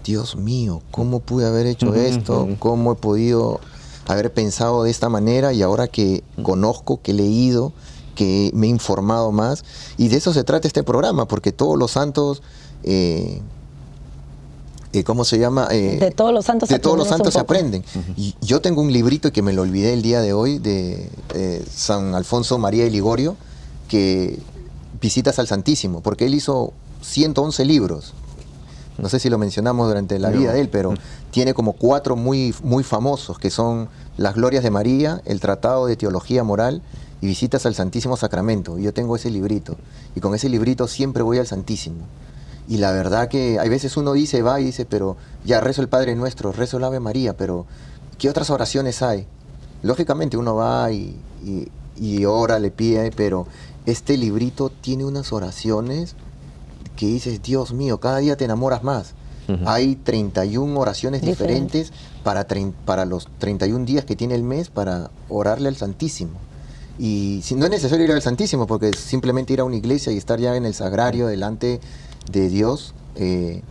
Dios 0.04 0.36
mío, 0.36 0.84
¿cómo 0.92 1.22
pude 1.22 1.48
haber 1.48 1.66
hecho 1.66 1.96
esto? 1.96 2.50
¿Cómo 2.60 2.92
he 2.92 2.96
podido 2.96 3.60
haber 4.08 4.32
pensado 4.32 4.84
de 4.84 4.92
esta 4.92 5.10
manera? 5.10 5.54
Y 5.54 5.64
ahora 5.64 5.88
que 5.88 6.24
conozco, 6.44 7.02
que 7.02 7.12
he 7.12 7.16
leído, 7.16 7.74
que 8.16 8.52
me 8.54 8.68
he 8.68 8.70
informado 8.70 9.32
más, 9.32 9.64
y 9.98 10.08
de 10.10 10.18
eso 10.18 10.34
se 10.34 10.44
trata 10.44 10.68
este 10.68 10.84
programa, 10.84 11.28
porque 11.28 11.52
todos 11.52 11.78
los 11.78 11.92
santos... 11.92 12.42
eh, 12.84 13.42
eh, 14.94 15.06
¿Cómo 15.06 15.24
se 15.24 15.40
llama? 15.40 15.70
Eh, 15.72 16.00
De 16.02 16.12
todos 16.12 16.34
los 16.34 16.44
santos 16.44 16.68
de 16.68 16.78
todos 16.78 16.98
los 16.98 17.08
santos 17.08 17.34
se 17.34 17.40
aprenden. 17.40 17.82
Y 18.18 18.36
yo 18.42 18.60
tengo 18.60 18.82
un 18.82 18.92
librito 18.92 19.32
que 19.32 19.42
me 19.42 19.54
lo 19.54 19.62
olvidé 19.62 19.94
el 19.94 20.02
día 20.02 20.20
de 20.20 20.34
hoy 20.34 20.60
de 20.60 21.10
eh, 21.34 21.64
San 21.74 22.14
Alfonso 22.14 22.58
María 22.58 22.84
de 22.84 22.92
Ligorio, 22.92 23.38
que 23.88 24.38
visitas 25.00 25.40
al 25.40 25.48
Santísimo, 25.48 26.02
porque 26.02 26.26
él 26.26 26.36
hizo 26.36 26.74
111 27.04 27.64
libros. 27.64 28.14
No 28.98 29.08
sé 29.08 29.20
si 29.22 29.30
lo 29.30 29.38
mencionamos 29.38 29.88
durante 29.88 30.20
la 30.20 30.30
No. 30.30 30.38
vida 30.38 30.52
de 30.52 30.60
él, 30.60 30.68
pero 30.68 30.94
tiene 31.32 31.54
como 31.54 31.72
cuatro 31.72 32.18
muy, 32.18 32.54
muy 32.62 32.84
famosos, 32.84 33.40
que 33.40 33.50
son 33.50 33.88
Las 34.18 34.36
Glorias 34.36 34.62
de 34.62 34.72
María, 34.72 35.22
el 35.24 35.40
Tratado 35.40 35.86
de 35.86 35.96
Teología 35.96 36.44
Moral 36.44 36.82
y 37.22 37.28
Visitas 37.28 37.66
al 37.66 37.76
Santísimo 37.76 38.18
Sacramento. 38.18 38.80
Y 38.80 38.84
yo 38.84 38.94
tengo 38.94 39.16
ese 39.16 39.30
librito. 39.30 39.78
Y 40.16 40.20
con 40.20 40.34
ese 40.36 40.50
librito 40.50 40.88
siempre 40.88 41.22
voy 41.24 41.38
al 41.38 41.48
Santísimo. 41.48 42.00
Y 42.68 42.78
la 42.78 42.92
verdad 42.92 43.28
que 43.28 43.60
hay 43.60 43.70
veces 43.70 43.96
uno 43.98 44.14
dice, 44.14 44.42
va 44.42 44.60
y 44.60 44.66
dice, 44.66 44.86
pero 44.86 45.18
ya 45.46 45.60
rezo 45.62 45.82
el 45.82 45.90
Padre 45.90 46.16
Nuestro, 46.16 46.52
rezo 46.52 46.78
el 46.78 46.84
Ave 46.84 47.00
María, 47.00 47.36
pero 47.38 47.66
¿qué 48.18 48.30
otras 48.30 48.50
oraciones 48.50 49.02
hay? 49.02 49.26
Lógicamente 49.84 50.38
uno 50.38 50.56
va 50.56 50.92
y, 50.92 51.16
y- 51.44 51.68
y 52.00 52.26
ora, 52.26 52.58
le 52.60 52.72
pide, 52.72 53.12
pero 53.12 53.46
este 53.86 54.18
librito 54.18 54.70
tiene 54.70 55.06
unas 55.06 55.34
oraciones 55.34 56.16
que 56.96 57.06
dices, 57.08 57.42
Dios 57.44 57.74
mío, 57.74 58.00
cada 58.00 58.18
día 58.20 58.38
te 58.38 58.46
enamoras 58.46 58.84
más. 58.84 59.14
Ujú. 59.50 59.68
Hay 59.68 59.96
31 59.96 60.80
oraciones 60.80 61.22
Diferente. 61.22 61.78
diferentes 61.80 61.94
para, 62.24 62.48
para 62.86 63.06
los 63.06 63.28
31 63.40 63.86
días 63.86 64.06
que 64.06 64.16
tiene 64.16 64.36
el 64.36 64.44
mes 64.44 64.70
para 64.70 65.10
orarle 65.30 65.68
al 65.68 65.76
Santísimo. 65.76 66.32
Y 67.04 67.42
si, 67.42 67.56
no 67.56 67.66
es 67.66 67.72
necesario 67.72 68.06
ir 68.06 68.12
al 68.12 68.22
Santísimo, 68.22 68.68
porque 68.68 68.94
simplemente 68.94 69.54
ir 69.54 69.60
a 69.60 69.64
una 69.64 69.76
iglesia 69.76 70.14
y 70.14 70.18
estar 70.18 70.40
ya 70.40 70.56
en 70.56 70.68
el 70.68 70.76
sagrario 70.76 71.26
delante 71.26 71.82
de 72.32 72.48
Dios, 72.48 72.94
eh, 73.16 73.64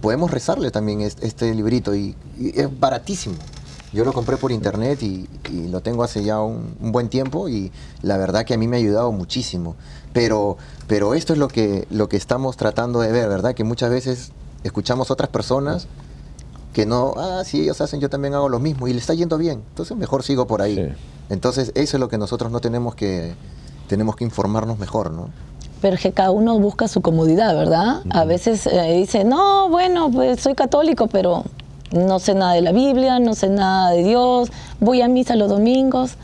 podemos 0.00 0.30
rezarle 0.30 0.70
también 0.70 1.02
es- 1.02 1.18
este, 1.20 1.54
librito 1.54 1.94
y, 1.94 2.16
es 2.38 2.80
baratísimo. 2.80 3.34
Yo 3.92 4.06
lo 4.06 4.14
compré 4.14 4.38
por 4.38 4.52
internet 4.52 5.02
y, 5.02 5.28
lo 5.68 5.82
tengo 5.82 6.02
hace 6.02 6.24
ya 6.24 6.40
un, 6.40 6.74
un 6.80 6.92
buen 6.92 7.10
tiempo 7.10 7.50
y 7.50 7.72
la 8.00 8.16
verdad 8.16 8.46
que 8.46 8.54
a 8.54 8.56
mí 8.56 8.66
me 8.66 8.76
ha 8.76 8.80
ayudado 8.80 9.12
muchísimo. 9.12 9.76
Pero, 10.14 10.56
pero 10.86 11.12
esto 11.12 11.34
es 11.34 11.38
lo 11.38 11.48
que, 11.48 11.86
lo 11.90 12.08
que 12.08 12.16
estamos 12.16 12.56
tratando 12.56 13.00
de 13.00 13.12
ver, 13.12 13.28
¿verdad? 13.28 13.54
Que 13.54 13.64
muchas 13.64 13.90
veces 13.90 14.32
escuchamos 14.64 15.10
otras 15.10 15.28
personas 15.28 15.88
que 16.72 16.86
no, 16.86 17.12
ah, 17.18 17.42
sí, 17.44 17.60
ellos 17.60 17.82
hacen, 17.82 18.00
yo 18.00 18.08
también 18.08 18.32
hago 18.32 18.48
lo 18.48 18.60
mismo 18.60 18.88
y 18.88 18.94
le 18.94 18.98
está 18.98 19.12
yendo 19.12 19.36
bien. 19.36 19.62
Entonces 19.68 19.94
mejor 19.94 20.22
sigo 20.22 20.46
por 20.46 20.62
ahí. 20.62 20.76
Sí. 20.76 21.15
Entonces 21.28 21.72
eso 21.74 21.96
es 21.96 22.00
lo 22.00 22.08
que 22.08 22.18
nosotros 22.18 22.50
no 22.52 22.60
tenemos 22.60 22.94
que, 22.94 23.34
tenemos 23.88 24.16
que 24.16 24.24
informarnos 24.24 24.78
mejor, 24.78 25.10
¿no? 25.10 25.30
Pero 25.80 25.96
es 25.96 26.02
que 26.02 26.12
cada 26.12 26.30
uno 26.30 26.58
busca 26.58 26.88
su 26.88 27.02
comodidad, 27.02 27.54
¿verdad? 27.54 28.02
A 28.10 28.24
veces 28.24 28.66
eh, 28.66 28.94
dice, 28.94 29.24
no, 29.24 29.68
bueno, 29.68 30.10
pues 30.10 30.40
soy 30.40 30.54
católico, 30.54 31.06
pero 31.06 31.44
no 31.92 32.18
sé 32.18 32.34
nada 32.34 32.54
de 32.54 32.62
la 32.62 32.72
Biblia, 32.72 33.18
no 33.18 33.34
sé 33.34 33.48
nada 33.48 33.90
de 33.90 34.02
Dios, 34.02 34.50
voy 34.80 35.02
a 35.02 35.08
misa 35.08 35.36
los 35.36 35.50
domingos, 35.50 36.14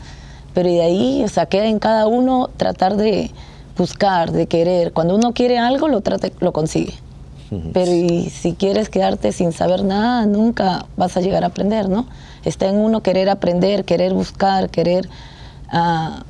pero 0.53 0.69
de 0.69 0.81
ahí, 0.81 1.23
o 1.23 1.27
sea, 1.27 1.45
queda 1.45 1.65
en 1.65 1.79
cada 1.79 2.07
uno 2.07 2.49
tratar 2.57 2.95
de 2.95 3.31
buscar, 3.77 4.31
de 4.31 4.47
querer. 4.47 4.91
Cuando 4.91 5.15
uno 5.15 5.33
quiere 5.33 5.59
algo, 5.59 5.87
lo, 5.87 6.01
trata, 6.01 6.29
lo 6.39 6.51
consigue. 6.51 6.93
Pero 7.73 7.91
y 7.91 8.29
si 8.29 8.53
quieres 8.53 8.89
quedarte 8.89 9.31
sin 9.31 9.51
saber 9.51 9.83
nada, 9.83 10.25
nunca 10.25 10.85
vas 10.97 11.17
a 11.17 11.21
llegar 11.21 11.43
a 11.43 11.47
aprender, 11.47 11.89
¿no? 11.89 12.05
Está 12.45 12.67
en 12.67 12.75
uno 12.77 13.01
querer 13.01 13.29
aprender, 13.29 13.85
querer 13.85 14.13
buscar, 14.13 14.69
querer 14.69 15.09
ah, 15.69 16.23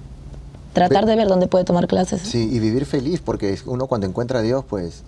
tratar 0.74 1.05
de 1.05 1.15
ver 1.15 1.28
dónde 1.28 1.47
puede 1.47 1.65
tomar 1.65 1.88
clases. 1.88 2.21
Sí, 2.21 2.49
y 2.51 2.59
vivir 2.59 2.86
feliz, 2.86 3.21
porque 3.24 3.57
uno 3.65 3.88
cuando 3.88 4.07
encuentra 4.07 4.39
a 4.39 4.41
Dios, 4.41 4.63
pues 4.67 5.03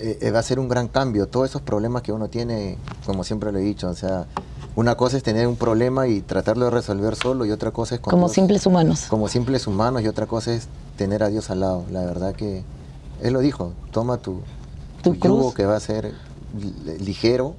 eh, 0.00 0.18
eh, 0.20 0.30
va 0.30 0.38
a 0.40 0.42
ser 0.42 0.58
un 0.58 0.68
gran 0.68 0.88
cambio. 0.88 1.26
Todos 1.28 1.50
esos 1.50 1.62
problemas 1.62 2.02
que 2.02 2.12
uno 2.12 2.28
tiene, 2.28 2.76
como 3.06 3.22
siempre 3.24 3.52
lo 3.52 3.58
he 3.58 3.62
dicho, 3.62 3.88
o 3.88 3.94
sea, 3.94 4.26
una 4.76 4.94
cosa 4.96 5.16
es 5.16 5.22
tener 5.22 5.46
un 5.46 5.56
problema 5.56 6.06
y 6.08 6.20
tratarlo 6.20 6.66
de 6.66 6.70
resolver 6.70 7.16
solo, 7.16 7.44
y 7.44 7.50
otra 7.50 7.70
cosa 7.70 7.96
es 7.96 8.00
como 8.00 8.26
Dios- 8.26 8.32
simples 8.32 8.66
humanos. 8.66 9.06
como 9.08 9.28
simples 9.28 9.66
humanos, 9.66 10.02
y 10.02 10.08
otra 10.08 10.26
cosa 10.26 10.52
es 10.54 10.68
tener 10.96 11.22
a 11.22 11.28
Dios 11.28 11.50
al 11.50 11.60
lado. 11.60 11.84
La 11.90 12.04
verdad 12.04 12.34
que 12.34 12.62
Él 13.22 13.32
lo 13.32 13.40
dijo, 13.40 13.72
toma 13.90 14.16
tu, 14.18 14.40
Tu 15.02 15.18
cruz. 15.18 15.54
que 15.54 15.64
va 15.66 15.76
a 15.76 15.80
ser 15.80 16.12
li- 16.58 16.98
ligero 16.98 17.54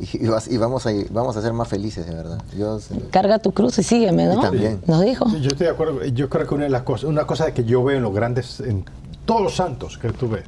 y, 0.00 0.24
y 0.24 0.28
vas- 0.28 0.48
y 0.48 0.56
vamos, 0.58 0.86
a, 0.86 0.90
vamos 1.10 1.36
a 1.36 1.42
ser 1.42 1.52
más 1.52 1.68
felices, 1.68 2.06
de 2.06 2.14
verdad. 2.14 2.42
Yo, 2.56 2.78
Carga 3.10 3.38
tu 3.38 3.52
cruz 3.52 3.78
y 3.78 3.82
sígueme, 3.82 4.26
¿no? 4.26 4.38
Y 4.38 4.42
también. 4.42 4.80
Nos 4.86 5.02
dijo. 5.02 5.28
Sí, 5.30 5.40
Yo 5.40 5.48
estoy 5.48 5.66
de 5.66 5.72
acuerdo. 5.72 6.04
Yo 6.04 6.28
creo 6.28 6.46
que 6.46 6.54
una 6.54 6.64
de 6.64 6.70
las 6.70 6.82
cosas, 6.82 7.08
una 7.08 7.26
cosa 7.26 7.52
que 7.54 7.64
yo 7.64 7.82
veo 7.84 7.96
en 7.96 8.02
los 8.02 8.12
grandes, 8.14 8.60
en 8.60 8.84
todos 9.24 9.40
los 9.42 9.54
santos 9.54 9.98
que 9.98 10.10
tú 10.10 10.28
ves, 10.28 10.44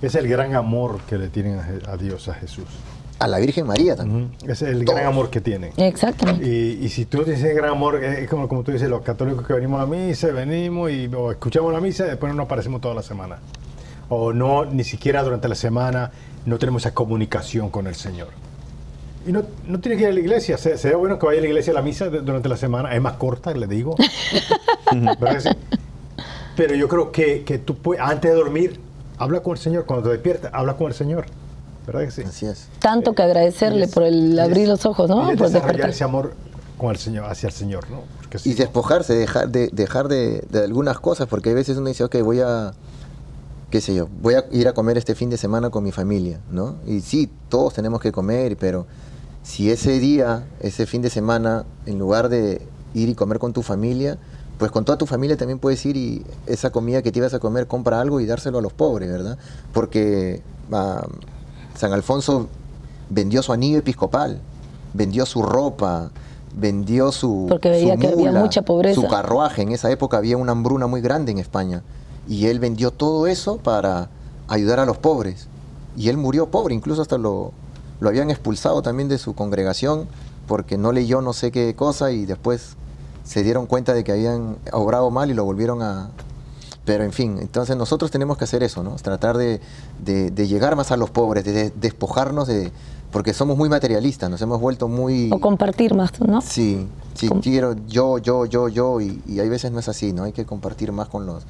es 0.00 0.14
el 0.14 0.28
gran 0.28 0.54
amor 0.54 1.00
que 1.08 1.18
le 1.18 1.28
tienen 1.28 1.60
a, 1.86 1.96
Dios, 1.96 2.28
a 2.28 2.34
Jesús. 2.34 2.64
a 3.18 3.26
la 3.28 3.38
Virgen 3.38 3.66
María 3.66 3.96
también. 3.96 4.32
Es 4.46 4.60
el 4.62 4.84
gran 4.84 5.06
amor 5.06 5.30
que 5.30 5.40
tienen. 5.40 5.72
Exactamente. 5.76 6.46
Y, 6.46 6.84
y 6.84 6.88
si 6.88 7.04
tú 7.06 7.22
tienes 7.22 7.42
ese 7.42 7.54
gran 7.54 7.70
amor, 7.70 8.02
es 8.02 8.28
como, 8.28 8.48
como 8.48 8.62
tú 8.62 8.72
dices, 8.72 8.88
los 8.88 9.02
católicos 9.02 9.46
que 9.46 9.52
venimos 9.54 9.78
a 9.80 9.84
la 9.84 9.86
misa, 9.90 10.28
venimos 10.28 10.90
y 10.90 11.06
o 11.14 11.30
escuchamos 11.30 11.72
la 11.72 11.80
misa 11.80 12.06
y 12.06 12.08
después 12.10 12.30
no 12.32 12.36
nos 12.36 12.46
aparecemos 12.46 12.80
toda 12.80 12.94
la 12.94 13.02
semana. 13.02 13.38
O 14.08 14.32
no, 14.32 14.64
ni 14.64 14.84
siquiera 14.84 15.22
durante 15.22 15.48
la 15.48 15.54
semana 15.54 16.10
no 16.46 16.58
tenemos 16.58 16.82
esa 16.82 16.92
comunicación 16.94 17.70
con 17.70 17.86
el 17.86 17.94
Señor. 17.94 18.28
Y 19.26 19.32
no, 19.32 19.42
no 19.66 19.80
tiene 19.80 19.96
que 19.96 20.02
ir 20.04 20.08
a 20.10 20.12
la 20.12 20.20
iglesia. 20.20 20.58
Se- 20.58 20.76
Sería 20.76 20.98
bueno 20.98 21.18
que 21.18 21.24
vaya 21.26 21.38
a 21.38 21.42
la 21.42 21.48
iglesia 21.48 21.70
a 21.72 21.74
la 21.74 21.82
misa 21.82 22.10
de- 22.10 22.20
durante 22.20 22.48
la 22.48 22.56
semana. 22.58 22.94
Es 22.94 23.00
más 23.00 23.14
corta, 23.14 23.52
le 23.54 23.66
digo. 23.66 23.96
Pero 26.56 26.74
yo 26.74 26.88
creo 26.88 27.10
que, 27.10 27.42
que 27.44 27.58
tú 27.58 27.76
puedes, 27.76 28.02
antes 28.02 28.30
de 28.30 28.36
dormir, 28.36 28.80
habla 29.18 29.40
con 29.40 29.52
el 29.54 29.58
Señor. 29.58 29.86
Cuando 29.86 30.04
te 30.08 30.12
despiertas, 30.12 30.50
habla 30.54 30.74
con 30.76 30.86
el 30.88 30.94
Señor. 30.94 31.26
¿Verdad 31.86 32.02
que 32.02 32.10
sí? 32.10 32.22
Así 32.22 32.46
es. 32.46 32.68
Tanto 32.78 33.14
que 33.14 33.22
agradecerle 33.22 33.88
por 33.88 34.04
el 34.04 34.38
abrir 34.38 34.64
es- 34.64 34.68
los 34.68 34.86
ojos, 34.86 35.08
¿no? 35.10 35.32
y 35.32 35.36
Por 35.36 35.46
desarrollar 35.48 35.62
despertar. 35.76 35.90
ese 35.90 36.04
amor 36.04 36.34
con 36.78 36.90
el 36.90 36.96
Señor, 36.98 37.24
hacia 37.30 37.48
el 37.48 37.52
Señor, 37.52 37.90
¿no? 37.90 38.02
Porque 38.18 38.38
Y 38.44 38.54
despojarse, 38.54 39.14
dejar 39.14 39.48
de, 39.48 39.68
dejar 39.72 40.08
de, 40.08 40.44
de 40.50 40.64
algunas 40.64 40.98
cosas, 41.00 41.26
porque 41.28 41.50
a 41.50 41.54
veces 41.54 41.76
uno 41.76 41.88
dice, 41.88 42.04
ok, 42.04 42.16
voy 42.22 42.40
a, 42.40 42.72
qué 43.74 43.80
sé 43.80 43.92
yo, 43.92 44.06
voy 44.22 44.34
a 44.34 44.44
ir 44.52 44.68
a 44.68 44.72
comer 44.72 44.96
este 44.98 45.16
fin 45.16 45.30
de 45.30 45.36
semana 45.36 45.68
con 45.68 45.82
mi 45.82 45.90
familia, 45.90 46.38
¿no? 46.48 46.76
Y 46.86 47.00
sí, 47.00 47.28
todos 47.48 47.74
tenemos 47.74 48.00
que 48.00 48.12
comer, 48.12 48.56
pero 48.56 48.86
si 49.42 49.68
ese 49.68 49.98
día, 49.98 50.46
ese 50.60 50.86
fin 50.86 51.02
de 51.02 51.10
semana, 51.10 51.64
en 51.84 51.98
lugar 51.98 52.28
de 52.28 52.62
ir 52.94 53.08
y 53.08 53.16
comer 53.16 53.40
con 53.40 53.52
tu 53.52 53.62
familia, 53.62 54.16
pues 54.58 54.70
con 54.70 54.84
toda 54.84 54.96
tu 54.96 55.06
familia 55.06 55.36
también 55.36 55.58
puedes 55.58 55.84
ir 55.86 55.96
y 55.96 56.24
esa 56.46 56.70
comida 56.70 57.02
que 57.02 57.10
te 57.10 57.18
ibas 57.18 57.34
a 57.34 57.40
comer, 57.40 57.66
compra 57.66 58.00
algo 58.00 58.20
y 58.20 58.26
dárselo 58.26 58.58
a 58.58 58.62
los 58.62 58.72
pobres, 58.72 59.10
¿verdad? 59.10 59.38
Porque 59.72 60.40
ah, 60.70 61.04
San 61.74 61.92
Alfonso 61.92 62.46
vendió 63.10 63.42
su 63.42 63.52
anillo 63.52 63.78
episcopal, 63.78 64.40
vendió 64.92 65.26
su 65.26 65.42
ropa, 65.42 66.12
vendió 66.54 67.10
su, 67.10 67.46
Porque 67.48 67.70
veía 67.70 67.94
su 67.94 68.00
que 68.00 68.06
había 68.06 68.30
mucha 68.30 68.62
pobreza. 68.62 69.00
su 69.00 69.08
carruaje. 69.08 69.62
En 69.62 69.72
esa 69.72 69.90
época 69.90 70.16
había 70.16 70.36
una 70.36 70.52
hambruna 70.52 70.86
muy 70.86 71.00
grande 71.00 71.32
en 71.32 71.38
España. 71.38 71.82
Y 72.28 72.46
él 72.46 72.58
vendió 72.58 72.90
todo 72.90 73.26
eso 73.26 73.58
para 73.58 74.08
ayudar 74.48 74.80
a 74.80 74.86
los 74.86 74.96
pobres. 74.98 75.48
y 75.96 76.08
él 76.08 76.16
murió 76.16 76.46
pobre, 76.50 76.74
incluso 76.74 77.02
hasta 77.02 77.18
lo, 77.18 77.52
lo 78.00 78.08
habían 78.08 78.30
expulsado 78.30 78.82
también 78.82 79.08
de 79.08 79.16
su 79.18 79.34
congregación 79.34 80.06
porque 80.48 80.76
no 80.76 80.90
leyó 80.92 81.20
no 81.22 81.32
sé 81.32 81.52
qué 81.52 81.74
cosa 81.76 82.10
y 82.10 82.26
después 82.26 82.74
se 83.24 83.42
dieron 83.42 83.66
cuenta 83.66 83.94
de 83.94 84.02
que 84.04 84.12
habían 84.12 84.56
obrado 84.72 85.10
mal 85.10 85.30
y 85.30 85.34
lo 85.34 85.44
volvieron 85.44 85.80
a... 85.82 86.10
Pero 86.84 87.04
en 87.04 87.12
fin, 87.12 87.38
entonces 87.40 87.76
nosotros 87.76 88.10
tenemos 88.10 88.36
que 88.36 88.44
hacer 88.44 88.62
eso, 88.62 88.82
¿no? 88.82 88.96
Tratar 88.96 89.38
de, 89.38 89.60
de- 90.04 90.30
de 90.30 90.46
llegar 90.48 90.76
más 90.76 90.90
a 90.90 90.96
los 90.98 91.08
pobres, 91.10 91.44
de, 91.44 91.52
de 91.52 91.70
despojarnos 91.70 92.46
de... 92.48 92.72
Porque 93.10 93.32
somos 93.32 93.56
muy 93.56 93.68
materialistas, 93.68 94.28
nos 94.28 94.42
hemos 94.42 94.60
vuelto 94.60 94.88
muy... 94.88 95.30
O 95.32 95.38
compartir 95.38 95.94
más, 95.94 96.10
¿no? 96.20 96.40
Sí, 96.42 96.86
sí, 97.14 97.28
Com- 97.28 97.40
quiero 97.40 97.74
yo, 97.86 98.18
yo, 98.18 98.44
yo, 98.44 98.68
yo, 98.68 99.00
y, 99.00 99.22
y 99.26 99.38
hay 99.40 99.48
veces 99.48 99.70
no 99.72 99.78
es 99.78 99.88
así, 99.88 100.12
¿no? 100.12 100.24
Hay 100.24 100.32
que 100.32 100.44
compartir 100.44 100.90
más 100.92 101.08
con 101.08 101.24
los... 101.24 101.44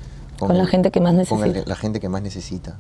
Con 0.49 0.59
la 0.59 0.67
gente 0.67 0.91
que 0.91 1.01
más 1.01 1.13
con 1.29 1.39
el- 1.43 1.49
necesita. 1.49 1.69
la 1.69 1.77
gente 1.77 2.01
que 2.01 2.09
más 2.09 2.23
necesita. 2.23 2.77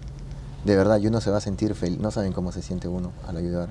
De 0.65 0.77
verdad, 0.77 0.99
y 0.99 1.07
uno 1.07 1.21
se 1.21 1.31
va 1.31 1.39
a 1.39 1.41
sentir 1.41 1.75
feliz. 1.75 1.99
No 1.99 2.11
saben 2.11 2.33
cómo 2.33 2.51
se 2.53 2.63
siente 2.63 2.89
uno 2.89 3.13
al 3.29 3.37
ayudar. 3.37 3.69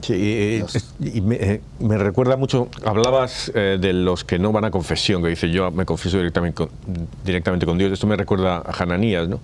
Sí, 0.00 0.14
eh, 0.14 0.64
y 1.00 1.20
me, 1.20 1.34
eh, 1.36 1.60
me 1.80 1.98
recuerda 1.98 2.36
mucho, 2.36 2.68
hablabas 2.84 3.50
eh, 3.54 3.78
de 3.80 3.92
los 3.92 4.22
que 4.24 4.38
no 4.38 4.52
van 4.52 4.64
a 4.64 4.70
confesión, 4.70 5.22
que 5.22 5.28
dice 5.28 5.50
yo 5.50 5.70
me 5.72 5.84
confieso 5.84 6.16
directamente 6.18 6.54
con, 6.54 6.68
directamente 7.24 7.66
con 7.66 7.76
Dios. 7.76 7.92
Esto 7.92 8.06
me 8.06 8.16
recuerda 8.16 8.58
a 8.58 8.72
Hananías, 8.78 9.28
¿no? 9.28 9.40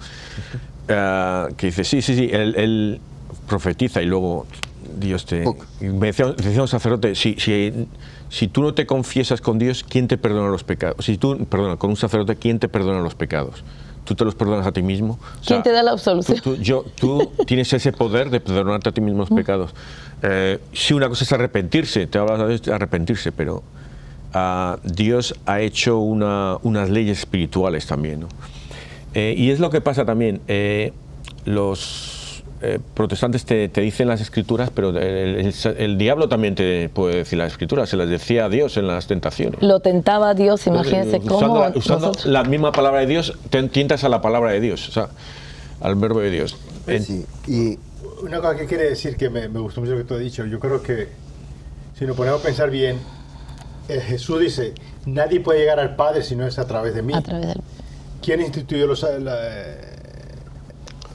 Ah, 0.88 1.48
que 1.56 1.66
dice, 1.66 1.82
sí, 1.82 2.00
sí, 2.02 2.14
sí, 2.14 2.30
él, 2.32 2.54
él 2.56 3.00
profetiza 3.48 4.00
y 4.00 4.06
luego 4.06 4.46
Dios 4.98 5.26
te... 5.26 5.44
Me 5.80 6.06
decía, 6.08 6.26
decía 6.32 6.62
un 6.62 6.68
sacerdote, 6.68 7.14
si, 7.16 7.34
si, 7.34 7.88
si 8.34 8.48
tú 8.48 8.62
no 8.62 8.74
te 8.74 8.84
confiesas 8.84 9.40
con 9.40 9.58
Dios, 9.60 9.84
¿quién 9.88 10.08
te 10.08 10.18
perdona 10.18 10.48
los 10.50 10.64
pecados? 10.64 11.04
Si 11.04 11.16
tú, 11.18 11.46
perdona, 11.46 11.76
con 11.76 11.90
un 11.90 11.96
sacerdote, 11.96 12.34
¿quién 12.34 12.58
te 12.58 12.68
perdona 12.68 13.00
los 13.00 13.14
pecados? 13.14 13.62
¿Tú 14.04 14.14
te 14.16 14.24
los 14.24 14.34
perdonas 14.34 14.66
a 14.66 14.72
ti 14.72 14.82
mismo? 14.82 15.14
O 15.14 15.46
¿Quién 15.46 15.62
te 15.62 15.70
da 15.70 15.82
la 15.84 15.92
absolución? 15.92 16.40
tú- 16.42 16.56
yo, 16.56 16.84
tú 16.96 17.30
tienes 17.46 17.72
ese 17.72 17.92
poder 17.92 18.30
de 18.30 18.40
perdonarte 18.40 18.88
a 18.88 18.92
ti 18.92 19.00
mismo 19.00 19.20
los 19.20 19.30
pecados. 19.30 19.72
Eh, 20.22 20.58
sí, 20.72 20.94
una 20.94 21.08
cosa 21.08 21.22
es 21.24 21.32
arrepentirse, 21.32 22.06
te 22.08 22.18
hablas 22.18 22.60
de 22.62 22.72
arrepentirse, 22.74 23.30
pero 23.30 23.62
ah, 24.34 24.78
Dios 24.82 25.34
ha 25.46 25.60
hecho 25.60 25.98
una- 26.00 26.56
unas 26.64 26.90
leyes 26.90 27.20
espirituales 27.20 27.86
también. 27.86 28.20
¿no? 28.20 28.28
Eh, 29.14 29.34
y 29.38 29.50
es 29.52 29.60
lo 29.60 29.70
que 29.70 29.80
pasa 29.80 30.04
también. 30.04 30.40
eh, 30.48 30.92
los 31.44 32.23
eh, 32.66 32.78
protestantes 32.94 33.44
te, 33.44 33.68
te 33.68 33.80
dicen 33.82 34.08
las 34.08 34.20
escrituras, 34.20 34.70
pero 34.74 34.90
el, 34.90 34.96
el- 34.98 35.54
el 35.78 35.98
diablo 35.98 36.28
también 36.28 36.54
te 36.54 36.88
puede 36.88 37.16
decir 37.16 37.38
las 37.38 37.52
escrituras, 37.52 37.88
se 37.90 37.96
las 37.96 38.08
decía 38.08 38.46
a 38.46 38.48
Dios 38.48 38.76
en 38.76 38.86
las 38.86 39.06
tentaciones. 39.06 39.62
Lo 39.62 39.80
tentaba 39.80 40.34
Dios, 40.34 40.66
imagínense 40.66 41.18
usando, 41.18 41.28
cómo 41.34 41.58
la, 41.60 41.68
usando 41.74 42.06
nosotros- 42.08 42.26
la 42.26 42.44
misma 42.44 42.72
palabra 42.72 43.00
de 43.00 43.06
Dios, 43.06 43.34
te 43.50 43.62
tientas 43.64 44.02
a 44.04 44.08
la 44.08 44.20
palabra 44.22 44.52
de 44.52 44.60
Dios, 44.60 44.88
o 44.88 44.92
sea, 44.92 45.08
al 45.80 45.94
verbo 45.96 46.20
de 46.20 46.30
Dios. 46.30 46.56
Sí, 47.00 47.24
y 47.46 47.78
Una 48.22 48.40
cosa 48.40 48.56
que 48.56 48.64
quiere 48.66 48.84
decir 48.88 49.16
que 49.16 49.28
me, 49.28 49.48
me 49.48 49.60
gustó 49.60 49.80
mucho 49.82 49.92
lo 49.92 49.98
que 49.98 50.04
tú 50.04 50.14
has 50.14 50.20
dicho, 50.20 50.46
yo 50.46 50.58
creo 50.58 50.82
que 50.82 51.08
si 51.98 52.06
nos 52.06 52.16
ponemos 52.16 52.40
a 52.40 52.42
pensar 52.44 52.70
bien, 52.70 52.96
eh, 53.88 54.00
Jesús 54.00 54.40
dice, 54.40 54.72
nadie 55.04 55.40
puede 55.40 55.58
llegar 55.60 55.78
al 55.78 55.94
Padre 55.96 56.22
si 56.22 56.34
no 56.34 56.46
es 56.46 56.58
a 56.58 56.66
través 56.66 56.94
de 56.94 57.02
mí. 57.02 57.12
a 57.12 57.20
través 57.20 57.48
del... 57.48 57.60
¿Quién 58.22 58.40
instituyó 58.40 58.86
los, 58.86 59.02
la, 59.02 59.36
eh, 59.42 59.93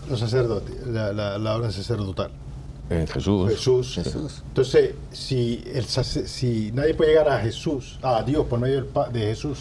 los 0.10 0.20
sacerdotes, 0.20 0.76
la, 0.88 1.14
la, 1.14 1.38
la 1.38 1.56
orden 1.56 1.72
sacerdotal? 1.72 2.32
en 2.90 3.06
Jesús. 3.08 3.50
Jesús. 3.52 3.94
Jesús. 3.94 4.42
Entonces, 4.48 4.96
si, 5.12 5.64
el, 5.76 5.86
sace- 5.86 6.26
si 6.26 6.72
nadie 6.74 6.96
puede 6.96 7.12
llegar 7.12 7.30
a 7.30 7.40
Jesús, 7.40 8.00
a 8.02 8.24
Dios 8.24 8.48
por 8.48 8.58
medio 8.60 8.78
del 8.78 8.86
pa- 8.86 9.10
de 9.10 9.20
Jesús, 9.20 9.60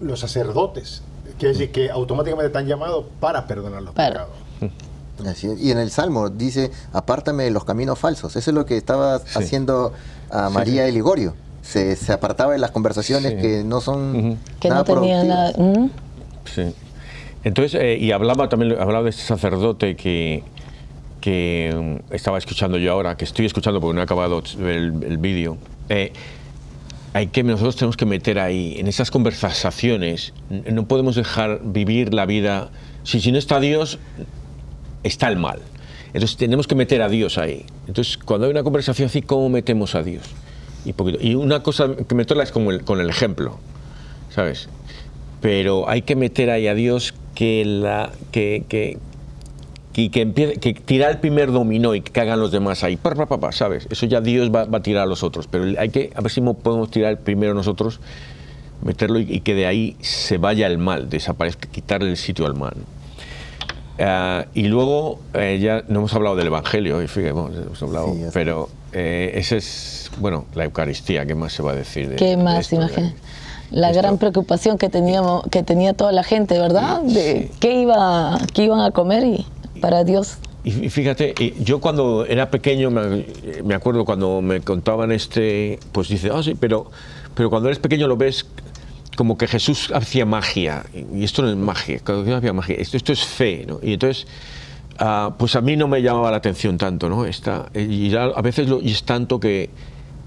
los 0.00 0.20
sacerdotes, 0.20 1.02
quiere 1.38 1.54
decir 1.54 1.72
que 1.72 1.90
automáticamente 1.90 2.46
están 2.46 2.66
llamados 2.68 3.06
para 3.18 3.46
perdonar 3.48 3.82
los 3.82 3.92
Para. 3.94 4.26
pecados. 4.26 5.26
Así 5.26 5.48
es. 5.48 5.60
Y 5.60 5.70
en 5.72 5.78
el 5.78 5.90
Salmo 5.90 6.28
dice, 6.28 6.70
apártame 6.92 7.44
de 7.44 7.50
los 7.50 7.64
caminos 7.64 7.98
falsos. 7.98 8.36
Eso 8.36 8.50
es 8.50 8.54
lo 8.54 8.66
que 8.66 8.76
estaba 8.76 9.14
haciendo 9.34 9.92
a 10.30 10.48
María 10.50 10.84
de 10.84 10.92
Ligorio. 10.92 11.34
Se, 11.62 11.96
se 11.96 12.12
apartaba 12.12 12.52
de 12.52 12.58
las 12.58 12.70
conversaciones 12.70 13.32
Sí. 13.32 13.38
que 13.40 13.64
no 13.64 13.80
son. 13.80 14.38
Que 14.60 14.68
nada 14.68 14.82
no 14.82 14.94
tenía 14.94 15.24
nada... 15.24 15.52
¿Mm? 15.58 15.90
Sí. 16.54 16.72
Entonces, 17.46 17.80
eh, 17.80 17.96
y 18.00 18.10
hablaba 18.10 18.48
también 18.48 18.72
hablaba 18.72 19.04
de 19.04 19.10
este 19.10 19.22
sacerdote 19.22 19.94
que, 19.94 20.42
que 21.20 22.00
mm, 22.10 22.12
estaba 22.12 22.38
escuchando 22.38 22.76
yo 22.76 22.90
ahora, 22.90 23.16
que 23.16 23.24
estoy 23.24 23.46
escuchando 23.46 23.80
porque 23.80 23.94
no 23.94 24.00
he 24.00 24.02
acabado 24.02 24.42
el, 24.58 25.00
el 25.04 25.18
vídeo. 25.18 25.56
Eh, 25.88 26.12
hay 27.12 27.28
que 27.28 27.44
nosotros 27.44 27.76
tenemos 27.76 27.96
que 27.96 28.04
meter 28.04 28.40
ahí 28.40 28.74
en 28.78 28.88
esas 28.88 29.12
conversaciones 29.12 30.34
no 30.50 30.86
podemos 30.88 31.14
dejar 31.14 31.60
vivir 31.62 32.12
la 32.12 32.26
vida 32.26 32.70
si, 33.04 33.20
si 33.20 33.30
no 33.30 33.38
está 33.38 33.60
Dios 33.60 34.00
está 35.04 35.28
el 35.28 35.36
mal. 35.36 35.60
Entonces 36.08 36.36
tenemos 36.36 36.66
que 36.66 36.74
meter 36.74 37.00
a 37.00 37.08
Dios 37.08 37.38
ahí. 37.38 37.64
Entonces 37.86 38.18
cuando 38.18 38.46
hay 38.46 38.50
una 38.50 38.64
conversación 38.64 39.06
así 39.06 39.22
cómo 39.22 39.48
metemos 39.50 39.94
a 39.94 40.02
Dios 40.02 40.24
y, 40.84 40.94
poquito- 40.94 41.18
y 41.22 41.36
una 41.36 41.62
cosa 41.62 41.94
que 41.94 42.14
meterla 42.16 42.42
es 42.42 42.50
el- 42.56 42.82
con 42.82 43.00
el 43.00 43.08
ejemplo 43.08 43.56
sabes 44.34 44.68
pero 45.40 45.88
hay 45.88 46.02
que 46.02 46.16
meter 46.16 46.50
ahí 46.50 46.66
a 46.66 46.74
Dios 46.74 47.14
que 47.36 47.64
la 47.64 48.10
que, 48.32 48.64
que, 48.68 48.98
que, 49.92 50.10
que 50.10 50.20
empiece, 50.22 50.56
que 50.56 50.74
tirar 50.74 51.12
el 51.12 51.18
primer 51.18 51.52
dominó 51.52 51.94
y 51.94 52.00
que 52.00 52.20
hagan 52.20 52.40
los 52.40 52.50
demás 52.50 52.82
ahí, 52.82 52.96
pa, 52.96 53.14
pa, 53.14 53.26
pa, 53.26 53.52
¿sabes? 53.52 53.86
Eso 53.90 54.06
ya 54.06 54.20
Dios 54.20 54.50
va, 54.52 54.64
va 54.64 54.78
a 54.78 54.82
tirar 54.82 55.04
a 55.04 55.06
los 55.06 55.22
otros, 55.22 55.46
pero 55.46 55.64
hay 55.78 55.90
que, 55.90 56.10
a 56.16 56.20
ver 56.20 56.32
si 56.32 56.40
mo- 56.40 56.54
podemos 56.54 56.90
tirar 56.90 57.20
primero 57.20 57.54
nosotros, 57.54 58.00
meterlo 58.82 59.20
y, 59.20 59.26
y 59.32 59.40
que 59.40 59.54
de 59.54 59.66
ahí 59.66 59.96
se 60.00 60.38
vaya 60.38 60.66
el 60.66 60.78
mal, 60.78 61.08
desaparezca, 61.08 61.68
quitarle 61.68 62.10
el 62.10 62.16
sitio 62.16 62.46
al 62.46 62.54
mal. 62.54 62.74
Ah, 63.98 64.44
y 64.54 64.64
luego, 64.64 65.20
eh, 65.32 65.58
ya 65.60 65.82
no 65.88 66.00
hemos 66.00 66.12
hablado 66.14 66.36
del 66.36 66.48
Evangelio, 66.48 67.02
y 67.02 67.06
fíjate, 67.08 67.32
bueno, 67.32 67.56
hemos 67.56 67.82
hablado, 67.82 68.12
Sí, 68.12 68.24
pero 68.34 68.68
eh, 68.92 69.32
ese 69.36 69.56
es, 69.56 70.10
bueno, 70.18 70.44
la 70.54 70.64
Eucaristía, 70.64 71.24
¿qué 71.24 71.34
más 71.34 71.52
se 71.54 71.62
va 71.62 71.72
a 71.72 71.74
decir? 71.74 72.08
De, 72.10 72.16
¿Qué 72.16 72.30
de 72.30 72.36
más, 72.36 72.58
esto? 72.60 72.76
imagínate? 72.76 73.14
La 73.70 73.90
Esto. 73.90 74.00
gran 74.02 74.18
preocupación 74.18 74.78
que 74.78 74.88
teníamos, 74.88 75.42
que 75.50 75.62
tenía 75.62 75.92
toda 75.94 76.12
la 76.12 76.22
gente, 76.22 76.58
¿verdad? 76.58 77.02
De 77.02 77.48
Sí. 77.50 77.50
qué 77.60 77.80
iba, 77.80 78.38
qué 78.54 78.64
iban 78.64 78.80
a 78.80 78.90
comer 78.92 79.24
y 79.24 79.46
para 79.80 80.04
Dios. 80.04 80.38
Y 80.64 80.70
fí- 80.72 80.90
fíjate, 80.90 81.34
yo 81.60 81.80
cuando 81.80 82.24
era 82.26 82.50
pequeño, 82.50 82.90
me, 82.90 83.74
acuerdo 83.74 84.04
cuando 84.04 84.40
me 84.42 84.60
contaban 84.60 85.12
este, 85.12 85.78
pues 85.92 86.08
dice, 86.08 86.30
ah, 86.32 86.42
sí, 86.42 86.54
pero, 86.58 86.90
pero 87.34 87.50
cuando 87.50 87.68
eres 87.68 87.78
pequeño 87.78 88.08
lo 88.08 88.16
ves 88.16 88.46
como 89.16 89.38
que 89.38 89.46
Jesús 89.46 89.90
hacía 89.94 90.26
magia, 90.26 90.84
y 91.14 91.24
esto 91.24 91.42
no 91.42 91.48
es 91.50 91.56
magia, 91.56 92.00
cuando 92.04 92.24
Jesús 92.24 92.38
hacía 92.38 92.52
magia, 92.52 92.76
esto, 92.78 92.96
esto 92.96 93.12
es 93.12 93.24
fe, 93.24 93.64
¿no? 93.66 93.78
Y 93.82 93.94
entonces, 93.94 94.26
ah, 94.98 95.34
pues 95.38 95.56
a 95.56 95.60
mí 95.60 95.76
no 95.76 95.88
me 95.88 96.02
llamaba 96.02 96.30
la 96.30 96.36
atención 96.38 96.76
tanto, 96.78 97.08
¿no? 97.08 97.24
Esta, 97.24 97.66
y 97.74 98.10
ya 98.10 98.24
a 98.24 98.42
veces 98.42 98.68
lo, 98.68 98.80
y 98.82 98.90
es 98.90 99.04
tanto 99.04 99.40
que 99.40 99.70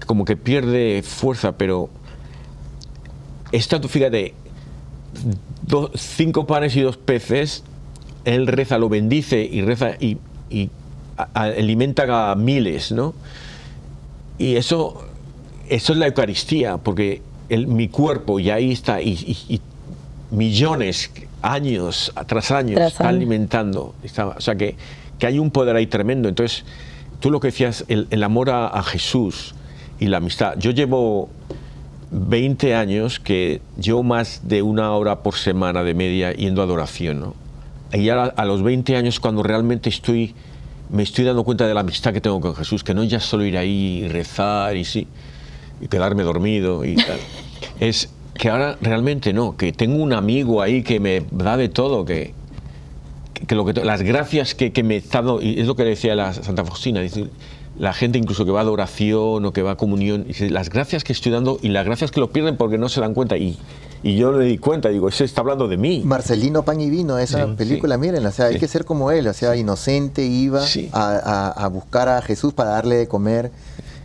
como 0.06 0.24
que 0.24 0.36
pierde 0.36 1.02
fuerza, 1.04 1.52
pero 1.52 1.88
es 3.52 3.68
tanto, 3.68 3.88
fíjate, 3.88 4.34
do- 5.66 5.90
cinco 5.94 6.46
panes 6.46 6.76
y 6.76 6.80
dos 6.82 6.96
peces, 6.96 7.64
él 8.24 8.46
reza, 8.46 8.78
lo 8.78 8.88
bendice 8.88 9.42
y 9.42 9.62
reza 9.62 9.92
y, 9.98 10.18
y 10.50 10.70
a- 11.16 11.28
a- 11.34 11.42
alimenta 11.44 12.30
a 12.30 12.34
miles, 12.34 12.92
¿no? 12.92 13.14
Y 14.38 14.56
eso, 14.56 15.02
eso 15.68 15.92
es 15.92 15.98
la 15.98 16.06
Eucaristía, 16.06 16.78
porque 16.78 17.22
el- 17.48 17.66
mi 17.66 17.88
cuerpo, 17.88 18.38
y 18.40 18.50
ahí 18.50 18.72
está, 18.72 19.02
y, 19.02 19.10
y- 19.48 19.54
y 19.54 19.60
millones, 20.30 21.10
años 21.42 22.12
tras 22.26 22.50
años, 22.50 22.76
Tras 22.76 22.92
está 22.92 23.04
años. 23.08 23.16
alimentando. 23.16 23.94
está- 24.04 24.28
o 24.28 24.40
sea, 24.40 24.54
que, 24.56 24.76
que 25.18 25.26
hay 25.26 25.38
un 25.38 25.50
poder 25.50 25.74
ahí 25.76 25.86
tremendo. 25.86 26.28
Entonces, 26.28 26.64
tú 27.18 27.30
lo 27.30 27.40
que 27.40 27.48
decías, 27.48 27.84
el, 27.88 28.06
el 28.10 28.22
amor 28.22 28.50
a, 28.50 28.68
a 28.68 28.82
Jesús 28.82 29.54
y 29.98 30.06
la 30.06 30.18
amistad. 30.18 30.54
Yo 30.58 30.70
llevo 30.70 31.28
20 32.10 32.74
años 32.74 33.20
que 33.20 33.60
yo 33.76 34.02
más 34.02 34.42
de 34.44 34.62
una 34.62 34.92
hora 34.92 35.22
por 35.22 35.36
semana 35.36 35.82
de 35.82 35.94
media 35.94 36.32
yendo 36.32 36.60
a 36.60 36.64
adoración, 36.64 37.20
¿no? 37.20 37.34
Y 37.92 38.08
ahora 38.08 38.32
a 38.36 38.44
los 38.44 38.62
20 38.62 38.96
años 38.96 39.20
cuando 39.20 39.42
realmente 39.42 39.88
estoy, 39.88 40.34
me 40.90 41.02
estoy 41.02 41.24
dando 41.24 41.44
cuenta 41.44 41.66
de 41.66 41.74
la 41.74 41.80
amistad 41.80 42.12
que 42.12 42.20
tengo 42.20 42.40
con 42.40 42.54
Jesús, 42.54 42.84
que 42.84 42.94
no 42.94 43.02
es 43.02 43.10
ya 43.10 43.20
solo 43.20 43.44
ir 43.44 43.56
ahí 43.56 44.02
y 44.04 44.08
rezar 44.08 44.76
y 44.76 44.84
sí, 44.84 45.06
y 45.80 45.88
quedarme 45.88 46.22
dormido 46.22 46.84
y 46.84 46.96
tal. 46.96 47.18
es 47.80 48.10
que 48.34 48.48
ahora 48.48 48.76
realmente 48.80 49.32
no, 49.32 49.56
que 49.56 49.72
tengo 49.72 50.02
un 50.02 50.12
amigo 50.12 50.62
ahí 50.62 50.82
que 50.82 51.00
me 51.00 51.24
da 51.30 51.56
de 51.56 51.68
todo, 51.68 52.04
que, 52.04 52.34
que 53.46 53.54
lo 53.54 53.64
que 53.64 53.84
las 53.84 54.02
gracias 54.02 54.54
que, 54.54 54.72
que 54.72 54.82
me 54.82 54.96
está 54.96 55.18
dando, 55.18 55.42
y 55.42 55.60
es 55.60 55.66
lo 55.66 55.76
que 55.76 55.84
decía 55.84 56.14
la 56.14 56.32
Santa 56.32 56.64
Faustina, 56.64 57.00
dice, 57.00 57.28
la 57.78 57.92
gente 57.92 58.18
incluso 58.18 58.44
que 58.44 58.50
va 58.50 58.60
a 58.60 58.62
adoración 58.62 59.44
o 59.44 59.52
que 59.52 59.62
va 59.62 59.72
a 59.72 59.76
comunión, 59.76 60.24
dice, 60.26 60.50
las 60.50 60.68
gracias 60.70 61.04
que 61.04 61.12
estoy 61.12 61.32
dando 61.32 61.58
y 61.62 61.68
las 61.68 61.84
gracias 61.86 62.10
que 62.10 62.20
lo 62.20 62.30
pierden 62.30 62.56
porque 62.56 62.78
no 62.78 62.88
se 62.88 63.00
dan 63.00 63.14
cuenta. 63.14 63.36
Y, 63.36 63.58
y 64.02 64.16
yo 64.16 64.32
me 64.32 64.44
di 64.44 64.58
cuenta, 64.58 64.88
digo, 64.88 65.08
ese 65.08 65.24
está 65.24 65.40
hablando 65.40 65.68
de 65.68 65.76
mí. 65.76 66.02
Marcelino 66.04 66.62
Pan 66.64 66.80
y 66.80 66.90
Vino, 66.90 67.18
esa 67.18 67.46
Sí, 67.46 67.52
película, 67.56 67.94
sí. 67.94 68.00
miren, 68.00 68.26
o 68.26 68.30
sea, 68.32 68.46
hay 68.46 68.54
Sí. 68.54 68.60
que 68.60 68.68
ser 68.68 68.84
como 68.84 69.10
él, 69.10 69.26
o 69.28 69.32
sea, 69.32 69.56
inocente, 69.56 70.24
iba 70.26 70.62
a, 70.92 71.10
a- 71.16 71.50
a 71.50 71.68
buscar 71.68 72.08
a 72.08 72.20
Jesús 72.22 72.52
para 72.52 72.70
darle 72.70 72.96
de 72.96 73.08
comer. 73.08 73.50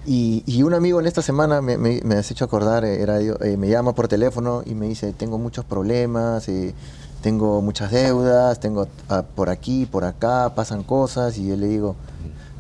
Y, 0.08 0.44
y 0.46 0.62
un 0.62 0.74
amigo 0.76 1.00
en 1.00 1.08
esta 1.08 1.24
semana 1.24 1.62
me, 1.62 1.78
me, 1.80 2.00
me 2.04 2.16
has 2.16 2.30
hecho 2.30 2.46
acordar, 2.46 2.86
eh, 2.86 3.02
era 3.02 3.20
eh, 3.20 3.58
me 3.58 3.68
llama 3.70 3.94
por 3.96 4.08
teléfono 4.08 4.62
y 4.66 4.76
me 4.76 4.88
dice, 4.88 5.12
tengo 5.14 5.40
muchos 5.40 5.66
problemas, 5.66 6.48
eh, 6.48 6.76
tengo 7.22 7.62
muchas 7.64 7.90
deudas, 7.92 8.60
tengo 8.60 8.88
ah, 9.10 9.24
por 9.36 9.50
aquí, 9.50 9.88
por 9.88 10.06
acá, 10.06 10.54
pasan 10.54 10.84
cosas, 10.84 11.40
y 11.40 11.48
yo 11.48 11.56
le 11.56 11.68
digo, 11.68 11.96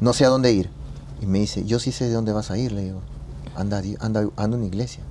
no 0.01 0.11
sé 0.13 0.25
a 0.25 0.29
dónde 0.29 0.51
ir. 0.53 0.69
Y 1.25 1.27
me 1.27 1.39
dice, 1.39 1.65
yo 1.65 1.79
sí 1.79 1.91
sé 1.91 2.05
de 2.05 2.13
dónde 2.13 2.33
vas 2.33 2.51
a 2.51 2.57
ir, 2.57 2.71
le 2.71 2.83
digo, 2.83 2.99
anda, 3.55 3.81
anda, 3.99 4.29
anda 4.35 4.55
a 4.55 4.59
una 4.59 4.65
iglesia, 4.65 5.01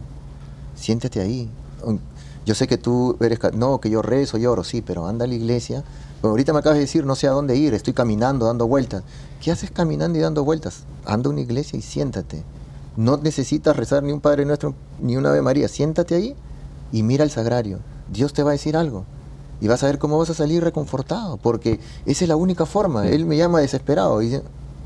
siéntate 0.77 1.21
ahí. 1.21 1.51
Yo 2.47 2.55
sé 2.55 2.69
que 2.69 2.79
tú 2.79 3.17
eres, 3.21 3.41
no, 3.55 3.81
que 3.81 3.91
yo 3.91 4.01
rezo, 4.01 4.39
lloro, 4.39 4.63
sí, 4.63 4.81
pero 4.81 5.09
anda 5.09 5.25
a 5.25 5.29
la 5.29 5.35
iglesia. 5.35 5.83
Pero 6.21 6.31
ahorita 6.31 6.53
me 6.53 6.61
acabas 6.61 6.77
de 6.77 6.83
decir, 6.83 7.05
no 7.05 7.17
sé 7.17 7.27
a 7.27 7.33
dónde 7.33 7.57
ir, 7.57 7.75
estoy 7.75 7.95
caminando, 7.95 8.47
dando 8.47 8.69
vueltas. 8.69 9.03
¿Qué 9.43 9.51
haces 9.51 9.71
caminando 9.71 10.19
y 10.19 10.23
dando 10.23 10.45
vueltas? 10.45 10.85
Anda 11.05 11.29
a 11.29 11.33
una 11.33 11.41
iglesia 11.41 11.79
y 11.79 11.83
siéntate. 11.83 12.45
No 12.97 13.17
necesitas 13.17 13.75
rezar 13.77 14.03
ni 14.05 14.13
un 14.13 14.21
Padre 14.21 14.45
Nuestro 14.45 14.75
ni 15.01 15.17
una 15.17 15.31
Ave 15.31 15.43
María. 15.43 15.69
Siéntate 15.69 16.15
ahí 16.15 16.37
y 16.93 17.03
mira 17.03 17.25
el 17.25 17.31
sagrario. 17.31 17.81
Dios 18.13 18.33
te 18.33 18.43
va 18.43 18.51
a 18.51 18.53
decir 18.53 18.77
algo. 18.77 19.05
Y 19.61 19.69
vas 19.69 19.83
a 19.83 19.87
ver 19.87 19.99
cómo 19.99 20.19
vas 20.19 20.31
a 20.31 20.35
salir 20.35 20.63
reconfortado, 20.63 21.39
porque 21.39 21.81
esa 22.07 22.25
es 22.25 22.29
la 22.29 22.37
única 22.37 22.67
forma. 22.67 23.09
Él 23.09 23.25
me 23.25 23.37
llama 23.37 23.61
desesperado 23.61 24.21
y 24.21 24.27
dice, 24.27 24.43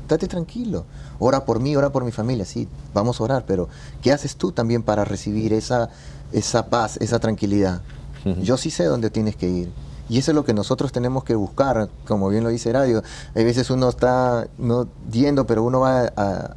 date 0.09 0.27
tranquilo, 0.27 0.85
ora 1.19 1.45
por 1.45 1.59
mí, 1.61 1.75
ora 1.75 1.91
por 1.91 2.03
mi 2.03 2.11
familia, 2.11 2.43
sí, 2.45 2.67
vamos 2.93 3.19
a 3.21 3.23
orar, 3.23 3.45
pero 3.47 3.69
¿qué 4.01 4.11
haces 4.11 4.35
tú 4.35 4.51
también 4.51 4.83
para 4.83 5.05
recibir 5.05 5.53
esa, 5.53 5.89
esa 6.33 6.65
paz, 6.67 6.97
esa 6.99 7.19
tranquilidad? 7.19 7.81
Yo 8.41 8.57
sí 8.57 8.69
sé 8.69 8.83
dónde 8.83 9.09
tienes 9.09 9.37
que 9.37 9.47
ir. 9.49 9.71
Y 10.09 10.17
eso 10.17 10.31
es 10.31 10.35
lo 10.35 10.43
que 10.43 10.53
nosotros 10.53 10.91
tenemos 10.91 11.23
que 11.23 11.35
buscar, 11.35 11.87
como 12.07 12.27
bien 12.29 12.43
lo 12.43 12.49
dice 12.49 12.73
Radio. 12.73 13.01
Hay 13.35 13.43
veces 13.45 13.69
uno 13.69 13.87
está 13.89 14.47
no 14.57 14.87
yendo, 15.11 15.45
pero 15.45 15.63
uno 15.63 15.81
va 15.81 16.11
a, 16.17 16.55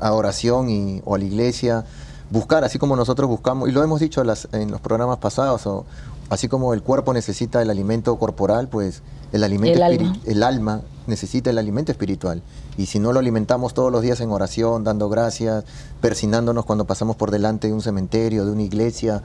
a 0.00 0.12
oración 0.12 0.68
y, 0.70 1.00
o 1.04 1.14
a 1.14 1.18
la 1.18 1.24
iglesia, 1.24 1.84
buscar, 2.30 2.62
así 2.62 2.78
como 2.78 2.94
nosotros 2.94 3.28
buscamos, 3.28 3.68
y 3.68 3.72
lo 3.72 3.82
hemos 3.82 4.00
dicho 4.00 4.20
en, 4.20 4.26
las- 4.28 4.48
en 4.52 4.70
los 4.70 4.80
programas 4.80 5.16
pasados, 5.18 5.66
o, 5.66 5.84
así 6.28 6.46
como 6.46 6.74
el 6.74 6.82
cuerpo 6.82 7.12
necesita 7.14 7.60
el 7.62 7.70
alimento 7.70 8.16
corporal, 8.18 8.68
pues 8.68 9.02
el 9.34 9.44
alimento 9.44 9.76
El 9.76 9.82
alma. 9.82 10.16
el 10.24 10.42
alma 10.42 10.80
necesita 11.06 11.50
el 11.50 11.58
alimento 11.58 11.92
espiritual. 11.92 12.42
Y 12.78 12.86
si 12.86 12.98
no 12.98 13.12
lo 13.12 13.18
alimentamos 13.20 13.74
todos 13.74 13.92
los 13.92 14.00
días 14.02 14.20
en 14.20 14.30
oración, 14.30 14.84
dando 14.84 15.08
gracias, 15.08 15.64
persinándonos 16.00 16.64
cuando 16.64 16.86
pasamos 16.86 17.16
por 17.16 17.30
delante 17.30 17.66
de 17.68 17.74
un 17.74 17.82
cementerio, 17.82 18.44
de 18.46 18.52
una 18.52 18.62
iglesia, 18.62 19.22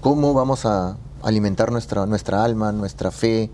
¿cómo 0.00 0.34
vamos 0.34 0.66
a 0.66 0.96
alimentar 1.22 1.72
nuestra, 1.72 2.06
nuestra 2.06 2.44
alma, 2.44 2.72
nuestra 2.72 3.10
fe 3.10 3.50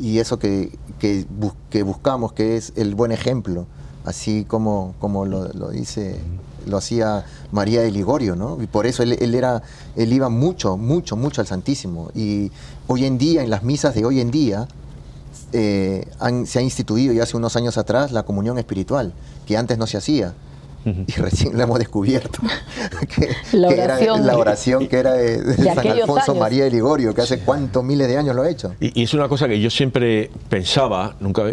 y 0.00 0.18
eso 0.18 0.38
que, 0.38 0.76
que, 0.98 1.26
bus- 1.28 1.54
que 1.70 1.82
buscamos, 1.82 2.32
que 2.32 2.56
es 2.56 2.72
el 2.76 2.94
buen 2.94 3.12
ejemplo? 3.12 3.66
Así 4.04 4.44
como, 4.44 4.94
como 4.98 5.24
lo, 5.24 5.48
lo 5.52 5.70
dice, 5.70 6.20
lo 6.66 6.76
hacía 6.76 7.24
María 7.52 7.80
de 7.80 7.90
Ligorio, 7.90 8.36
¿no? 8.36 8.60
Y 8.62 8.66
por 8.66 8.86
eso 8.86 9.02
él, 9.02 9.12
él 9.20 9.34
era, 9.34 9.62
él 9.96 10.12
iba 10.12 10.28
mucho, 10.28 10.76
mucho, 10.76 11.16
mucho 11.16 11.40
al 11.40 11.46
Santísimo. 11.46 12.10
Y 12.14 12.50
hoy 12.86 13.04
en 13.06 13.16
día, 13.18 13.42
en 13.42 13.50
las 13.50 13.62
misas 13.62 13.94
de 13.94 14.04
hoy 14.04 14.20
en 14.20 14.30
día, 14.30 14.68
eh, 15.54 16.04
han- 16.20 16.46
se 16.46 16.58
ha 16.58 16.62
instituido 16.62 17.14
ya 17.14 17.22
hace 17.22 17.36
unos 17.36 17.56
años 17.56 17.78
atrás 17.78 18.12
la 18.12 18.24
comunión 18.24 18.58
espiritual, 18.58 19.12
que 19.46 19.56
antes 19.56 19.78
no 19.78 19.86
se 19.86 19.96
hacía. 19.96 20.34
Y 20.84 21.12
recién 21.12 21.56
la 21.56 21.64
hemos 21.64 21.78
descubierto. 21.78 22.40
que, 23.16 23.30
La 23.56 23.68
que 23.68 23.74
era 23.80 23.84
oración. 23.94 24.26
la 24.26 24.36
oración 24.36 24.86
que 24.86 24.98
era 24.98 25.14
de, 25.14 25.40
de 25.40 25.54
De 25.56 25.74
San 25.74 25.78
Alfonso 25.88 26.32
años. 26.32 26.40
María 26.42 26.64
de 26.64 26.70
Ligorio, 26.72 27.14
que 27.14 27.22
hace 27.22 27.38
cuántos 27.38 27.82
miles 27.82 28.06
de 28.06 28.18
años 28.18 28.36
lo 28.36 28.42
ha 28.42 28.50
hecho. 28.50 28.74
Y, 28.80 29.00
y 29.00 29.04
es 29.04 29.14
una 29.14 29.26
cosa 29.28 29.48
que 29.48 29.58
yo 29.60 29.70
siempre 29.70 30.30
pensaba, 30.50 31.16
nunca 31.20 31.44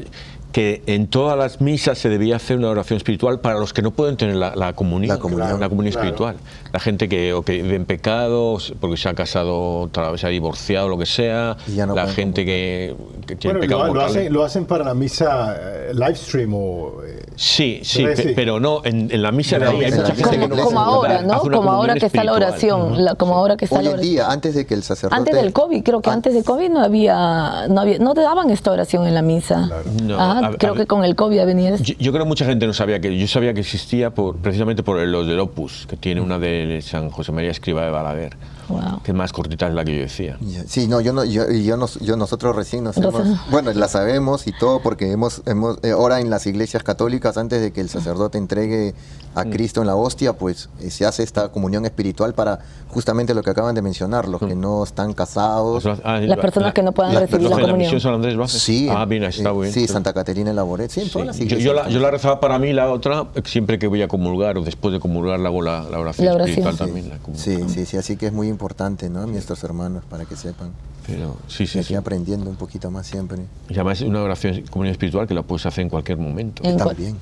que 0.52 0.84
en 0.86 1.08
todas 1.08 1.38
las 1.38 1.62
misas 1.62 1.98
se 1.98 2.10
debía 2.10 2.36
hacer 2.36 2.58
una 2.58 2.68
oración 2.70 2.98
espiritual 2.98 3.40
para 3.40 3.58
los 3.58 3.72
que 3.72 3.82
no 3.82 3.92
pueden 3.92 4.18
tener 4.18 4.36
la, 4.36 4.54
la 4.54 4.74
comunión, 4.74 5.16
La 5.16 5.22
comunión, 5.22 5.60
la 5.62 5.70
comunión 5.70 5.94
claro. 5.94 6.08
espiritual. 6.10 6.36
La 6.74 6.80
gente 6.80 7.10
que, 7.10 7.34
o 7.34 7.42
que 7.44 7.62
vive 7.62 7.76
en 7.76 7.86
pecados, 7.86 8.74
porque 8.80 8.98
se 8.98 9.10
ha 9.10 9.14
casado 9.14 9.82
otra 9.82 10.12
vez, 10.12 10.22
se 10.22 10.28
ha 10.28 10.30
divorciado, 10.30 10.88
lo 10.90 10.98
que 10.98 11.06
sea. 11.06 11.58
Y 11.68 11.76
ya 11.76 11.86
no 11.86 11.96
la 11.96 12.08
gente 12.08 12.46
que, 12.46 12.96
que 13.28 13.36
tiene 13.36 13.60
Bueno, 13.60 13.74
pecado 13.74 13.88
lo, 13.88 13.94
lo 13.96 14.02
hacen, 14.06 14.34
lo 14.34 14.44
hacen 14.44 14.66
para 14.66 14.86
la 14.86 14.94
misa 14.94 15.56
eh, 15.60 15.92
live 15.94 16.16
stream 16.16 16.54
o... 16.54 17.02
eh, 17.06 17.20
Sí, 17.36 17.80
sí, 17.84 18.06
pero 18.36 18.60
no, 18.60 18.82
en, 18.86 19.10
en 19.12 19.22
la 19.22 19.32
misa 19.32 19.58
la 19.58 19.70
hay, 19.70 19.86
hay 19.86 19.92
mucha 19.94 20.14
gente 20.14 20.38
Como, 20.38 20.50
que 20.50 20.56
no 20.56 20.64
como 20.64 20.80
ahora, 20.80 21.22
¿no? 21.24 21.40
Como 21.42 21.72
ahora 21.72 21.96
que 21.96 22.06
está 22.06 22.24
la 22.24 22.34
oración. 22.34 23.04
la- 23.04 23.16
como 23.16 23.36
ahora 23.36 23.58
que 23.58 23.66
está 23.66 23.80
Hoy 23.80 23.86
la 23.86 23.92
oración. 23.92 24.12
día, 24.12 24.28
antes 24.30 24.54
de 24.54 24.66
que 24.66 24.74
el 24.76 24.84
sacerdote... 24.84 25.18
Antes 25.18 25.36
del 25.36 25.52
COVID, 25.52 25.82
creo 25.84 26.02
que 26.02 26.10
An- 26.10 26.18
antes 26.18 26.34
del 26.36 26.44
COVID 26.44 26.70
no 26.70 26.82
había, 26.84 27.68
no 27.70 27.82
había, 27.82 27.98
no 28.00 28.14
te 28.14 28.22
daban 28.22 28.50
esta 28.52 28.72
oración 28.72 29.08
en 29.08 29.16
la 29.16 29.22
misa. 29.24 29.70
No, 30.04 30.16
Ajá, 30.20 30.40
a- 30.40 30.48
a 30.50 30.58
creo 30.58 30.74
ver. 30.74 30.82
que 30.84 30.88
con 30.88 31.04
el 31.04 31.16
COVID 31.16 31.40
ha 31.40 31.46
venido. 31.46 31.78
Yo, 31.78 31.96
yo 31.98 32.12
creo 32.12 32.24
que 32.26 32.28
mucha 32.30 32.46
gente 32.46 32.68
no 32.68 32.74
sabía 32.74 33.00
que 33.02 33.18
yo 33.18 33.28
sabía 33.28 33.54
que 33.54 33.62
existía 33.62 34.12
por, 34.12 34.36
precisamente 34.38 34.84
por 34.84 35.00
los 35.00 35.26
del 35.26 35.40
Opus, 35.40 35.88
que 35.90 35.98
tiene 35.98 36.22
una 36.22 36.38
de 36.38 36.61
San 36.82 37.10
José 37.10 37.32
María 37.32 37.52
Escriba 37.52 37.84
de 37.84 37.90
Balaguer, 37.92 38.38
Wow. 38.70 39.02
que 39.04 39.12
es 39.12 39.18
más 39.18 39.34
cortita 39.34 39.68
es 39.68 39.74
la 39.74 39.84
que 39.84 39.96
yo 39.96 40.02
decía. 40.02 40.38
Sí, 40.66 40.88
no, 40.88 41.02
yo 41.02 41.12
no, 41.12 41.26
yo, 41.26 41.50
yo, 41.52 41.76
nos- 41.76 42.00
yo 42.00 42.16
nosotros 42.16 42.56
recién 42.56 42.84
nos 42.86 42.96
hemos, 42.98 43.24
bueno, 43.52 43.74
la 43.74 43.88
sabemos 43.90 44.48
y 44.48 44.54
todo 44.58 44.82
porque 44.82 45.12
hemos, 45.12 45.42
hemos 45.46 45.78
eh, 45.84 45.92
ahora 45.92 46.22
en 46.22 46.30
las 46.30 46.46
iglesias 46.48 46.82
católicas 46.84 47.38
antes 47.38 47.60
de 47.62 47.72
que 47.74 47.82
el 47.82 47.90
sacerdote 47.90 48.38
entregue 48.38 48.94
a 49.36 49.44
Cristo 49.46 49.82
en 49.82 49.88
la 49.88 49.96
hostia, 49.96 50.34
pues 50.34 50.70
eh, 50.80 50.90
se 50.90 51.06
hace 51.06 51.24
esta 51.24 51.50
comunión 51.50 51.86
espiritual 51.86 52.34
para 52.34 52.60
justamente 52.90 53.34
lo 53.34 53.44
que 53.44 53.50
acaban 53.50 53.76
de 53.76 53.82
mencionar, 53.82 54.28
los 54.28 54.40
que 54.42 54.56
no 54.56 54.84
están 54.84 55.14
casados. 55.14 55.86
Ah, 56.04 56.20
Las 56.20 56.38
personas 56.40 56.74
que 56.74 56.84
no 56.84 56.92
puedan 56.94 57.14
recibir 57.14 57.44
la 57.44 57.50
personas- 57.50 57.58
¿En 57.58 57.62
la 57.64 57.68
comunión. 57.72 57.94
misión 57.94 58.02
San 58.02 58.14
Andrés 58.14 58.36
lo 58.36 58.44
hace? 58.44 58.60
Sí, 58.60 58.88
Ah, 58.90 59.06
bien, 59.06 59.24
está 59.24 59.52
bien. 59.54 59.72
sí, 59.74 59.88
Santa 59.88 60.14
Caterina 60.14 60.50
de 60.52 60.56
la 60.56 60.64
Boret, 60.64 60.92
sí, 60.92 61.02
en 61.02 61.10
todas 61.10 61.28
las 61.28 61.38
Yo, 61.38 61.44
iglesias. 61.44 61.64
yo 61.66 61.74
la, 61.74 61.90
yo 61.90 62.00
la 62.00 62.12
rezaba 62.12 62.40
para 62.40 62.58
mí, 62.60 62.72
la 62.74 62.90
otra, 62.92 63.28
siempre 63.46 63.80
que 63.80 63.88
voy 63.88 64.02
a 64.02 64.08
comulgar 64.08 64.58
o 64.58 64.62
después 64.64 64.94
de 64.94 65.00
comulgar, 65.00 65.40
la 65.40 65.50
hago 65.50 65.62
la, 65.62 65.84
la 65.90 66.00
oración 66.00 66.26
La 66.28 66.34
oración. 66.36 66.51
Espiritual 66.52 66.74
Sí. 66.74 66.80
también. 66.80 67.10
la. 67.10 67.20
Sí, 67.38 67.58
sí, 67.68 67.86
sí, 67.86 67.98
así 67.98 68.16
que 68.18 68.28
es 68.28 68.34
muy 68.34 68.48
importante, 68.48 69.10
¿no? 69.10 69.26
Nuestros 69.26 69.64
hermanos, 69.64 70.04
para 70.10 70.26
que 70.26 70.36
sepan. 70.36 70.72
Pero, 71.08 71.38
sí, 71.48 71.64
Y 71.64 71.68
sí, 71.68 71.80
aquí 71.80 71.88
sí. 71.90 71.96
aprendiendo 71.96 72.50
un 72.50 72.56
poquito 72.56 72.92
más 72.92 73.08
siempre. 73.08 73.40
Y 73.70 73.74
además 73.74 74.02
es 74.02 74.08
una 74.08 74.22
oración 74.22 74.62
comunión 74.70 74.92
espiritual 74.92 75.28
que 75.28 75.34
la 75.34 75.42
puedes 75.44 75.66
hacer 75.66 75.82
en 75.84 75.90
cualquier 75.90 76.18
momento. 76.20 76.64
En 76.64 76.78
También. 76.78 77.18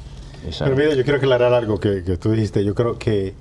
Esa- 0.47 0.65
Pero 0.65 0.75
mira, 0.77 0.93
yo 0.95 1.03
quiero 1.03 1.17
aclarar 1.17 1.53
algo 1.53 1.79
que, 1.79 2.03
que 2.03 2.17
tú 2.17 2.31
dijiste. 2.31 2.63
Yo 2.63 2.75
creo 2.75 2.97
que 2.97 3.33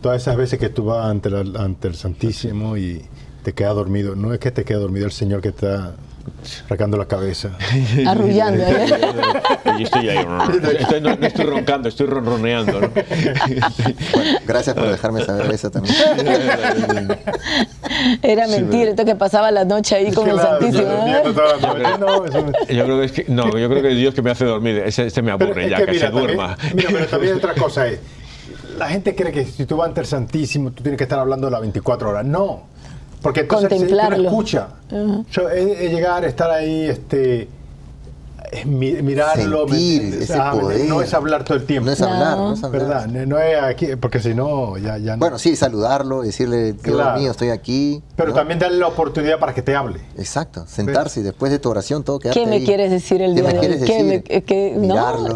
todas 0.00 0.20
esas 0.22 0.36
veces 0.36 0.58
que 0.58 0.68
tú 0.68 0.84
vas 0.84 1.06
ante, 1.06 1.30
la- 1.30 1.60
ante 1.62 1.88
el 1.88 1.94
Santísimo 1.96 2.76
y 2.76 3.02
te 3.42 3.52
quedas 3.52 3.74
dormido, 3.74 4.14
no 4.16 4.32
es 4.32 4.38
que 4.40 4.50
te 4.50 4.64
quede 4.64 4.78
dormido 4.78 5.06
el 5.06 5.12
Señor 5.12 5.40
que 5.42 5.48
está 5.48 5.94
sacando 6.68 6.96
la 6.96 7.06
cabeza. 7.06 7.50
Arrullando. 8.06 8.62
¿eh? 8.64 8.86
Yo 9.78 9.84
estoy 9.84 10.08
ahí. 10.08 10.26
Estoy- 10.78 11.00
no, 11.00 11.16
no 11.16 11.26
estoy 11.26 11.44
roncando, 11.46 11.88
estoy 11.88 12.06
ronroneando. 12.06 12.80
¿no? 12.80 12.88
Bueno, 12.90 14.38
gracias 14.46 14.74
por 14.76 14.88
dejarme 14.88 15.24
saber 15.24 15.50
eso 15.52 15.70
también. 15.70 15.94
Era 18.22 18.46
mentira, 18.48 18.90
esto 18.90 19.04
que 19.04 19.14
pasaba 19.16 19.50
la 19.50 19.64
noche 19.64 19.96
ahí 19.96 20.12
con 20.12 20.28
el 20.28 20.38
Santísimo. 20.38 20.82
yo 20.82 20.96
durmiendo 20.96 21.32
toda 21.34 21.56
la 21.76 21.98
noche. 21.98 21.98
No, 21.98 22.52
Yo 22.68 22.84
creo 22.84 22.98
que 23.00 23.04
es 23.06 23.12
que, 23.12 23.24
no, 23.28 23.56
yo 23.56 23.68
creo 23.68 23.82
que 23.82 23.90
es 23.92 23.96
Dios 23.96 24.14
que 24.14 24.22
me 24.22 24.30
hace 24.30 24.44
dormir. 24.44 24.78
Ese, 24.84 25.06
este 25.06 25.22
me 25.22 25.32
Pero 25.36 25.50
aburre 25.50 25.64
es 25.64 25.70
ya, 25.70 25.76
que 25.78 25.84
que, 25.86 25.90
mira, 25.92 26.06
se 26.06 26.12
duerma. 26.12 26.56
También, 26.56 26.76
mira, 26.76 26.88
pero 26.92 27.06
también 27.06 27.36
otra 27.36 27.54
cosa 27.54 27.86
es, 27.86 27.98
la 28.78 28.88
gente 28.88 29.14
cree 29.14 29.32
que 29.32 29.44
si 29.44 29.66
tú 29.66 29.76
vas 29.76 29.88
ante 29.88 30.00
el 30.00 30.06
Santísimo, 30.06 30.70
tú 30.72 30.82
tienes 30.82 30.98
que 30.98 31.04
estar 31.04 31.18
hablando 31.18 31.48
las 31.50 31.60
24 31.60 32.10
horas. 32.10 32.24
No, 32.24 32.62
porque 33.24 33.40
entonces 33.40 33.68
tú 33.70 33.74
no 33.76 33.80
Contemplarlo. 33.80 34.28
escucha. 34.28 34.68
So, 35.30 35.48
es, 35.48 35.80
es 35.80 35.90
llegar, 35.92 36.24
estar 36.26 36.50
ahí, 36.50 36.82
este, 36.90 37.48
es 38.52 38.66
mi- 38.66 39.00
mirarlo, 39.02 39.66
Sentir 39.66 40.02
¿me 40.02 40.24
ese 40.24 40.34
Ah, 40.34 40.52
¿me 40.54 40.60
poder. 40.60 40.88
no 40.90 41.00
es 41.00 41.14
hablar 41.14 41.42
todo 41.42 41.56
el 41.56 41.64
tiempo. 41.64 41.86
No 41.86 41.92
es 41.92 42.02
hablar, 42.02 42.36
no 42.36 42.52
es 42.52 42.62
hablar. 42.62 42.82
¿Verdad? 42.82 43.06
No, 43.06 43.24
no 43.26 43.38
es 43.38 43.62
aquí, 43.62 43.96
porque 43.98 44.20
si 44.20 44.34
no, 44.34 44.76
ya, 44.76 44.98
ya 44.98 45.12
no. 45.16 45.20
Bueno, 45.20 45.38
sí, 45.38 45.56
saludarlo, 45.56 46.20
decirle, 46.20 46.74
Dios 46.74 46.82
Claro. 46.82 47.18
mío, 47.18 47.30
estoy 47.30 47.48
aquí. 47.48 48.02
pero 48.14 48.28
¿no? 48.28 48.34
también 48.34 48.58
darle 48.58 48.78
la 48.78 48.88
oportunidad 48.88 49.38
para 49.38 49.54
que 49.54 49.62
te 49.62 49.74
hable. 49.74 50.00
Exacto, 50.18 50.66
sentarse 50.68 51.20
y 51.20 51.22
después 51.22 51.50
de 51.50 51.58
tu 51.58 51.70
oración 51.70 52.04
todo 52.04 52.18
quedarte 52.18 52.38
¿Qué 52.38 52.46
me 52.46 52.56
ahí. 52.56 52.64
quieres 52.66 52.90
decir 52.90 53.22
el 53.22 53.34
¿Qué 53.34 53.40
día 53.40 53.48
me 53.50 53.52
de 53.54 53.58
hoy? 53.58 53.66
quieres 53.66 53.84
¿Qué 53.86 54.02
decir? 54.04 54.24
me- 54.28 54.42
que- 54.42 54.74
no, 54.76 55.34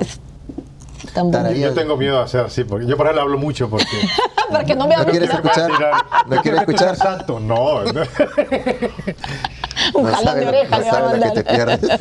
tan 1.30 1.42
bonito. 1.44 1.68
Yo 1.68 1.74
tengo 1.74 1.96
miedo 1.96 2.16
de 2.18 2.22
hacer 2.24 2.40
así, 2.40 2.64
porque 2.64 2.86
yo 2.86 2.96
por 2.96 3.06
ejemplo 3.06 3.22
hablo 3.22 3.38
mucho 3.38 3.68
porque... 3.68 3.86
Porque 4.50 4.74
no 4.74 4.88
me 4.88 4.96
¿No 4.96 5.04
quieres 5.04 5.28
escuchar? 5.28 5.70
¿No 6.26 6.36
¿No 6.36 6.40
quieres 6.42 6.60
escuchar? 6.60 6.96
santo? 6.96 7.38
No. 7.38 7.80
Un 9.94 10.04
No 10.04 10.10
jalón 10.10 10.40
de 10.40 10.46
oreja 10.48 10.78
no 10.78 10.84
le 10.84 10.90
va 10.90 10.98
a 10.98 11.02
lo 11.02 11.10
que 11.34 11.42
te 11.42 11.58
mandar. 11.58 11.78
pierdes. 11.78 12.00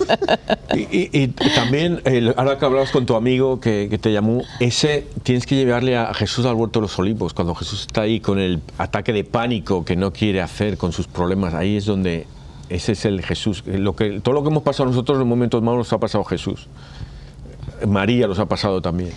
Y, 0.74 0.80
y- 0.80 1.24
y 1.24 1.28
también, 1.56 2.02
el- 2.06 2.34
ahora 2.38 2.58
que 2.58 2.66
hablabas 2.66 2.92
con 2.92 3.06
tu 3.06 3.16
amigo 3.16 3.60
que, 3.60 3.88
que 3.90 3.98
te 3.98 4.12
llamó, 4.12 4.44
ese 4.62 5.08
tienes 5.24 5.46
que 5.46 5.56
llevarle 5.56 5.98
a 5.98 6.14
Jesús 6.14 6.46
al 6.46 6.56
huerto 6.56 6.80
de 6.80 6.84
los 6.84 6.98
olivos. 7.00 7.34
Cuando 7.34 7.54
Jesús 7.56 7.82
está 7.82 8.02
ahí 8.02 8.20
con 8.20 8.40
el 8.40 8.62
ataque 8.78 9.14
de 9.14 9.24
pánico 9.24 9.86
que 9.86 9.96
no 9.96 10.12
quiere 10.12 10.42
hacer 10.42 10.78
con 10.78 10.92
sus 10.92 11.08
problemas, 11.08 11.54
ahí 11.54 11.78
es 11.78 11.86
donde 11.86 12.28
ese 12.70 12.94
es 12.94 13.06
el 13.06 13.22
Jesús. 13.24 13.64
Lo 13.66 13.96
que, 13.96 14.20
todo 14.22 14.34
lo 14.36 14.44
que 14.44 14.50
hemos 14.50 14.64
pasado 14.64 14.90
nosotros 14.90 15.20
en 15.22 15.28
momentos 15.28 15.62
malos 15.62 15.80
los 15.80 15.94
ha 15.94 16.00
pasado 16.00 16.24
Jesús. 16.24 16.68
María 17.86 18.28
los 18.28 18.40
ha 18.40 18.46
pasado 18.46 18.82
también. 18.82 19.12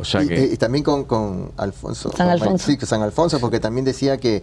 O 0.00 0.04
sea 0.04 0.22
Y, 0.22 0.28
que. 0.28 0.44
y 0.52 0.56
también 0.56 0.84
con, 0.84 1.04
con 1.04 1.52
Alfonso. 1.56 2.10
San 2.16 2.26
con- 2.26 2.30
Alfonso. 2.30 2.66
Sí, 2.66 2.76
con 2.76 2.86
San 2.88 3.02
Alfonso, 3.02 3.40
porque 3.40 3.60
también 3.60 3.84
decía 3.84 4.18
que 4.18 4.42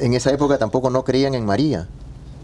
en 0.00 0.14
esa 0.14 0.30
época 0.32 0.58
tampoco 0.58 0.90
no 0.90 1.04
creían 1.04 1.34
en 1.34 1.44
María. 1.46 1.88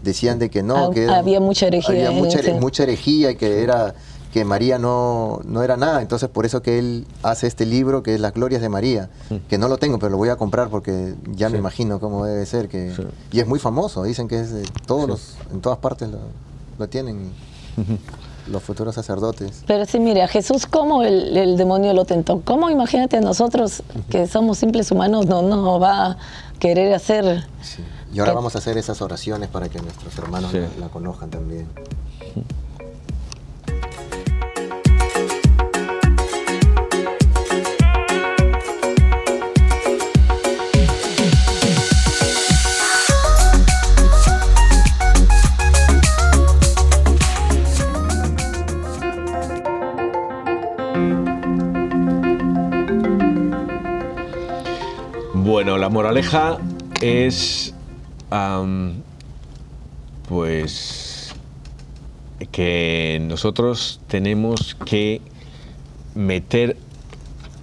Decían 0.03 0.39
de 0.39 0.49
que 0.49 0.63
no, 0.63 0.87
Ah, 0.87 0.89
que 0.91 1.03
era- 1.03 1.17
había 1.19 1.39
mucha 1.39 1.67
herejía 1.67 2.07
Había 2.07 2.11
mucha, 2.11 2.39
ese- 2.39 2.53
mucha 2.55 2.83
herejía 2.83 3.31
y 3.31 3.35
que 3.35 3.61
era 3.61 3.93
que 4.33 4.45
María 4.45 4.79
no, 4.79 5.41
no 5.43 5.61
era 5.61 5.77
nada. 5.77 6.01
Entonces 6.01 6.29
por 6.29 6.45
eso 6.47 6.61
que 6.63 6.79
él 6.79 7.05
hace 7.21 7.45
este 7.45 7.65
libro 7.67 8.01
que 8.01 8.15
es 8.15 8.19
Las 8.21 8.33
Glorias 8.33 8.61
de 8.61 8.69
María, 8.69 9.09
que 9.49 9.57
no 9.59 9.67
lo 9.67 9.77
tengo, 9.77 9.99
pero 9.99 10.09
lo 10.09 10.17
voy 10.17 10.29
a 10.29 10.37
comprar 10.37 10.69
porque 10.69 11.13
ya 11.35 11.49
me 11.49 11.57
imagino 11.59 11.99
cómo 11.99 12.25
debe 12.25 12.45
ser. 12.47 12.67
Que, 12.69 12.95
Sí. 12.95 13.03
Y 13.33 13.39
es 13.41 13.47
muy 13.47 13.59
famoso, 13.59 14.01
dicen 14.03 14.27
que 14.27 14.39
es 14.39 14.51
de 14.51 14.63
todos 14.87 15.07
los, 15.07 15.35
en 15.53 15.61
todas 15.61 15.77
partes 15.79 16.09
lo, 16.09 16.19
lo 16.79 16.89
tienen 16.89 17.29
los 18.47 18.63
futuros 18.63 18.95
sacerdotes. 18.95 19.63
Pero 19.67 19.85
sí, 19.85 19.99
mire, 19.99 20.23
a 20.23 20.27
Jesús, 20.27 20.65
¿cómo 20.65 21.03
el, 21.03 21.35
el 21.37 21.57
demonio 21.57 21.93
lo 21.93 22.05
tentó? 22.05 22.41
¿Cómo 22.41 22.69
imagínate 22.69 23.17
a 23.17 23.21
nosotros, 23.21 23.83
que 24.09 24.27
somos 24.27 24.57
simples 24.57 24.91
humanos, 24.91 25.25
no 25.27 25.41
nos 25.41 25.81
va 25.81 26.05
a 26.11 26.17
querer 26.59 26.93
hacer? 26.93 27.45
Sí. 27.61 27.83
Y 28.13 28.19
ahora 28.19 28.31
Que- 28.31 28.35
vamos 28.35 28.55
a 28.55 28.57
hacer 28.57 28.77
esas 28.77 29.01
oraciones 29.01 29.49
para 29.49 29.69
que 29.69 29.79
nuestros 29.81 30.17
hermanos 30.17 30.51
Sí. 30.51 30.59
la, 30.59 30.67
la 30.85 30.87
conozcan 30.89 31.29
también. 31.29 31.67
Bueno, 55.63 55.77
la 55.77 55.89
moraleja 55.89 56.57
es, 57.01 57.75
pues, 60.27 61.35
que 62.51 63.21
nosotros 63.21 63.99
tenemos 64.07 64.73
que 64.73 65.21
meter 66.15 66.77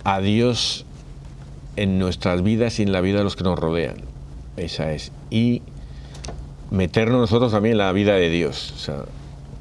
a 0.05 0.21
Dios 0.21 0.85
en 1.75 1.99
nuestras 1.99 2.45
vidas 2.45 2.79
y 2.79 2.85
en 2.85 2.93
la 2.93 3.01
vida 3.01 3.19
de 3.19 3.25
los 3.25 3.35
que 3.35 3.43
nos 3.43 3.59
rodean. 3.59 3.97
Esa 4.57 4.93
es. 4.93 5.11
Y 5.29 5.63
meternos 6.71 7.19
nosotros 7.19 7.51
también 7.51 7.73
en 7.73 7.79
la 7.79 7.91
vida 7.91 8.15
de 8.15 8.31
Dios. 8.31 8.75
O 8.77 8.79
sea, 8.79 9.03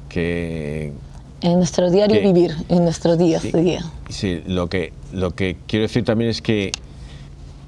que, 0.08 0.92
En 1.40 1.54
nuestro 1.56 1.90
diario 1.90 2.20
Que- 2.20 2.32
vivir, 2.32 2.54
en 2.68 2.84
nuestro 2.84 3.16
día 3.16 3.40
Sí. 3.40 3.50
a 3.52 3.56
día. 3.58 3.84
Sí, 4.10 4.42
lo 4.46 4.68
que, 4.68 4.92
lo 5.12 5.32
que 5.34 5.56
quiero 5.66 5.82
decir 5.82 6.04
también 6.04 6.30
es 6.30 6.40
que 6.40 6.70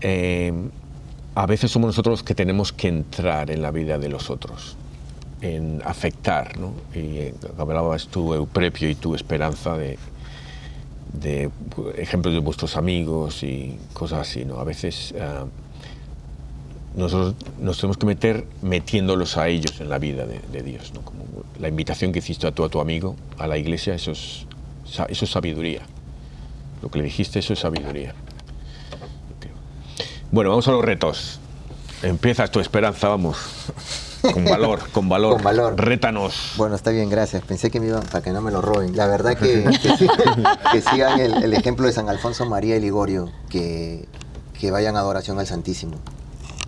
eh, 0.00 0.52
a 1.34 1.46
veces 1.46 1.70
somos 1.70 1.88
nosotros 1.88 2.20
los 2.20 2.22
que 2.22 2.34
tenemos 2.34 2.72
que 2.72 2.88
entrar 2.88 3.50
en 3.50 3.62
la 3.62 3.70
vida 3.70 3.98
de 3.98 4.08
los 4.08 4.30
otros, 4.30 4.76
en 5.40 5.80
afectar, 5.84 6.58
¿no? 6.58 6.72
Y 6.94 7.18
eh, 7.18 7.34
hablabas 7.58 8.08
tú, 8.08 8.34
Euprepio, 8.34 8.88
y 8.90 8.94
tu 8.94 9.14
esperanza 9.14 9.76
de, 9.76 9.98
de 11.12 11.50
ejemplos 11.96 12.34
de 12.34 12.40
vuestros 12.40 12.76
amigos 12.76 13.42
y 13.42 13.78
cosas 13.92 14.28
así, 14.28 14.44
¿no? 14.44 14.58
A 14.58 14.64
veces 14.64 15.14
ah, 15.20 15.46
nosotros 16.96 17.34
nos 17.60 17.78
tenemos 17.78 17.96
que 17.96 18.06
meter 18.06 18.46
metiéndolos 18.62 19.36
a 19.36 19.48
ellos 19.48 19.80
en 19.80 19.88
la 19.88 19.98
vida 19.98 20.26
de, 20.26 20.62
Dios, 20.62 20.92
¿no? 20.94 21.02
La 21.60 21.68
invitación 21.68 22.12
que 22.12 22.18
hiciste 22.18 22.46
a 22.46 22.52
tú 22.52 22.64
a 22.64 22.68
tu 22.68 22.80
amigo 22.80 23.16
a 23.38 23.46
la 23.46 23.58
iglesia, 23.58 23.94
eso 23.94 24.12
es, 24.12 24.46
eso 25.08 25.24
es 25.24 25.30
sabiduría. 25.30 25.82
Lo 26.82 26.90
que 26.90 26.98
le 26.98 27.04
dijiste, 27.04 27.38
eso 27.38 27.52
es 27.52 27.60
sabiduría. 27.60 28.14
Bueno, 30.32 30.50
vamos 30.50 30.68
a 30.68 30.72
los 30.72 30.84
retos. 30.84 31.40
Empieza 32.02 32.46
tu 32.48 32.60
esperanza, 32.60 33.08
vamos. 33.08 33.36
Con 34.32 34.44
valor, 34.44 34.80
con 34.92 35.08
valor. 35.08 35.34
Con 35.34 35.42
valor. 35.42 35.74
Rétanos. 35.76 36.52
Bueno, 36.56 36.74
está 36.76 36.90
bien, 36.90 37.10
gracias. 37.10 37.42
Pensé 37.42 37.70
que 37.70 37.80
me 37.80 37.86
iban 37.88 38.02
para 38.04 38.22
que 38.22 38.30
no 38.30 38.40
me 38.40 38.50
lo 38.50 38.62
roben. 38.62 38.96
La 38.96 39.06
verdad 39.06 39.36
que, 39.36 39.64
que, 40.72 40.80
sigan 40.82 41.20
el, 41.20 41.42
el 41.42 41.52
ejemplo 41.54 41.86
de 41.86 41.92
San 41.92 42.08
Alfonso 42.08 42.46
María 42.46 42.76
y 42.76 42.80
Ligorio, 42.80 43.30
que, 43.48 44.06
que 44.58 44.70
vayan 44.70 44.96
a 44.96 45.00
adoración 45.00 45.38
al 45.38 45.46
Santísimo. 45.46 45.92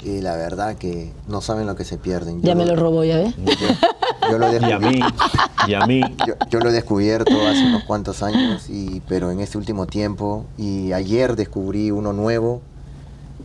Y 0.04 0.20
la 0.20 0.34
verdad 0.34 0.74
que 0.74 1.12
no 1.28 1.40
saben 1.40 1.66
lo 1.68 1.76
que 1.76 1.84
se 1.84 1.96
pierden. 1.96 2.42
Ya 2.42 2.50
Yo 2.52 2.56
me 2.56 2.66
lo 2.66 2.74
robó, 2.74 3.04
¿ya 3.04 3.18
ve? 3.18 3.32
Yo, 3.38 4.28
yo 4.32 4.38
lo 4.38 4.48
he 4.48 4.58
Y 4.68 4.72
a 4.72 4.78
mí, 4.80 5.00
descubierto- 5.00 5.68
y 5.68 5.74
a 5.74 5.86
mí. 5.86 6.00
yo, 6.26 6.34
yo 6.50 6.58
lo 6.58 6.70
he 6.70 6.72
descubierto 6.72 7.32
hace 7.48 7.64
unos 7.66 7.84
cuantos 7.84 8.24
años, 8.24 8.68
y, 8.68 9.00
pero 9.08 9.30
en 9.30 9.38
este 9.38 9.58
último 9.58 9.86
tiempo, 9.86 10.44
y 10.58 10.92
ayer 10.92 11.36
descubrí 11.36 11.92
uno 11.92 12.12
nuevo. 12.12 12.62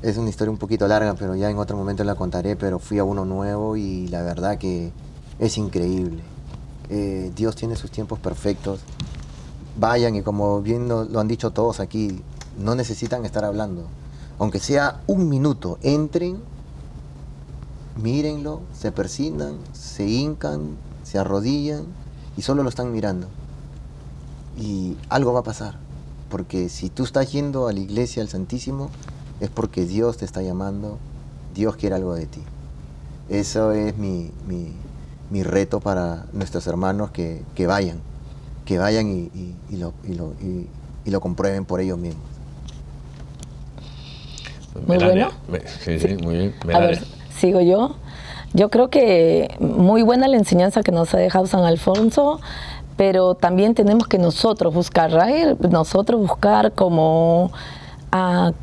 Es 0.04 0.18
una 0.18 0.30
historia 0.30 0.52
un 0.52 0.58
poquito 0.58 0.88
larga, 0.88 1.16
pero 1.16 1.36
ya 1.36 1.50
en 1.50 1.58
otro 1.58 1.76
momento 1.76 2.04
la 2.04 2.14
contaré, 2.14 2.56
pero 2.56 2.78
fui 2.78 3.00
a 3.00 3.04
uno 3.04 3.26
nuevo 3.26 3.76
y 3.78 4.08
la 4.10 4.22
verdad 4.22 4.60
que 4.60 4.92
es 5.40 5.58
increíble. 5.58 6.22
Eh, 6.90 7.32
Dios 7.36 7.56
tiene 7.56 7.76
sus 7.76 7.90
tiempos 7.90 8.20
perfectos. 8.20 8.82
Vayan 9.80 10.16
y 10.16 10.22
como 10.22 10.62
bien 10.62 10.88
lo, 10.88 11.20
han 11.20 11.28
dicho 11.28 11.50
todos 11.50 11.80
aquí, 11.80 12.22
no 12.60 12.76
necesitan 12.76 13.26
estar 13.26 13.44
hablando. 13.44 13.88
Aunque 14.38 14.60
sea 14.60 15.02
un 15.08 15.30
minuto, 15.30 15.80
entren, 15.82 16.38
mírenlo, 17.96 18.62
se 18.74 18.92
persignan, 18.92 19.58
se 19.74 20.08
hincan, 20.08 20.78
se 21.04 21.18
arrodillan 21.18 21.86
y 22.38 22.44
solo 22.44 22.62
lo 22.62 22.70
están 22.70 22.92
mirando. 22.92 23.28
Y 24.60 24.96
algo 25.10 25.34
va 25.34 25.40
a 25.40 25.44
pasar. 25.44 25.80
Porque 26.30 26.70
si 26.70 26.90
tú 26.90 27.04
estás 27.04 27.32
yendo 27.32 27.68
a 27.68 27.74
la 27.74 27.80
iglesia, 27.80 28.22
al 28.22 28.30
Santísimo, 28.30 28.92
es 29.40 29.50
porque 29.50 29.86
Dios 29.86 30.18
te 30.18 30.26
está 30.26 30.42
llamando, 30.42 30.98
Dios 31.54 31.76
quiere 31.76 31.96
algo 31.96 32.14
de 32.16 32.26
ti. 32.26 32.42
Eso 33.30 33.72
es 33.72 33.98
mi, 33.98 34.32
mi- 34.48 34.74
mi 35.30 35.44
reto 35.44 35.80
para 35.80 36.26
nuestros 36.34 36.66
hermanos 36.68 37.12
que, 37.12 37.44
que 37.56 37.68
vayan, 37.68 38.00
que 38.66 38.78
vayan 38.78 39.08
y, 39.10 39.20
y- 39.38 39.56
y 39.70 39.78
lo, 39.78 39.94
y 40.04 40.14
lo- 40.14 40.34
y- 40.42 40.68
y 41.06 41.12
lo 41.12 41.20
comprueben 41.22 41.66
por 41.66 41.82
ellos 41.82 41.98
mismos. 41.98 42.24
Muy 44.88 44.98
Melania, 44.98 45.32
bueno. 45.48 45.64
sí, 45.84 46.00
sí, 46.00 46.16
muy 46.24 46.36
bien. 46.36 46.56
A 46.74 46.80
ver, 46.80 47.04
sigo 47.36 47.62
yo. 47.62 47.96
Yo 48.54 48.70
creo 48.70 48.90
que 48.90 49.56
muy 49.60 50.04
buena 50.04 50.28
la 50.28 50.38
enseñanza 50.38 50.82
que 50.84 50.92
nos 50.92 51.14
ha 51.14 51.18
dejado 51.18 51.48
San 51.48 51.64
Alfonso, 51.64 52.40
pero 52.96 53.36
también 53.36 53.74
tenemos 53.76 54.08
que 54.08 54.18
nosotros 54.18 54.74
buscar, 54.74 55.12
¿right? 55.12 55.60
nosotros 55.60 56.20
buscar 56.22 56.72
como 56.74 57.52
ah, 58.12 58.54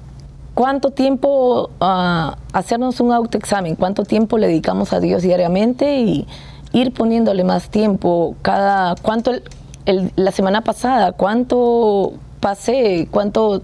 cuánto 0.54 0.90
tiempo, 0.90 1.70
ah, 1.80 2.36
hacernos 2.52 3.00
un 3.00 3.12
autoexamen, 3.12 3.76
cuánto 3.76 4.04
tiempo 4.04 4.38
le 4.38 4.46
dedicamos 4.48 4.92
a 4.92 5.00
Dios 5.00 5.22
diariamente 5.22 5.98
y 6.00 6.26
ir 6.72 6.92
poniéndole 6.92 7.44
más 7.44 7.68
tiempo, 7.70 8.34
cada, 8.42 8.94
cuánto, 9.02 9.30
el- 9.32 9.42
el- 9.86 10.12
la 10.16 10.32
semana 10.32 10.62
pasada, 10.62 11.12
cuánto 11.12 12.12
pasé, 12.40 13.08
cuánto 13.10 13.62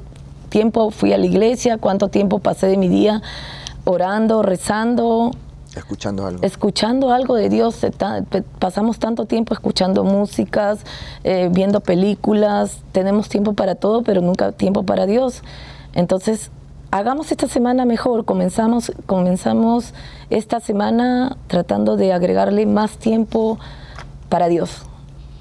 tiempo 0.49 0.91
fui 0.91 1.12
a 1.12 1.18
la 1.18 1.26
iglesia, 1.26 1.78
cuánto 1.78 2.09
tiempo 2.09 2.38
pasé 2.41 2.66
de 2.66 2.76
mi 2.76 2.88
día 2.88 3.22
orando, 3.84 4.43
rezando, 4.43 5.30
Escuchando 5.74 6.26
algo. 6.26 6.43
escuchando 6.45 7.12
algo 7.12 7.36
de 7.36 7.49
Dios. 7.49 7.76
Pasamos 8.59 8.99
tanto 8.99 9.24
tiempo 9.26 9.55
escuchando 9.55 10.03
músicas, 10.05 10.80
eh, 11.24 11.49
viendo 11.53 11.80
películas, 11.80 12.78
tenemos 12.93 13.28
tiempo 13.28 13.53
para 13.55 13.76
todo, 13.76 14.03
pero 14.03 14.20
nunca 14.20 14.51
tiempo 14.53 14.82
para 14.82 15.07
Dios. 15.07 15.43
Entonces, 15.95 16.51
hagamos 16.91 17.30
esta 17.30 17.49
semana 17.49 17.84
mejor. 17.84 18.24
Comenzamos, 18.24 18.93
comenzamos 19.07 19.95
esta 20.30 20.61
semana 20.61 21.36
tratando 21.47 21.97
de 21.97 22.12
agregarle 22.12 22.66
más 22.66 22.99
tiempo 22.99 23.59
para 24.28 24.49
Dios, 24.49 24.82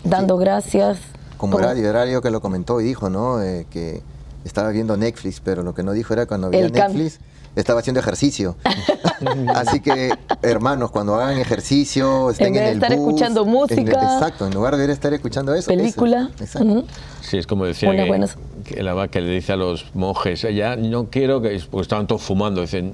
dando 0.03 0.37
gracias. 0.37 0.99
Como 1.37 1.53
Como- 1.53 1.63
Horario, 1.65 1.89
Horario 1.89 2.21
que 2.21 2.31
lo 2.31 2.41
comentó 2.41 2.81
y 2.81 2.83
dijo, 2.85 3.09
¿no? 3.09 3.41
Eh, 3.41 3.65
que 3.69 4.01
estaba 4.43 4.69
viendo 4.69 4.97
Netflix, 4.97 5.39
pero 5.41 5.63
lo 5.63 5.73
que 5.73 5.83
no 5.83 5.91
dijo 5.93 6.13
era 6.13 6.25
cuando 6.25 6.49
veía. 6.49 6.67
Netflix 6.69 7.19
estaba 7.59 7.79
haciendo 7.79 7.99
ejercicio. 7.99 8.55
Así 9.55 9.79
que, 9.81 10.11
hermanos, 10.41 10.91
cuando 10.91 11.15
hagan 11.15 11.37
ejercicio, 11.39 12.29
estén 12.29 12.47
en, 12.47 12.53
vez 12.53 12.63
de 12.63 12.69
el 12.71 12.77
estar 12.77 12.95
bus, 12.97 13.07
escuchando 13.07 13.43
en- 13.43 13.49
música, 13.49 13.91
exacto, 14.13 14.47
en 14.47 14.53
lugar 14.53 14.77
de 14.77 14.91
estar 14.91 15.13
escuchando 15.13 15.53
eso. 15.53 15.71
eso, 15.71 15.77
película. 15.77 16.29
exacto. 16.39 16.67
ujú. 16.67 16.85
Sí, 17.21 17.37
es 17.37 17.45
como 17.47 17.65
decía 17.65 17.89
Una 17.89 18.03
que, 18.03 18.07
buena- 18.09 18.27
que 18.63 18.83
la 18.83 19.07
que 19.07 19.21
le 19.21 19.29
dice 19.29 19.53
a 19.53 19.55
los 19.57 19.85
monjes, 19.93 20.41
ya 20.41 20.75
no 20.75 21.09
quiero 21.09 21.41
que, 21.41 21.61
porque 21.69 21.81
estaban 21.83 22.07
todos 22.07 22.21
fumando, 22.21 22.61
dicen, 22.61 22.93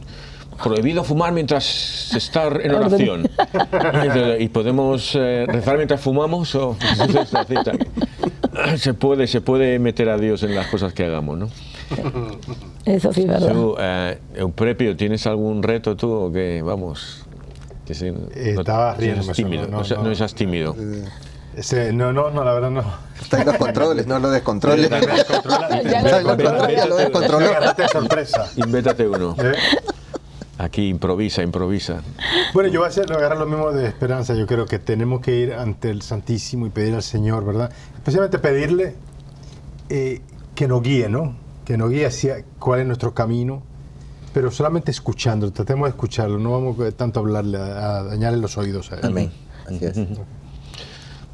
prohibido 0.63 1.03
fumar 1.03 1.31
mientras 1.33 1.63
se 1.65 2.17
está 2.17 2.47
en 2.47 2.73
oración. 2.73 3.29
y 4.39 4.47
podemos 4.49 5.11
eh, 5.15 5.45
rezar 5.47 5.77
mientras 5.77 6.01
fumamos 6.01 6.53
o 6.55 6.75
se 8.77 8.93
puede, 8.93 9.27
se 9.27 9.41
puede 9.41 9.79
meter 9.79 10.09
a 10.09 10.17
Dios 10.17 10.43
en 10.43 10.55
las 10.55 10.67
cosas 10.67 10.93
que 10.93 11.03
hagamos, 11.05 11.37
¿no? 11.37 11.49
Eso 12.85 13.13
sí, 13.13 13.25
¿verdad? 13.25 13.51
Tú, 13.51 13.75
eh, 13.79 14.19
Euprepio, 14.35 14.95
¿tienes 14.95 15.25
algún 15.27 15.63
reto 15.63 15.95
tú 15.95 16.11
o 16.11 16.31
qué? 16.31 16.61
Vamos. 16.63 17.25
Que 17.85 17.93
sí, 17.93 18.11
no- 18.11 18.27
Estaba 18.33 18.93
no 18.93 18.97
riéndome, 18.99 19.23
seas 19.25 19.37
tímido, 19.37 19.67
no, 19.67 19.81
no, 19.81 19.95
no, 19.97 20.03
no. 20.09 20.15
seas 20.15 20.33
tímido. 20.33 20.75
Ese- 21.55 21.93
no, 21.93 22.11
no, 22.11 22.31
no, 22.31 22.43
la 22.43 22.53
verdad 22.53 22.71
no. 22.71 22.83
Está 23.21 23.41
en 23.41 23.45
los 23.47 23.57
controles, 23.57 24.07
no 24.07 24.19
lo 24.19 24.29
descontroles. 24.29 24.89
Controles, 24.89 25.83
ya 26.75 26.85
lo 26.87 26.95
descontroló. 26.97 27.47
sorpresa. 27.91 28.49
Invéntate 28.57 29.07
uno. 29.07 29.35
¿Eh? 29.39 29.53
Aquí 30.57 30.87
improvisa, 30.87 31.43
improvisa. 31.43 32.01
Bueno, 32.53 32.69
yo 32.69 32.79
voy 32.79 32.85
a 32.87 32.89
hacer, 32.89 33.11
agarrar 33.11 33.37
lo 33.37 33.45
mismo 33.45 33.71
de 33.71 33.87
esperanza. 33.87 34.33
Yo 34.35 34.47
creo 34.47 34.65
que 34.65 34.79
tenemos 34.79 35.21
que 35.21 35.35
ir 35.35 35.53
ante 35.53 35.89
el 35.89 36.01
Santísimo 36.01 36.65
y 36.65 36.69
pedir 36.69 36.95
al 36.95 37.03
Señor, 37.03 37.45
¿verdad? 37.45 37.71
Especialmente 37.95 38.39
pedirle 38.39 38.95
eh, 39.89 40.21
que 40.55 40.67
nos 40.67 40.81
guíe, 40.81 41.09
¿no? 41.09 41.35
Que 41.65 41.77
nos 41.77 41.89
guíe 41.89 42.05
hacia 42.05 42.43
cuál 42.59 42.81
es 42.81 42.85
nuestro 42.87 43.13
camino, 43.13 43.63
pero 44.33 44.51
solamente 44.51 44.91
escuchando, 44.91 45.51
tratemos 45.51 45.85
de 45.87 45.89
escucharlo, 45.89 46.37
no 46.37 46.51
vamos 46.51 46.77
tanto 46.95 47.19
a 47.19 47.23
hablarle, 47.23 47.57
a, 47.57 47.97
a 47.99 48.03
dañarle 48.03 48.39
los 48.39 48.57
oídos 48.57 48.91
a 48.91 48.95
él. 48.95 49.01
Amén. 49.03 49.31
Así 49.65 49.83
es. 49.85 49.97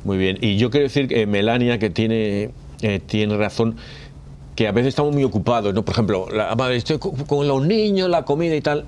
Muy 0.04 0.18
bien. 0.18 0.38
Y 0.42 0.58
yo 0.58 0.70
quiero 0.70 0.86
decir 0.86 1.08
que 1.08 1.26
Melania, 1.28 1.78
que 1.80 1.90
tiene, 1.90 2.52
eh, 2.82 3.00
tiene 3.06 3.38
razón, 3.38 3.76
que 4.56 4.68
a 4.68 4.72
veces 4.72 4.90
estamos 4.90 5.14
muy 5.14 5.24
ocupados, 5.24 5.74
¿no? 5.74 5.84
Por 5.84 5.94
ejemplo, 5.94 6.28
la 6.32 6.56
madre, 6.56 6.76
estoy 6.78 6.98
co- 6.98 7.14
con 7.28 7.48
los 7.48 7.66
niños, 7.66 8.10
la 8.10 8.24
comida 8.24 8.56
y 8.56 8.62
tal. 8.62 8.86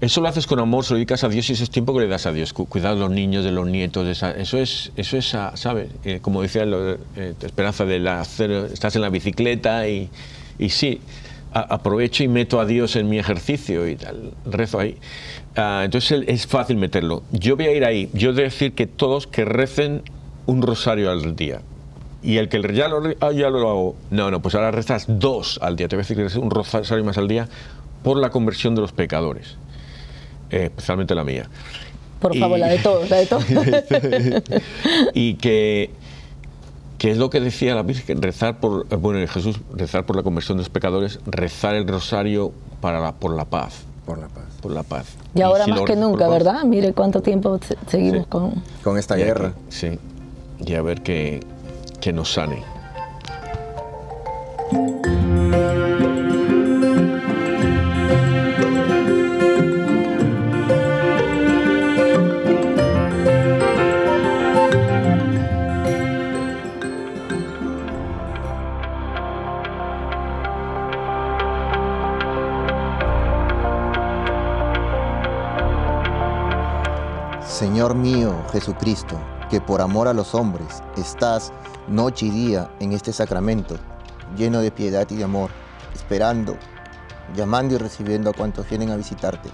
Eso 0.00 0.20
lo 0.20 0.28
haces 0.28 0.46
con 0.46 0.58
amor, 0.58 0.84
se 0.84 0.92
lo 0.92 0.96
dedicas 0.96 1.24
a 1.24 1.28
Dios 1.28 1.48
y 1.50 1.52
eso 1.54 1.64
es 1.64 1.70
tiempo 1.70 1.94
que 1.94 2.00
le 2.00 2.08
das 2.08 2.26
a 2.26 2.32
Dios. 2.32 2.52
Cu- 2.52 2.66
Cuidar 2.66 2.94
de 2.94 3.00
los 3.00 3.10
niños, 3.10 3.44
de 3.44 3.52
los 3.52 3.66
nietos, 3.66 4.04
de 4.04 4.12
esa- 4.12 4.32
eso 4.32 4.58
es, 4.58 4.92
eso 4.96 5.16
es, 5.16 5.34
ah, 5.34 5.52
¿sabes? 5.54 5.88
Eh, 6.04 6.18
como 6.20 6.42
decía 6.42 6.64
lo- 6.66 6.92
eh, 6.92 6.98
Esperanza, 7.42 7.84
de 7.84 7.98
la 8.00 8.20
hacer, 8.20 8.50
estás 8.72 8.96
en 8.96 9.02
la 9.02 9.08
bicicleta 9.10 9.88
y, 9.88 10.10
y 10.58 10.70
sí, 10.70 11.00
aprovecho 11.52 12.24
y 12.24 12.28
meto 12.28 12.60
a 12.60 12.66
Dios 12.66 12.96
en 12.96 13.08
mi 13.08 13.18
ejercicio 13.18 13.86
y 13.88 13.96
tal, 13.96 14.32
rezo 14.44 14.78
ahí. 14.80 14.96
Ah, 15.56 15.82
entonces 15.84 16.24
es 16.26 16.46
fácil 16.46 16.76
meterlo. 16.76 17.22
Yo 17.30 17.56
voy 17.56 17.66
a 17.66 17.72
ir 17.72 17.84
ahí. 17.84 18.10
Yo 18.12 18.32
voy 18.32 18.40
a 18.40 18.44
decir 18.44 18.72
que 18.72 18.86
todos 18.86 19.26
que 19.28 19.44
recen 19.44 20.02
un 20.46 20.62
rosario 20.62 21.10
al 21.10 21.36
día. 21.36 21.60
Y 22.24 22.38
el 22.38 22.48
que 22.48 22.60
ya 22.74 22.88
lo, 22.88 23.02
ah, 23.20 23.32
ya 23.32 23.50
lo 23.50 23.58
hago, 23.68 23.96
no, 24.10 24.30
no, 24.30 24.40
pues 24.42 24.54
ahora 24.54 24.70
rezas 24.70 25.04
dos 25.06 25.58
al 25.62 25.76
día. 25.76 25.88
Te 25.88 25.96
voy 25.96 26.00
a 26.04 26.06
decir 26.08 26.16
que 26.16 26.38
un 26.38 26.50
rosario 26.50 27.04
más 27.04 27.18
al 27.18 27.28
día 27.28 27.48
por 28.02 28.16
la 28.16 28.30
conversión 28.30 28.74
de 28.74 28.80
los 28.80 28.92
pecadores, 28.92 29.56
eh, 30.50 30.64
especialmente 30.64 31.14
la 31.14 31.22
mía. 31.24 31.48
Por 32.20 32.34
Y- 32.34 32.40
favor, 32.40 32.58
la 32.58 32.68
de 32.68 32.78
todos, 32.78 33.10
la 33.10 33.16
de 33.18 33.26
todos. 33.26 33.44
y 35.14 35.34
que, 35.34 35.90
que 37.04 37.10
es 37.10 37.18
lo 37.18 37.28
que 37.28 37.38
decía 37.38 37.74
la 37.74 37.82
Virgen, 37.82 38.22
rezar 38.22 38.60
por, 38.60 38.86
eh, 38.88 38.96
bueno, 38.96 39.18
Jesús, 39.28 39.60
rezar 39.74 40.06
por 40.06 40.16
la 40.16 40.22
conversión 40.22 40.56
de 40.56 40.62
los 40.62 40.70
pecadores, 40.70 41.20
rezar 41.26 41.74
el 41.74 41.86
rosario 41.86 42.50
para 42.80 42.98
la- 42.98 43.12
por 43.12 43.36
la 43.36 43.44
paz, 43.44 43.82
Por 44.06 44.16
la 44.16 44.28
paz. 44.28 44.44
por 44.62 44.72
la 44.72 44.82
paz. 44.84 45.08
Y 45.34 45.42
ahora 45.42 45.64
si 45.66 45.70
más 45.72 45.80
lo 45.80 45.84
que 45.84 45.96
nunca, 45.96 46.28
¿verdad? 46.30 46.64
Mire 46.64 46.94
cuánto 46.94 47.20
tiempo 47.20 47.58
se- 47.58 47.76
seguimos 47.88 48.22
Sí. 48.22 48.26
con... 48.30 48.54
Con 48.82 48.96
esta 48.96 49.18
y 49.18 49.22
guerra. 49.24 49.52
que- 49.52 49.70
sí, 49.70 49.98
y 50.64 50.72
a 50.76 50.80
ver 50.80 51.02
que, 51.02 51.40
que 52.00 52.14
nos 52.14 52.32
sane. 52.32 52.62
Señor 77.84 77.98
mío 77.98 78.34
Jesucristo, 78.50 79.20
que 79.50 79.60
por 79.60 79.82
amor 79.82 80.08
a 80.08 80.14
los 80.14 80.34
hombres 80.34 80.82
estás 80.96 81.52
noche 81.86 82.24
y 82.24 82.30
día 82.30 82.70
en 82.80 82.92
este 82.92 83.12
sacramento, 83.12 83.76
lleno 84.38 84.60
de 84.60 84.70
piedad 84.70 85.06
y 85.10 85.16
de 85.16 85.24
amor, 85.24 85.50
esperando, 85.94 86.56
llamando 87.36 87.74
y 87.74 87.76
recibiendo 87.76 88.30
a 88.30 88.32
cuantos 88.32 88.66
vienen 88.70 88.90
a 88.90 88.96
visitarte. 88.96 89.50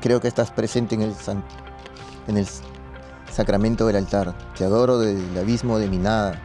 Creo 0.00 0.22
que 0.22 0.28
estás 0.28 0.50
presente 0.50 0.94
en 0.94 1.02
el, 1.02 1.14
en 2.28 2.38
el 2.38 2.46
sacramento 3.30 3.86
del 3.86 3.96
altar. 3.96 4.34
Te 4.56 4.64
adoro 4.64 4.98
del 4.98 5.36
abismo 5.36 5.78
de 5.78 5.88
mi 5.88 5.98
nada 5.98 6.40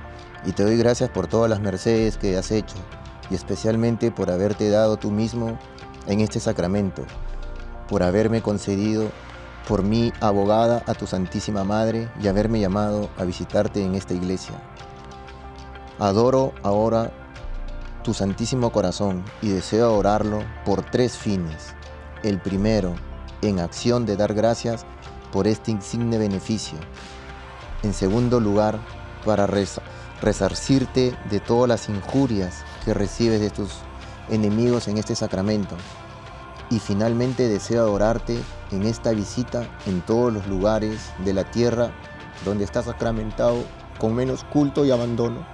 y 0.46 0.52
te 0.52 0.64
doy 0.64 0.76
gracias 0.76 1.10
por 1.10 1.28
todas 1.28 1.50
las 1.50 1.62
mercedes 1.62 2.18
que 2.18 2.38
has 2.38 2.52
hecho 2.52 2.76
y 3.32 3.36
especialmente 3.36 4.12
por 4.12 4.30
haberte 4.32 4.70
dado 4.70 4.98
tú 4.98 5.12
mismo 5.12 5.58
en 6.08 6.20
este 6.20 6.42
sacramento, 6.42 7.06
por 7.88 8.04
haberme 8.04 8.42
concedido 8.42 9.10
por 9.68 9.84
mí 9.84 10.14
abogada 10.22 10.84
a 10.86 10.94
tu 10.94 11.08
Santísima 11.08 11.64
Madre 11.64 12.10
y 12.22 12.28
haberme 12.28 12.60
llamado 12.60 13.10
a 13.18 13.24
visitarte 13.24 13.84
en 13.84 13.96
esta 13.96 14.14
iglesia. 14.14 14.56
Adoro 16.00 16.54
ahora 16.62 17.12
tu 18.04 18.14
Santísimo 18.14 18.72
Corazón 18.72 19.24
y 19.42 19.50
deseo 19.50 19.86
adorarlo 19.86 20.44
por 20.66 20.84
tres 20.84 21.18
fines. 21.18 21.74
El 22.22 22.40
primero, 22.40 22.94
en 23.42 23.60
acción 23.60 24.06
de 24.06 24.16
dar 24.16 24.34
gracias 24.34 24.86
por 25.32 25.48
este 25.48 25.72
insigne 25.72 26.18
beneficio. 26.18 26.78
En 27.82 27.94
segundo 27.94 28.40
lugar, 28.40 28.80
para 29.26 29.48
resarcirte 30.22 31.18
de 31.30 31.40
todas 31.40 31.68
las 31.68 31.90
injurias 31.90 32.64
que 32.84 32.94
recibes 32.94 33.42
de 33.42 33.50
tus 33.50 33.72
enemigos 34.30 34.88
en 34.88 34.98
este 34.98 35.16
sacramento. 35.16 35.76
Y 36.70 36.80
finalmente 36.80 37.48
deseo 37.48 37.82
adorarte 37.82 38.40
en 38.72 38.84
esta 38.84 39.12
visita 39.12 39.64
en 39.86 40.02
todos 40.02 40.34
los 40.34 40.48
lugares 40.48 41.12
de 41.20 41.34
la 41.34 41.44
tierra 41.44 41.92
donde 42.44 42.64
está 42.64 42.84
sacramentado 42.84 43.64
con 44.00 44.14
menos 44.14 44.44
culto 44.44 44.86
y 44.86 44.92
abandono. 44.92 45.46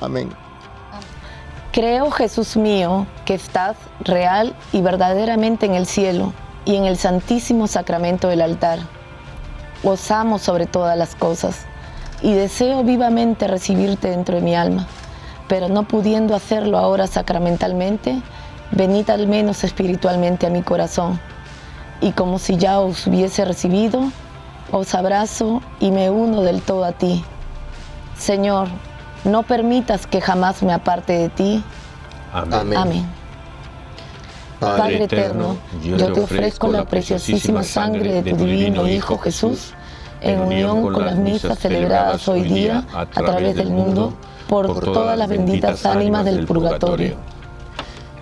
Amén. 0.00 0.30
Creo, 1.72 2.10
Jesús 2.10 2.56
mío, 2.56 3.06
que 3.24 3.34
estás 3.34 3.76
real 4.00 4.54
y 4.72 4.80
verdaderamente 4.80 5.66
en 5.66 5.74
el 5.74 5.86
cielo 5.86 6.32
y 6.64 6.76
en 6.76 6.84
el 6.84 6.96
santísimo 6.96 7.66
sacramento 7.66 8.28
del 8.28 8.42
altar. 8.42 8.78
Os 9.82 10.00
sobre 10.00 10.66
todas 10.66 10.96
las 10.96 11.14
cosas 11.14 11.66
y 12.22 12.32
deseo 12.32 12.84
vivamente 12.84 13.48
recibirte 13.48 14.08
dentro 14.08 14.36
de 14.36 14.40
mi 14.40 14.54
alma, 14.54 14.86
pero 15.48 15.68
no 15.68 15.82
pudiendo 15.82 16.34
hacerlo 16.34 16.78
ahora 16.78 17.06
sacramentalmente, 17.06 18.22
venid 18.70 19.10
al 19.10 19.26
menos 19.26 19.62
espiritualmente 19.64 20.46
a 20.46 20.50
mi 20.50 20.62
corazón. 20.62 21.20
Y 22.00 22.12
como 22.12 22.38
si 22.38 22.56
ya 22.56 22.80
os 22.80 23.06
hubiese 23.06 23.44
recibido, 23.44 24.10
os 24.70 24.94
abrazo 24.94 25.62
y 25.80 25.90
me 25.90 26.10
uno 26.10 26.42
del 26.42 26.60
todo 26.62 26.84
a 26.84 26.92
ti. 26.92 27.24
Señor, 28.16 28.68
no 29.24 29.42
permitas 29.42 30.06
que 30.06 30.20
jamás 30.20 30.62
me 30.62 30.72
aparte 30.72 31.12
de 31.14 31.28
ti. 31.28 31.64
Amén. 32.32 32.76
Amén. 32.76 33.06
Padre 34.60 35.04
eterno, 35.04 35.56
yo 35.82 36.12
te 36.12 36.20
ofrezco 36.20 36.68
la 36.68 36.84
preciosísima 36.84 37.62
sangre 37.62 38.22
de 38.22 38.32
tu 38.32 38.44
divino 38.44 38.88
Hijo 38.88 39.18
Jesús, 39.18 39.74
en 40.20 40.40
unión 40.40 40.82
con 40.82 41.04
las 41.04 41.16
misas 41.16 41.58
celebradas 41.58 42.26
hoy 42.28 42.42
día 42.42 42.86
a 42.92 43.06
través 43.06 43.56
del 43.56 43.70
mundo, 43.70 44.14
por 44.48 44.80
todas 44.80 45.18
las 45.18 45.28
benditas 45.28 45.84
ánimas 45.84 46.24
del 46.24 46.46
purgatorio. 46.46 47.16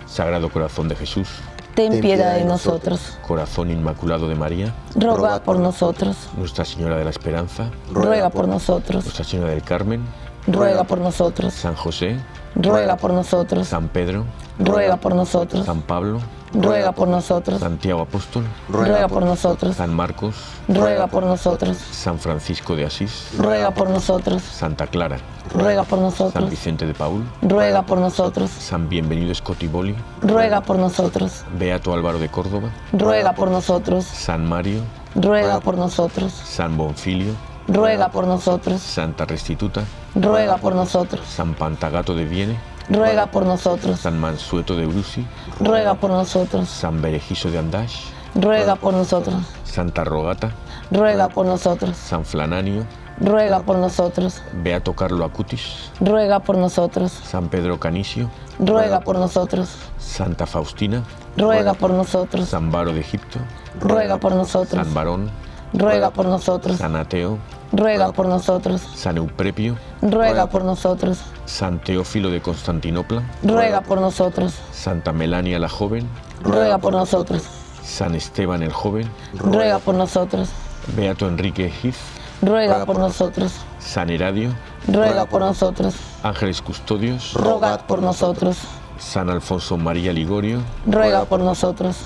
Sagrado 0.07 0.51
Corazón 0.51 0.89
de 0.89 0.97
Jesús, 0.97 1.29
Ten 1.75 2.01
piedad 2.01 2.35
de 2.35 2.45
nosotros. 2.45 3.19
Corazón 3.27 3.71
Inmaculado 3.71 4.29
de 4.29 4.35
María, 4.35 4.75
Roga 4.95 5.43
por 5.43 5.59
nosotros. 5.59 6.29
Nuestra 6.37 6.65
Señora 6.65 6.99
de 6.99 7.05
la 7.05 7.11
Esperanza, 7.11 7.71
Ruega 7.91 8.29
por 8.29 8.47
nosotros. 8.47 9.05
Nuestra 9.05 9.25
Señora 9.25 9.51
del 9.51 9.63
Carmen, 9.63 10.05
Ruega 10.47 10.85
por 10.85 10.99
nosotros. 10.99 11.55
San 11.55 11.75
José, 11.75 12.19
Ruega 12.55 12.97
por 12.97 13.13
nosotros. 13.13 13.69
San 13.69 13.89
Pedro, 13.89 14.27
Ruega 14.59 14.99
por 14.99 15.15
nosotros. 15.15 15.65
San 15.65 15.81
Pablo, 15.81 16.21
Ruega 16.55 16.93
por 16.93 17.09
nosotros. 17.09 17.61
Santiago 17.61 18.03
Apóstol, 18.03 18.45
Ruega 18.69 19.09
por 19.09 19.25
nosotros. 19.25 19.77
San 19.77 19.95
Marcos, 19.95 20.35
Ruega 20.69 21.07
por 21.07 21.23
nosotros. 21.25 21.79
San 21.79 22.19
Francisco 22.19 22.77
de 22.77 22.85
Asís, 22.85 23.29
Ruega 23.39 23.71
por 23.71 23.89
nosotros. 23.89 24.43
Santa 24.43 24.87
Clara, 24.87 25.19
Ruega 25.55 25.85
por 25.85 25.99
San 25.99 26.05
nosotros. 26.07 26.51
Vicente 26.51 26.87
de 26.87 26.93
Paul, 26.95 27.25
Ruega 27.41 27.83
por 27.83 27.99
nosotros. 27.99 28.51
San 28.51 28.89
Bienvenido 28.89 29.35
Scotiboli, 29.35 29.95
Ruega 30.21 30.61
por 30.61 30.79
nosotros. 30.79 31.45
Beato 31.59 31.95
Álvaro 31.95 32.19
de 32.19 32.29
Córdoba, 32.29 32.69
Ruega 32.93 33.33
por 33.33 33.51
nosotros. 33.51 34.05
San 34.05 34.47
Mario, 34.47 34.83
Ruega 35.15 35.61
por 35.61 35.79
nosotros. 35.79 36.33
San 36.33 36.77
Bonfilio, 36.77 37.33
Ruega 37.67 38.11
por 38.11 38.27
nosotros. 38.27 38.83
Santa 38.83 39.25
Restituta, 39.25 39.85
Ruega 40.15 40.59
por 40.59 40.75
nosotros. 40.75 41.27
San 41.27 41.55
Pantagato 41.55 42.15
de 42.15 42.27
Viene, 42.27 42.59
Ruega 42.89 43.27
por 43.27 43.45
nosotros. 43.47 44.01
San 44.01 44.19
Mansueto 44.19 44.77
de 44.77 44.87
Brusi, 44.87 45.27
Ruega 45.61 45.95
por 45.95 46.11
nosotros. 46.11 46.69
San 46.69 47.01
Berejizo 47.01 47.51
de 47.51 47.59
Andash, 47.59 48.07
Ruega 48.35 48.77
por 48.77 48.95
nosotros. 48.95 49.37
Santa 49.65 50.05
Rogata, 50.05 50.51
Ruega 50.91 51.29
por 51.29 51.47
nosotros. 51.47 51.97
San 51.97 52.25
Flananio, 52.25 52.87
Ruega 53.21 53.61
por 53.61 53.79
nosotros. 53.79 54.43
Beato 54.53 54.95
Carlo 54.95 55.25
Acutis, 55.25 55.91
Ruega 56.01 56.41
por 56.41 56.57
nosotros. 56.59 57.13
San 57.13 57.49
Pedro 57.49 57.79
Canisio, 57.79 58.31
Ruega 58.59 59.01
por 59.01 59.19
nosotros. 59.19 59.77
Santa 59.99 60.47
Faustina, 60.47 61.05
Ruega 61.37 61.75
por 61.75 61.91
nosotros. 61.91 62.49
San 62.49 62.71
Baro 62.73 62.93
de 62.93 63.01
Egipto, 63.01 63.39
Ruega 63.81 64.19
por 64.19 64.35
nosotros. 64.35 64.85
San 64.85 64.93
Barón, 64.95 65.31
Ruega 65.73 66.11
por 66.11 66.27
nosotros. 66.27 66.77
San 66.79 66.97
Ateo, 66.97 67.39
Ruega 67.73 68.13
por 68.13 68.27
nosotros. 68.27 68.83
San 68.95 69.17
Euprepio, 69.17 69.77
Ruega 70.03 70.47
por 70.49 70.65
nosotros. 70.65 71.21
San 71.47 71.79
Teófilo 71.81 72.31
de 72.31 72.41
Constantinopla, 72.43 73.23
Ruega 73.43 73.81
por 73.81 74.01
nosotros. 74.01 74.55
Santa 74.73 75.13
Melania 75.13 75.59
la 75.59 75.69
Joven, 75.69 76.07
Ruega 76.43 76.79
por 76.79 76.93
nosotros. 76.93 77.43
San 77.83 78.15
Esteban 78.15 78.63
el 78.63 78.73
Joven, 78.73 79.11
ruega 79.35 79.81
por 79.81 79.97
nosotros, 79.97 80.51
Beato 80.97 81.27
Enrique 81.27 81.69
Gif, 81.69 81.97
ruega 82.41 82.87
por 82.87 82.97
nosotros, 82.97 83.55
San 83.81 84.09
Heradio, 84.09 84.51
ruega 84.87 85.27
por 85.27 85.41
nosotros, 85.41 85.97
Ángeles 86.23 86.63
Custodios, 86.63 87.35
rogad 87.35 87.81
por 87.87 88.01
nosotros, 88.01 88.57
San 88.99 89.29
Alfonso 89.31 89.77
María 89.77 90.13
Ligorio, 90.13 90.61
ruega 90.87 91.25
por 91.25 91.41
nosotros. 91.41 91.97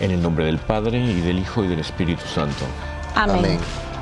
en 0.00 0.10
el 0.10 0.20
nombre 0.20 0.44
del 0.44 0.58
Padre 0.58 0.98
y 0.98 1.22
del 1.22 1.38
Hijo 1.38 1.64
y 1.64 1.68
del 1.68 1.80
Espíritu 1.80 2.26
Santo. 2.26 2.66
Amén. 3.14 3.38
Amén. 3.38 3.93